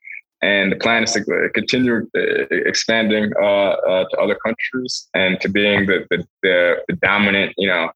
And 0.42 0.72
the 0.72 0.76
plan 0.76 1.02
is 1.02 1.12
to 1.12 1.50
continue 1.54 2.08
uh, 2.16 2.20
expanding 2.50 3.30
uh, 3.40 3.44
uh, 3.44 4.04
to 4.08 4.16
other 4.18 4.36
countries 4.36 5.08
and 5.12 5.38
to 5.42 5.48
being 5.50 5.84
the, 5.84 6.06
the, 6.10 6.82
the 6.88 6.96
dominant, 7.02 7.52
you 7.58 7.68
know, 7.68 7.90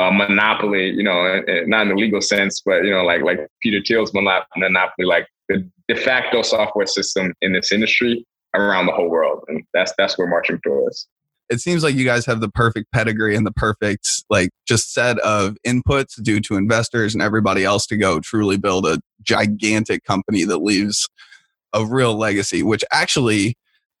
uh, 0.00 0.10
monopoly, 0.10 0.90
you 0.90 1.02
know, 1.02 1.42
not 1.66 1.82
in 1.82 1.88
the 1.90 1.94
legal 1.94 2.20
sense, 2.20 2.62
but 2.64 2.84
you 2.84 2.90
know, 2.90 3.02
like 3.02 3.22
like 3.22 3.38
Peter 3.62 3.80
Thiel's 3.86 4.12
monopoly, 4.12 5.04
like 5.04 5.26
the 5.48 5.68
de 5.88 5.96
facto 5.96 6.42
software 6.42 6.86
system 6.86 7.34
in 7.42 7.52
this 7.52 7.72
industry 7.72 8.26
around 8.54 8.86
the 8.86 8.92
whole 8.92 9.10
world, 9.10 9.44
and 9.48 9.62
that's 9.74 9.92
that's 9.98 10.18
where 10.18 10.28
marching 10.28 10.58
towards 10.64 11.06
it 11.50 11.60
seems 11.60 11.82
like 11.82 11.96
you 11.96 12.04
guys 12.04 12.24
have 12.24 12.40
the 12.40 12.48
perfect 12.48 12.90
pedigree 12.92 13.34
and 13.34 13.44
the 13.44 13.52
perfect 13.52 14.24
like 14.30 14.50
just 14.66 14.94
set 14.94 15.18
of 15.18 15.56
inputs 15.66 16.22
due 16.22 16.40
to 16.40 16.56
investors 16.56 17.12
and 17.12 17.22
everybody 17.22 17.64
else 17.64 17.86
to 17.86 17.96
go 17.96 18.20
truly 18.20 18.56
build 18.56 18.86
a 18.86 19.00
gigantic 19.22 20.04
company 20.04 20.44
that 20.44 20.58
leaves 20.58 21.08
a 21.72 21.84
real 21.84 22.16
legacy 22.16 22.62
which 22.62 22.84
actually 22.92 23.56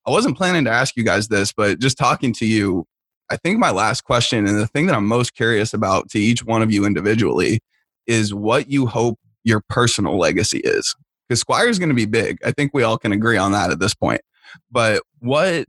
i 0.06 0.10
wasn't 0.10 0.36
planning 0.36 0.64
to 0.64 0.70
ask 0.70 0.96
you 0.96 1.04
guys 1.04 1.28
this 1.28 1.52
but 1.52 1.78
just 1.78 1.98
talking 1.98 2.32
to 2.32 2.46
you 2.46 2.86
i 3.30 3.36
think 3.36 3.58
my 3.58 3.70
last 3.70 4.02
question 4.02 4.46
and 4.46 4.58
the 4.58 4.66
thing 4.66 4.86
that 4.86 4.94
i'm 4.94 5.06
most 5.06 5.34
curious 5.34 5.72
about 5.74 6.08
to 6.10 6.18
each 6.18 6.44
one 6.44 6.62
of 6.62 6.72
you 6.72 6.84
individually 6.84 7.60
is 8.06 8.34
what 8.34 8.68
you 8.68 8.86
hope 8.86 9.18
your 9.44 9.62
personal 9.68 10.18
legacy 10.18 10.58
is 10.58 10.94
because 11.28 11.40
squire 11.40 11.68
is 11.68 11.78
going 11.78 11.88
to 11.88 11.94
be 11.94 12.06
big 12.06 12.38
i 12.44 12.50
think 12.50 12.72
we 12.74 12.82
all 12.82 12.98
can 12.98 13.12
agree 13.12 13.36
on 13.36 13.52
that 13.52 13.70
at 13.70 13.78
this 13.80 13.94
point 13.94 14.20
but 14.70 15.02
what 15.20 15.66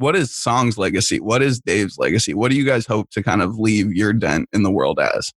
what 0.00 0.16
is 0.16 0.34
Song's 0.34 0.78
legacy? 0.78 1.20
What 1.20 1.42
is 1.42 1.60
Dave's 1.60 1.98
legacy? 1.98 2.32
What 2.32 2.50
do 2.50 2.56
you 2.56 2.64
guys 2.64 2.86
hope 2.86 3.10
to 3.10 3.22
kind 3.22 3.42
of 3.42 3.58
leave 3.58 3.92
your 3.92 4.14
dent 4.14 4.48
in 4.52 4.62
the 4.62 4.70
world 4.70 4.98
as? 4.98 5.30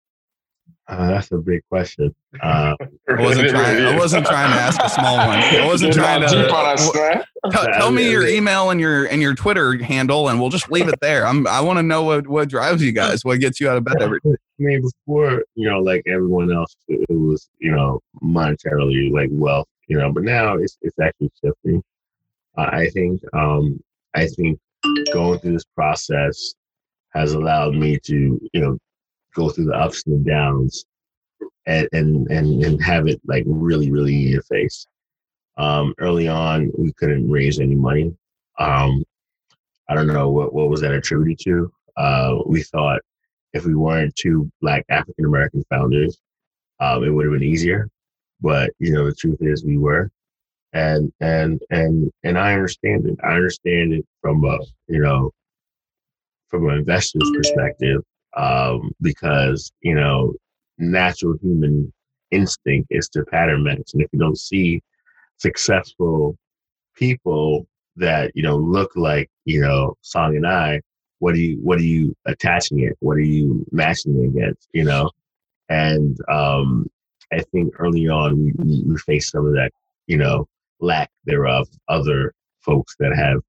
Uh, 0.90 1.06
that's 1.06 1.30
a 1.30 1.38
big 1.38 1.62
question. 1.68 2.12
Uh, 2.42 2.74
I 3.08 3.22
wasn't 3.22 3.50
trying. 3.50 3.84
I 3.84 3.96
wasn't 3.96 4.26
trying 4.26 4.50
to 4.50 4.56
ask 4.56 4.82
a 4.82 4.88
small 4.88 5.18
one. 5.18 5.38
I 5.38 5.64
wasn't 5.70 5.94
trying 5.94 6.22
to. 6.22 7.24
Tell, 7.52 7.66
tell 7.66 7.90
me 7.92 8.10
your 8.10 8.26
email 8.26 8.70
and 8.70 8.80
your 8.80 9.04
and 9.04 9.22
your 9.22 9.34
Twitter 9.34 9.80
handle, 9.82 10.28
and 10.28 10.40
we'll 10.40 10.50
just 10.50 10.70
leave 10.70 10.88
it 10.88 10.98
there. 11.00 11.26
I'm. 11.26 11.46
I 11.46 11.60
want 11.60 11.78
to 11.78 11.84
know 11.84 12.02
what 12.02 12.26
what 12.26 12.48
drives 12.48 12.82
you 12.82 12.90
guys. 12.90 13.24
What 13.24 13.38
gets 13.38 13.60
you 13.60 13.70
out 13.70 13.76
of 13.76 13.84
bed 13.84 14.02
every 14.02 14.18
day. 14.24 14.32
I 14.32 14.62
mean, 14.62 14.82
before 14.82 15.44
you 15.54 15.68
know, 15.68 15.78
like 15.78 16.02
everyone 16.08 16.52
else, 16.52 16.74
it 16.88 17.08
was 17.08 17.48
you 17.60 17.70
know 17.70 18.00
monetarily 18.20 19.12
like 19.12 19.28
wealth, 19.30 19.68
you 19.86 19.96
know, 19.96 20.12
but 20.12 20.24
now 20.24 20.56
it's 20.56 20.76
it's 20.82 20.98
actually 20.98 21.30
shifting. 21.42 21.84
Uh, 22.58 22.68
I 22.72 22.90
think 22.90 23.22
um, 23.32 23.80
I 24.14 24.26
think 24.26 24.58
going 25.12 25.38
through 25.38 25.52
this 25.52 25.64
process 25.76 26.54
has 27.10 27.32
allowed 27.32 27.74
me 27.74 27.98
to, 27.98 28.40
you 28.52 28.60
know, 28.60 28.78
go 29.34 29.48
through 29.48 29.66
the 29.66 29.74
ups 29.74 30.06
and 30.06 30.24
downs 30.24 30.84
and 31.66 31.88
and 31.92 32.30
and, 32.30 32.64
and 32.64 32.82
have 32.82 33.06
it 33.06 33.20
like 33.26 33.44
really, 33.46 33.90
really 33.90 34.14
in 34.14 34.32
your 34.32 34.42
face. 34.42 34.86
Um, 35.56 35.94
early 35.98 36.28
on, 36.28 36.70
we 36.76 36.92
couldn't 36.92 37.30
raise 37.30 37.60
any 37.60 37.74
money. 37.74 38.14
Um, 38.58 39.04
I 39.88 39.94
don't 39.94 40.06
know 40.06 40.30
what, 40.30 40.54
what 40.54 40.70
was 40.70 40.80
that 40.80 40.92
attributed 40.92 41.38
to. 41.44 41.72
Uh, 41.96 42.38
we 42.46 42.62
thought 42.62 43.00
if 43.52 43.64
we 43.64 43.74
weren't 43.74 44.14
two 44.16 44.50
black 44.60 44.84
African 44.88 45.24
American 45.24 45.64
founders, 45.68 46.18
um, 46.78 47.04
it 47.04 47.10
would 47.10 47.26
have 47.26 47.32
been 47.32 47.42
easier. 47.42 47.88
But 48.40 48.72
you 48.78 48.92
know, 48.92 49.04
the 49.04 49.14
truth 49.14 49.38
is, 49.40 49.64
we 49.64 49.76
were 49.76 50.10
and 50.72 51.12
and 51.20 51.60
and 51.70 52.10
and 52.22 52.38
I 52.38 52.54
understand 52.54 53.06
it. 53.06 53.18
I 53.22 53.34
understand 53.34 53.92
it 53.92 54.06
from 54.22 54.44
a 54.44 54.58
you 54.88 55.00
know 55.00 55.32
from 56.48 56.68
an 56.68 56.78
investor's 56.78 57.30
perspective 57.34 58.02
um, 58.36 58.92
because 59.00 59.72
you 59.82 59.94
know 59.94 60.34
natural 60.78 61.36
human 61.42 61.92
instinct 62.30 62.88
is 62.90 63.08
to 63.10 63.24
pattern 63.24 63.64
match, 63.64 63.90
and 63.92 64.02
if 64.02 64.08
you 64.12 64.18
don't 64.18 64.38
see 64.38 64.82
successful 65.38 66.36
people 66.94 67.66
that 67.96 68.30
you 68.34 68.42
know 68.42 68.56
look 68.56 68.90
like 68.96 69.28
you 69.44 69.60
know 69.60 69.96
Song 70.02 70.36
and 70.36 70.46
I, 70.46 70.80
what 71.18 71.34
are 71.34 71.38
you 71.38 71.58
what 71.62 71.78
are 71.78 71.82
you 71.82 72.14
attaching 72.26 72.80
it? 72.80 72.96
What 73.00 73.16
are 73.16 73.20
you 73.20 73.64
matching 73.72 74.22
it 74.22 74.28
against? 74.28 74.68
You 74.72 74.84
know, 74.84 75.10
and 75.68 76.18
um, 76.28 76.88
I 77.32 77.40
think 77.52 77.74
early 77.78 78.08
on 78.08 78.52
we, 78.58 78.82
we, 78.82 78.96
faced 78.98 79.32
some 79.32 79.46
of 79.46 79.52
that 79.52 79.70
you 80.06 80.16
know 80.16 80.46
lack 80.80 81.10
thereof 81.24 81.68
other 81.88 82.32
folks 82.60 82.96
that 82.98 83.14
have 83.14 83.40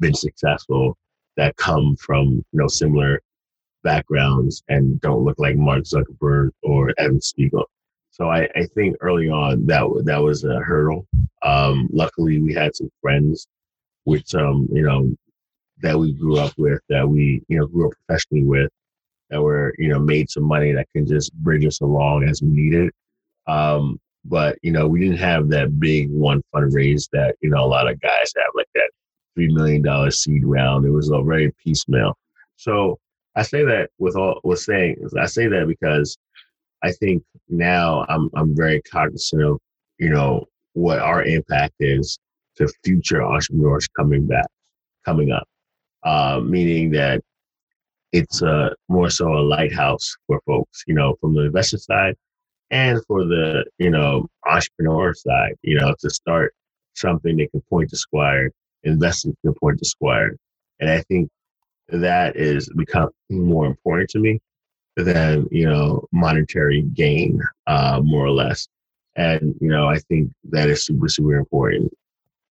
been 0.00 0.14
successful 0.14 0.96
that 1.36 1.56
come 1.56 1.96
from 1.96 2.44
you 2.52 2.60
know 2.60 2.68
similar 2.68 3.20
backgrounds 3.82 4.62
and 4.68 5.00
don't 5.00 5.24
look 5.24 5.38
like 5.38 5.56
Mark 5.56 5.84
Zuckerberg 5.84 6.50
or 6.62 6.92
Evan 6.98 7.20
Spiegel. 7.20 7.68
So 8.10 8.28
I, 8.28 8.48
I 8.54 8.66
think 8.74 8.96
early 9.00 9.28
on 9.28 9.66
that 9.66 10.02
that 10.04 10.22
was 10.22 10.44
a 10.44 10.60
hurdle. 10.60 11.06
Um, 11.42 11.88
luckily, 11.92 12.40
we 12.40 12.52
had 12.52 12.76
some 12.76 12.90
friends, 13.00 13.46
which 14.04 14.34
um, 14.34 14.68
you 14.70 14.82
know 14.82 15.14
that 15.80 15.98
we 15.98 16.12
grew 16.12 16.38
up 16.38 16.52
with, 16.58 16.80
that 16.88 17.08
we 17.08 17.42
you 17.48 17.58
know 17.58 17.66
grew 17.66 17.88
up 17.88 17.94
professionally 18.06 18.44
with, 18.44 18.70
that 19.30 19.40
were 19.40 19.74
you 19.78 19.88
know 19.88 19.98
made 19.98 20.30
some 20.30 20.44
money 20.44 20.72
that 20.72 20.88
can 20.94 21.06
just 21.06 21.32
bridge 21.34 21.64
us 21.64 21.80
along 21.80 22.24
as 22.24 22.42
we 22.42 22.48
needed. 22.48 22.90
Um, 23.46 23.98
but 24.24 24.58
you 24.62 24.70
know 24.70 24.86
we 24.86 25.00
didn't 25.00 25.18
have 25.18 25.48
that 25.48 25.80
big 25.80 26.10
one 26.10 26.42
fundraise 26.54 27.08
that 27.12 27.36
you 27.40 27.50
know 27.50 27.64
a 27.64 27.66
lot 27.66 27.90
of 27.90 28.00
guys 28.00 28.32
have 28.36 28.52
like 28.54 28.68
that 28.74 28.90
three 29.34 29.52
million 29.52 29.82
dollar 29.82 30.10
seed 30.10 30.44
round 30.44 30.84
it 30.84 30.90
was 30.90 31.10
a 31.10 31.22
very 31.22 31.52
piecemeal 31.62 32.16
so 32.56 32.98
i 33.36 33.42
say 33.42 33.64
that 33.64 33.90
with 33.98 34.16
all 34.16 34.40
with 34.44 34.58
saying 34.58 34.96
i 35.20 35.26
say 35.26 35.46
that 35.48 35.66
because 35.66 36.18
i 36.82 36.92
think 36.92 37.22
now 37.48 38.04
i'm 38.08 38.30
i'm 38.34 38.56
very 38.56 38.80
cognizant 38.82 39.42
of 39.42 39.58
you 39.98 40.10
know 40.10 40.44
what 40.74 40.98
our 40.98 41.22
impact 41.24 41.74
is 41.80 42.18
to 42.56 42.68
future 42.84 43.22
entrepreneurs 43.22 43.88
coming 43.88 44.26
back 44.26 44.46
coming 45.04 45.32
up. 45.32 45.46
Uh, 46.04 46.40
meaning 46.42 46.90
that 46.90 47.20
it's 48.12 48.42
uh, 48.42 48.70
more 48.88 49.08
so 49.08 49.32
a 49.32 49.40
lighthouse 49.40 50.16
for 50.26 50.40
folks 50.46 50.82
you 50.86 50.94
know 50.94 51.14
from 51.20 51.34
the 51.34 51.42
investor 51.42 51.78
side 51.78 52.14
and 52.70 53.00
for 53.06 53.24
the 53.24 53.64
you 53.78 53.90
know 53.90 54.26
entrepreneur 54.46 55.14
side, 55.14 55.54
you 55.62 55.78
know, 55.78 55.94
to 56.00 56.10
start 56.10 56.54
something 56.94 57.36
that 57.36 57.50
can 57.52 57.62
point 57.70 57.90
to 57.90 57.96
Squire, 57.96 58.50
investing 58.84 59.36
can 59.44 59.54
point 59.54 59.78
to 59.78 59.84
Squire, 59.84 60.36
and 60.80 60.90
I 60.90 61.02
think 61.02 61.28
that 61.88 62.36
is 62.36 62.68
become 62.76 63.10
more 63.30 63.66
important 63.66 64.10
to 64.10 64.18
me 64.18 64.40
than 64.96 65.46
you 65.50 65.68
know 65.68 66.06
monetary 66.12 66.82
gain, 66.82 67.40
uh, 67.66 68.00
more 68.02 68.24
or 68.24 68.30
less. 68.30 68.68
And 69.16 69.54
you 69.60 69.68
know, 69.68 69.88
I 69.88 69.98
think 69.98 70.32
that 70.50 70.68
is 70.68 70.84
super 70.84 71.08
super 71.08 71.36
important. 71.36 71.92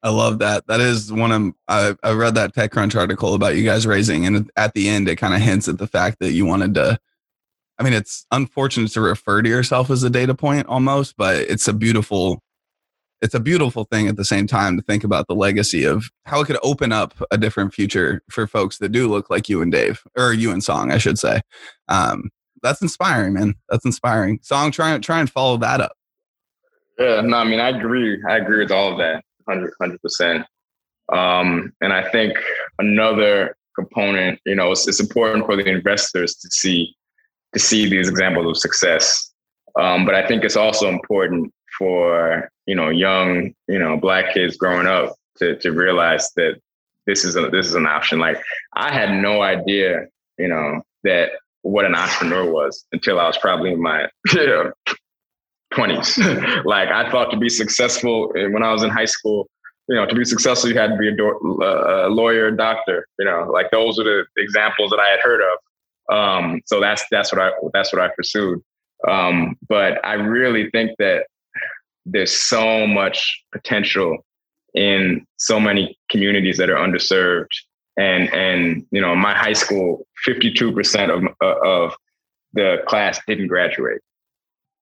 I 0.04 0.10
love 0.10 0.40
that. 0.40 0.66
That 0.68 0.82
is 0.82 1.14
one 1.14 1.32
of 1.32 1.54
I, 1.68 1.96
I 2.04 2.14
read 2.14 2.36
that 2.36 2.56
TechCrunch 2.56 2.96
article 2.96 3.34
about 3.34 3.56
you 3.56 3.64
guys 3.64 3.86
raising, 3.88 4.26
and 4.26 4.50
at 4.56 4.74
the 4.74 4.90
end, 4.90 5.08
it 5.08 5.18
kind 5.18 5.34
of 5.34 5.42
hints 5.42 5.68
at 5.68 5.78
the 5.78 5.88
fact 5.88 6.18
that 6.20 6.32
you 6.32 6.46
wanted 6.46 6.74
to 6.76 7.00
I 7.82 7.84
mean, 7.84 7.94
it's 7.94 8.28
unfortunate 8.30 8.92
to 8.92 9.02
refer 9.02 9.42
to 9.42 9.50
yourself 9.50 9.90
as 9.90 10.04
a 10.04 10.10
data 10.12 10.36
point 10.36 10.68
almost, 10.68 11.18
but 11.18 11.38
it's 11.38 11.68
a 11.68 11.74
beautiful, 11.74 12.44
it's 13.22 13.36
a 13.36 13.40
beautiful 13.40 13.84
thing 13.86 14.08
at 14.08 14.16
the 14.16 14.26
same 14.26 14.48
time 14.48 14.76
to 14.78 14.84
think 14.84 15.04
about 15.04 15.28
the 15.28 15.36
legacy 15.36 15.84
of 15.86 16.10
how 16.26 16.42
it 16.42 16.46
could 16.46 16.58
open 16.64 16.92
up 16.92 17.14
a 17.32 17.38
different 17.38 17.74
future 17.74 18.24
for 18.30 18.48
folks 18.48 18.80
that 18.80 18.90
do 18.90 19.08
look 19.08 19.30
like 19.30 19.48
you 19.48 19.62
and 19.62 19.72
Dave, 19.72 20.02
or 20.18 20.34
you 20.34 20.52
and 20.52 20.64
Song, 20.64 20.92
I 20.92 20.98
should 20.98 21.20
say. 21.20 21.42
Um, 21.88 22.30
that's 22.64 22.82
inspiring, 22.82 23.34
man. 23.34 23.56
That's 23.70 23.86
inspiring. 23.86 24.40
Song, 24.42 24.72
try 24.72 24.98
try 25.00 25.20
and 25.20 25.30
follow 25.30 25.58
that 25.58 25.82
up. 25.82 25.94
Yeah, 26.98 27.22
no, 27.22 27.38
I 27.38 27.44
mean, 27.44 27.60
I 27.60 27.70
agree. 27.70 28.22
I 28.28 28.38
agree 28.38 28.60
with 28.60 28.72
all 28.72 28.92
of 28.92 28.98
that, 29.00 29.24
100 29.46 30.02
percent. 30.02 30.46
Um, 31.12 31.74
and 31.82 31.92
I 31.94 32.10
think 32.10 32.34
another 32.80 33.56
component, 33.76 34.40
you 34.46 34.56
know, 34.56 34.72
it's, 34.72 34.88
it's 34.88 35.00
important 35.00 35.46
for 35.46 35.56
the 35.56 35.68
investors 35.68 36.36
to 36.36 36.50
see 36.50 36.96
to 37.54 37.60
see 37.60 37.90
these 37.90 38.10
examples 38.10 38.48
of 38.48 38.58
success. 38.58 39.34
Um, 39.80 40.06
but 40.06 40.16
I 40.16 40.26
think 40.26 40.44
it's 40.44 40.56
also 40.56 40.88
important 40.88 41.54
for 41.82 42.48
you 42.68 42.76
know 42.76 42.90
young 42.90 43.52
you 43.68 43.80
know 43.80 43.98
black 43.98 44.36
kids 44.36 44.56
growing 44.56 44.86
up 44.86 45.16
to 45.38 45.56
to 45.58 45.72
realize 45.72 46.30
that 46.36 46.62
this 47.08 47.26
is 47.26 47.36
a 47.36 47.50
this 47.50 47.66
is 47.66 47.74
an 47.74 47.88
option. 47.88 48.20
Like 48.20 48.38
I 48.76 48.94
had 48.94 49.20
no 49.20 49.42
idea, 49.42 50.06
you 50.38 50.48
know, 50.48 50.82
that 51.04 51.32
what 51.64 51.86
an 51.86 51.96
entrepreneur 51.96 52.50
was 52.50 52.86
until 52.92 53.20
I 53.20 53.26
was 53.26 53.38
probably 53.38 53.72
in 53.74 53.82
my 53.82 54.08
twenties. 55.74 56.18
like 56.66 56.90
I 56.90 57.10
thought 57.10 57.32
to 57.32 57.38
be 57.38 57.50
successful 57.50 58.32
when 58.34 58.64
I 58.64 58.72
was 58.72 58.84
in 58.84 58.92
high 58.92 59.06
school, 59.06 59.50
you 59.90 59.96
know, 59.96 60.06
to 60.06 60.16
be 60.16 60.26
successful, 60.26 60.70
you 60.70 60.78
had 60.78 60.92
to 60.92 60.98
be 60.98 61.08
a, 61.08 61.16
do- 61.16 61.60
uh, 61.64 62.08
a 62.08 62.10
lawyer, 62.10 62.52
doctor. 62.52 63.08
You 63.18 63.26
know, 63.26 63.50
like 63.52 63.72
those 63.72 64.00
are 64.00 64.04
the 64.04 64.26
examples 64.38 64.92
that 64.92 65.00
I 65.00 65.10
had 65.10 65.20
heard 65.22 65.42
of. 65.42 66.16
Um, 66.16 66.62
so 66.68 66.80
that's 66.80 67.04
that's 67.10 67.34
what 67.34 67.42
I 67.42 67.52
that's 67.74 67.92
what 67.92 68.02
I 68.04 68.10
pursued. 68.16 68.62
Um, 69.10 69.58
but 69.68 70.04
I 70.06 70.14
really 70.14 70.70
think 70.70 70.92
that 71.00 71.26
there's 72.06 72.36
so 72.36 72.88
much 72.88 73.44
potential 73.52 74.18
in 74.74 75.26
so 75.38 75.60
many 75.60 75.98
communities 76.10 76.58
that 76.58 76.70
are 76.70 76.76
underserved. 76.76 77.52
And 77.98 78.34
and 78.34 78.86
you 78.92 79.02
know, 79.02 79.16
my 79.16 79.34
high 79.34 79.54
school, 79.54 80.08
52% 80.28 81.10
of 81.10 81.24
uh, 81.42 81.60
of 81.68 81.96
the 82.54 82.78
class 82.88 83.20
didn't 83.28 83.48
graduate. 83.48 84.02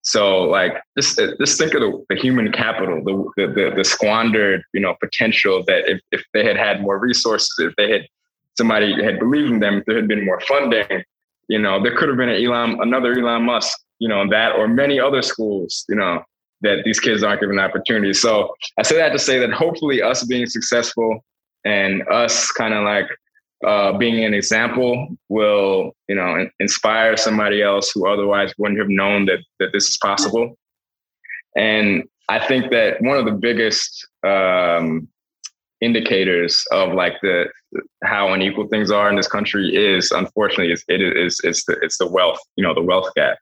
So 0.02 0.42
like 0.42 0.74
just 0.98 1.20
uh, 1.20 1.36
just 1.40 1.58
think 1.58 1.74
of 1.74 1.82
the, 1.82 2.06
the 2.10 2.16
human 2.16 2.52
capital, 2.52 3.04
the, 3.04 3.48
the 3.48 3.74
the 3.76 3.84
squandered 3.84 4.64
you 4.74 4.80
know 4.80 4.96
potential 5.00 5.64
that 5.68 5.90
if, 5.90 6.00
if 6.12 6.24
they 6.34 6.46
had 6.46 6.56
had 6.56 6.82
more 6.82 6.98
resources, 7.00 7.54
if 7.60 7.74
they 7.76 7.92
had 7.92 8.08
somebody 8.58 9.04
had 9.04 9.20
believed 9.20 9.52
in 9.52 9.60
them, 9.60 9.78
if 9.80 9.86
there 9.86 9.96
had 9.96 10.08
been 10.08 10.26
more 10.26 10.40
funding, 10.42 11.04
you 11.48 11.60
know, 11.60 11.82
there 11.82 11.96
could 11.98 12.10
have 12.10 12.18
been 12.18 12.30
an 12.30 12.44
Elon, 12.44 12.78
another 12.82 13.14
Elon 13.14 13.44
Musk, 13.44 13.78
you 13.98 14.08
know, 14.08 14.30
that 14.30 14.54
or 14.54 14.68
many 14.68 15.00
other 15.00 15.22
schools, 15.22 15.84
you 15.90 15.96
know, 15.96 16.24
that 16.62 16.84
these 16.84 17.00
kids 17.00 17.24
aren't 17.24 17.42
given 17.42 17.60
opportunities. 17.60 18.22
So 18.22 18.54
I 18.78 18.84
say 18.84 18.96
that 18.98 19.12
to 19.14 19.20
say 19.20 19.40
that 19.40 19.52
hopefully 19.52 20.02
us 20.02 20.24
being 20.24 20.46
successful 20.46 21.24
and 21.66 22.08
us 22.10 22.52
kind 22.52 22.74
of 22.74 22.84
like 22.84 23.08
uh, 23.66 23.98
being 23.98 24.24
an 24.24 24.34
example 24.34 25.10
will, 25.28 25.92
you 26.08 26.16
know, 26.16 26.48
inspire 26.60 27.18
somebody 27.18 27.62
else 27.62 27.92
who 27.92 28.08
otherwise 28.08 28.54
wouldn't 28.58 28.80
have 28.80 28.90
known 28.90 29.26
that 29.26 29.40
that 29.60 29.72
this 29.74 29.90
is 29.90 29.98
possible. 29.98 30.58
And 31.56 32.04
I 32.30 32.46
think 32.46 32.72
that 32.72 33.02
one 33.02 33.18
of 33.18 33.26
the 33.26 33.32
biggest 33.32 34.08
um, 34.26 35.10
indicators 35.82 36.66
of 36.72 36.94
like 36.94 37.14
the 37.22 37.46
how 38.04 38.34
unequal 38.34 38.68
things 38.68 38.92
are 38.92 39.10
in 39.10 39.16
this 39.16 39.28
country 39.28 39.76
is 39.76 40.12
unfortunately 40.12 40.72
is 40.72 40.84
it 40.88 41.02
is 41.02 41.40
it's 41.44 41.66
the 41.66 41.78
it's 41.82 41.98
the 41.98 42.08
wealth 42.08 42.40
you 42.56 42.64
know 42.64 42.74
the 42.74 42.82
wealth 42.82 43.10
gap 43.16 43.38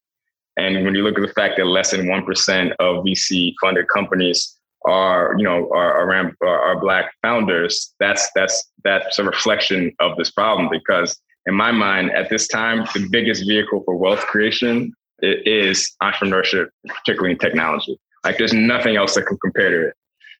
and 0.57 0.83
when 0.83 0.95
you 0.95 1.03
look 1.03 1.17
at 1.17 1.21
the 1.21 1.33
fact 1.33 1.57
that 1.57 1.65
less 1.65 1.91
than 1.91 2.07
1% 2.07 2.71
of 2.79 3.03
VC 3.05 3.53
funded 3.61 3.87
companies 3.87 4.57
are, 4.85 5.35
you 5.37 5.43
know, 5.43 5.69
are 5.71 6.11
are, 6.11 6.59
are 6.59 6.79
black 6.79 7.11
founders, 7.21 7.93
that's 7.99 8.29
that's 8.35 8.71
that's 8.83 9.19
a 9.19 9.23
reflection 9.23 9.91
of 9.99 10.17
this 10.17 10.31
problem 10.31 10.69
because 10.71 11.19
in 11.45 11.53
my 11.53 11.71
mind, 11.71 12.11
at 12.11 12.29
this 12.29 12.47
time, 12.47 12.85
the 12.93 13.07
biggest 13.09 13.47
vehicle 13.47 13.81
for 13.85 13.95
wealth 13.95 14.21
creation 14.27 14.91
is 15.21 15.95
entrepreneurship, 16.03 16.67
particularly 16.85 17.31
in 17.31 17.37
technology. 17.37 17.97
Like 18.23 18.37
there's 18.37 18.53
nothing 18.53 18.97
else 18.97 19.15
that 19.15 19.25
can 19.25 19.37
compare 19.41 19.69
to 19.69 19.87
it. 19.87 19.93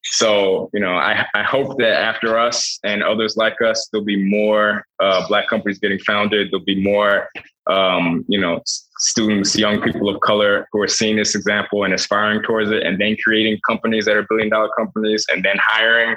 So, 0.03 0.69
you 0.73 0.79
know, 0.79 0.95
I, 0.95 1.25
I 1.33 1.43
hope 1.43 1.77
that 1.79 1.93
after 1.93 2.37
us 2.37 2.79
and 2.83 3.03
others 3.03 3.35
like 3.35 3.61
us, 3.61 3.87
there'll 3.91 4.05
be 4.05 4.29
more 4.29 4.85
uh, 5.01 5.27
Black 5.27 5.47
companies 5.47 5.79
getting 5.79 5.99
founded. 5.99 6.51
There'll 6.51 6.65
be 6.65 6.81
more, 6.81 7.29
um, 7.69 8.25
you 8.27 8.39
know, 8.39 8.61
students, 8.97 9.55
young 9.57 9.81
people 9.81 10.09
of 10.09 10.19
color 10.21 10.67
who 10.71 10.81
are 10.81 10.87
seeing 10.87 11.17
this 11.17 11.35
example 11.35 11.83
and 11.83 11.93
aspiring 11.93 12.41
towards 12.41 12.71
it, 12.71 12.83
and 12.83 12.99
then 12.99 13.17
creating 13.23 13.59
companies 13.67 14.05
that 14.05 14.15
are 14.15 14.25
billion 14.29 14.49
dollar 14.49 14.69
companies, 14.77 15.25
and 15.29 15.43
then 15.43 15.57
hiring 15.61 16.15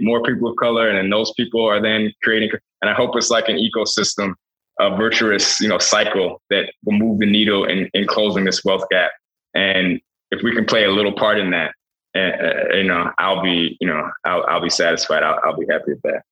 more 0.00 0.22
people 0.22 0.50
of 0.50 0.56
color, 0.56 0.88
and 0.88 0.98
then 0.98 1.10
those 1.10 1.32
people 1.36 1.64
are 1.64 1.80
then 1.80 2.12
creating. 2.22 2.50
And 2.82 2.90
I 2.90 2.94
hope 2.94 3.16
it's 3.16 3.30
like 3.30 3.48
an 3.48 3.56
ecosystem, 3.56 4.34
a 4.78 4.96
virtuous, 4.96 5.60
you 5.60 5.68
know, 5.68 5.78
cycle 5.78 6.40
that 6.50 6.72
will 6.84 6.98
move 6.98 7.18
the 7.18 7.26
needle 7.26 7.64
in, 7.64 7.90
in 7.94 8.06
closing 8.06 8.44
this 8.44 8.64
wealth 8.64 8.84
gap. 8.90 9.10
And 9.54 10.00
if 10.30 10.42
we 10.42 10.54
can 10.54 10.64
play 10.64 10.84
a 10.84 10.90
little 10.90 11.12
part 11.12 11.38
in 11.38 11.50
that, 11.50 11.72
and 12.14 12.34
uh, 12.40 12.76
you 12.76 12.84
know, 12.84 13.10
I'll 13.18 13.42
be, 13.42 13.76
you 13.80 13.86
know, 13.88 14.10
I'll, 14.24 14.44
I'll 14.44 14.60
be 14.60 14.70
satisfied. 14.70 15.22
I'll, 15.22 15.38
I'll 15.44 15.56
be 15.56 15.66
happy 15.70 15.92
with 15.92 16.02
that. 16.02 16.22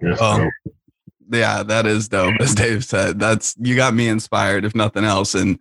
Yes, 0.00 0.20
um, 0.20 0.50
yeah, 1.30 1.62
that 1.62 1.86
is 1.86 2.08
dope. 2.08 2.34
As 2.40 2.54
Dave 2.54 2.84
said, 2.84 3.18
that's 3.18 3.54
you 3.58 3.76
got 3.76 3.94
me 3.94 4.08
inspired, 4.08 4.64
if 4.64 4.74
nothing 4.74 5.04
else, 5.04 5.34
and 5.34 5.58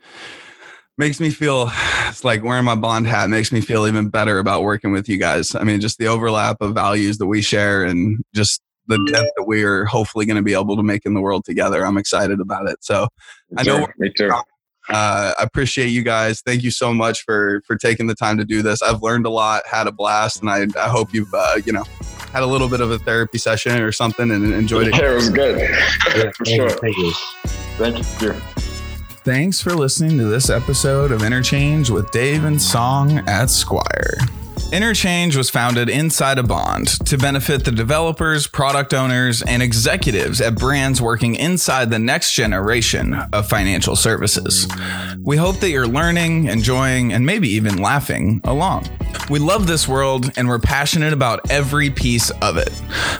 makes 0.98 1.20
me 1.20 1.30
feel 1.30 1.70
it's 2.08 2.24
like 2.24 2.44
wearing 2.44 2.66
my 2.66 2.76
bond 2.76 3.08
hat 3.08 3.30
makes 3.30 3.52
me 3.52 3.62
feel 3.62 3.88
even 3.88 4.10
better 4.10 4.40
about 4.40 4.64
working 4.64 4.92
with 4.92 5.10
you 5.10 5.18
guys. 5.18 5.56
I 5.56 5.64
mean, 5.64 5.82
just 5.82 5.98
the 5.98 6.08
overlap 6.08 6.62
of 6.62 6.74
values 6.74 7.18
that 7.18 7.28
we 7.28 7.42
share 7.42 7.84
and 7.84 8.24
just 8.34 8.62
the 8.88 8.98
dent 9.12 9.28
that 9.36 9.46
we 9.46 9.64
are 9.64 9.86
hopefully 9.86 10.26
going 10.26 10.38
to 10.38 10.44
be 10.44 10.54
able 10.54 10.78
to 10.78 10.84
make 10.84 11.06
in 11.06 11.14
the 11.14 11.22
world 11.22 11.44
together. 11.44 11.86
I'm 11.86 11.98
excited 11.98 12.40
about 12.40 12.70
it. 12.70 12.78
So 12.82 13.08
me 13.52 13.58
I 13.58 13.64
know 13.64 13.88
me 13.98 14.12
too. 14.16 14.32
Uh, 14.88 15.34
I 15.40 15.44
appreciate 15.44 15.88
you 15.88 16.04
guys. 16.04 16.42
Thank 16.42 16.62
you 16.62 16.70
so 16.70 16.94
much 16.94 17.24
for 17.24 17.62
for 17.66 17.76
taking 17.76 18.08
the 18.08 18.16
time 18.16 18.38
to 18.38 18.46
do 18.46 18.62
this. 18.62 18.82
I've 18.84 19.02
learned 19.02 19.26
a 19.26 19.32
lot, 19.32 19.64
had 19.66 19.88
a 19.88 19.92
blast, 19.92 20.42
and 20.42 20.50
I, 20.50 20.68
I 20.80 20.90
hope 20.90 21.14
you've 21.14 21.34
uh, 21.34 21.60
you 21.66 21.74
know 21.74 21.84
had 22.36 22.44
a 22.44 22.48
little 22.48 22.68
bit 22.68 22.82
of 22.82 22.92
a 22.92 23.00
therapy 23.00 23.38
session 23.38 23.80
or 23.80 23.94
something 23.94 24.30
and 24.30 24.54
enjoyed 24.54 24.90
it. 24.90 24.96
Yeah, 24.96 25.12
it 25.12 25.16
was 25.16 25.30
good. 25.30 25.58
Yeah, 25.58 26.32
for 26.36 26.46
sure. 26.46 26.70
Thank 26.70 26.98
you. 26.98 27.14
Thank 27.78 28.22
you. 28.22 28.34
Thanks 29.24 29.62
for 29.62 29.72
listening 29.72 30.18
to 30.18 30.26
this 30.26 30.50
episode 30.50 31.14
of 31.14 31.24
Interchange 31.24 31.90
with 31.90 32.12
Dave 32.12 32.44
and 32.44 32.62
Song 32.62 33.20
at 33.26 33.50
Squire. 33.50 34.18
Interchange 34.72 35.38
was 35.38 35.50
founded 35.50 35.90
inside 35.90 36.40
a 36.40 36.44
bond 36.44 36.88
to 37.06 37.18
benefit 37.18 37.64
the 37.64 37.72
developers, 37.72 38.48
product 38.48 38.94
owners, 38.94 39.44
and 39.44 39.62
executives 39.62 40.42
at 40.42 40.56
brands 40.56 41.02
working 41.02 41.36
inside 41.36 41.92
the 41.92 42.00
next 42.00 42.34
generation 42.34 43.14
of 43.32 43.48
financial 43.48 43.96
services. 43.96 44.68
We 45.20 45.38
hope 45.38 45.60
that 45.60 45.70
you're 45.70 45.88
learning, 45.88 46.46
enjoying, 46.46 47.14
and 47.14 47.26
maybe 47.26 47.48
even 47.50 47.78
laughing 47.78 48.42
along. 48.44 48.90
We 49.30 49.40
love 49.40 49.68
this 49.68 49.88
world 49.88 50.32
and 50.36 50.48
we're 50.48 50.60
passionate 50.60 51.14
about 51.14 51.50
every 51.50 51.90
piece 51.90 52.32
of 52.42 52.58
it. 52.58 52.70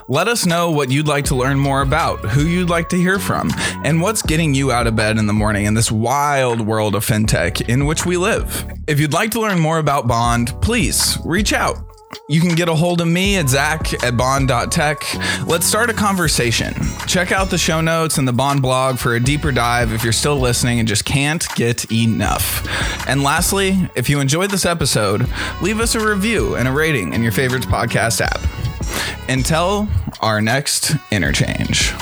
Let 0.10 0.28
us 0.28 0.46
know 0.46 0.72
what 0.72 0.92
you'd 0.92 1.08
like 1.08 1.26
to 1.26 1.36
learn 1.36 1.58
more 1.58 1.82
about, 1.82 2.20
who 2.20 2.42
you'd 2.42 2.70
like 2.70 2.90
to 2.90 2.98
hear 2.98 3.18
from, 3.18 3.52
and 3.84 4.02
what's 4.02 4.22
getting 4.22 4.54
you 4.54 4.72
out 4.72 4.88
of 4.88 4.96
bed 4.96 5.18
in 5.18 5.26
the 5.26 5.34
morning 5.34 5.66
in 5.66 5.74
this 5.74 5.92
wild 5.92 6.62
world 6.62 6.96
of 6.96 7.06
fintech 7.06 7.70
in 7.70 7.86
which 7.86 8.06
we 8.06 8.18
live. 8.18 8.66
If 8.88 9.00
you'd 9.00 9.14
like 9.14 9.32
to 9.32 9.42
learn 9.42 9.60
more 9.60 9.80
about 9.80 10.08
Bond, 10.08 10.54
please 10.62 11.18
reach 11.26 11.45
out. 11.54 11.78
You 12.30 12.42
can 12.42 12.56
get 12.56 12.70
a 12.70 12.76
hold 12.76 13.02
of 13.02 13.08
me 13.08 13.38
at 13.38 13.50
Zach 13.50 14.04
at 14.04 14.18
Bond.tech. 14.18 15.04
Let's 15.46 15.66
start 15.66 15.90
a 15.90 15.94
conversation. 15.94 16.74
Check 17.08 17.32
out 17.32 17.50
the 17.50 17.58
show 17.58 17.82
notes 17.82 18.18
and 18.18 18.28
the 18.28 18.34
Bond 18.34 18.62
blog 18.62 18.98
for 18.98 19.16
a 19.16 19.20
deeper 19.20 19.52
dive 19.52 19.92
if 19.92 20.04
you're 20.04 20.14
still 20.14 20.38
listening 20.38 20.80
and 20.80 20.88
just 20.88 21.06
can't 21.06 21.46
get 21.56 21.92
enough. 21.92 22.66
And 23.08 23.22
lastly, 23.22 23.90
if 23.96 24.10
you 24.10 24.20
enjoyed 24.20 24.50
this 24.50 24.66
episode, 24.66 25.30
leave 25.62 25.80
us 25.80 25.96
a 25.96 26.00
review 26.00 26.56
and 26.56 26.68
a 26.68 26.72
rating 26.72 27.14
in 27.14 27.22
your 27.22 27.32
favorite 27.32 27.64
podcast 27.64 28.22
app. 28.22 28.40
Until 29.30 29.88
our 30.22 30.42
next 30.42 30.96
interchange. 31.12 31.94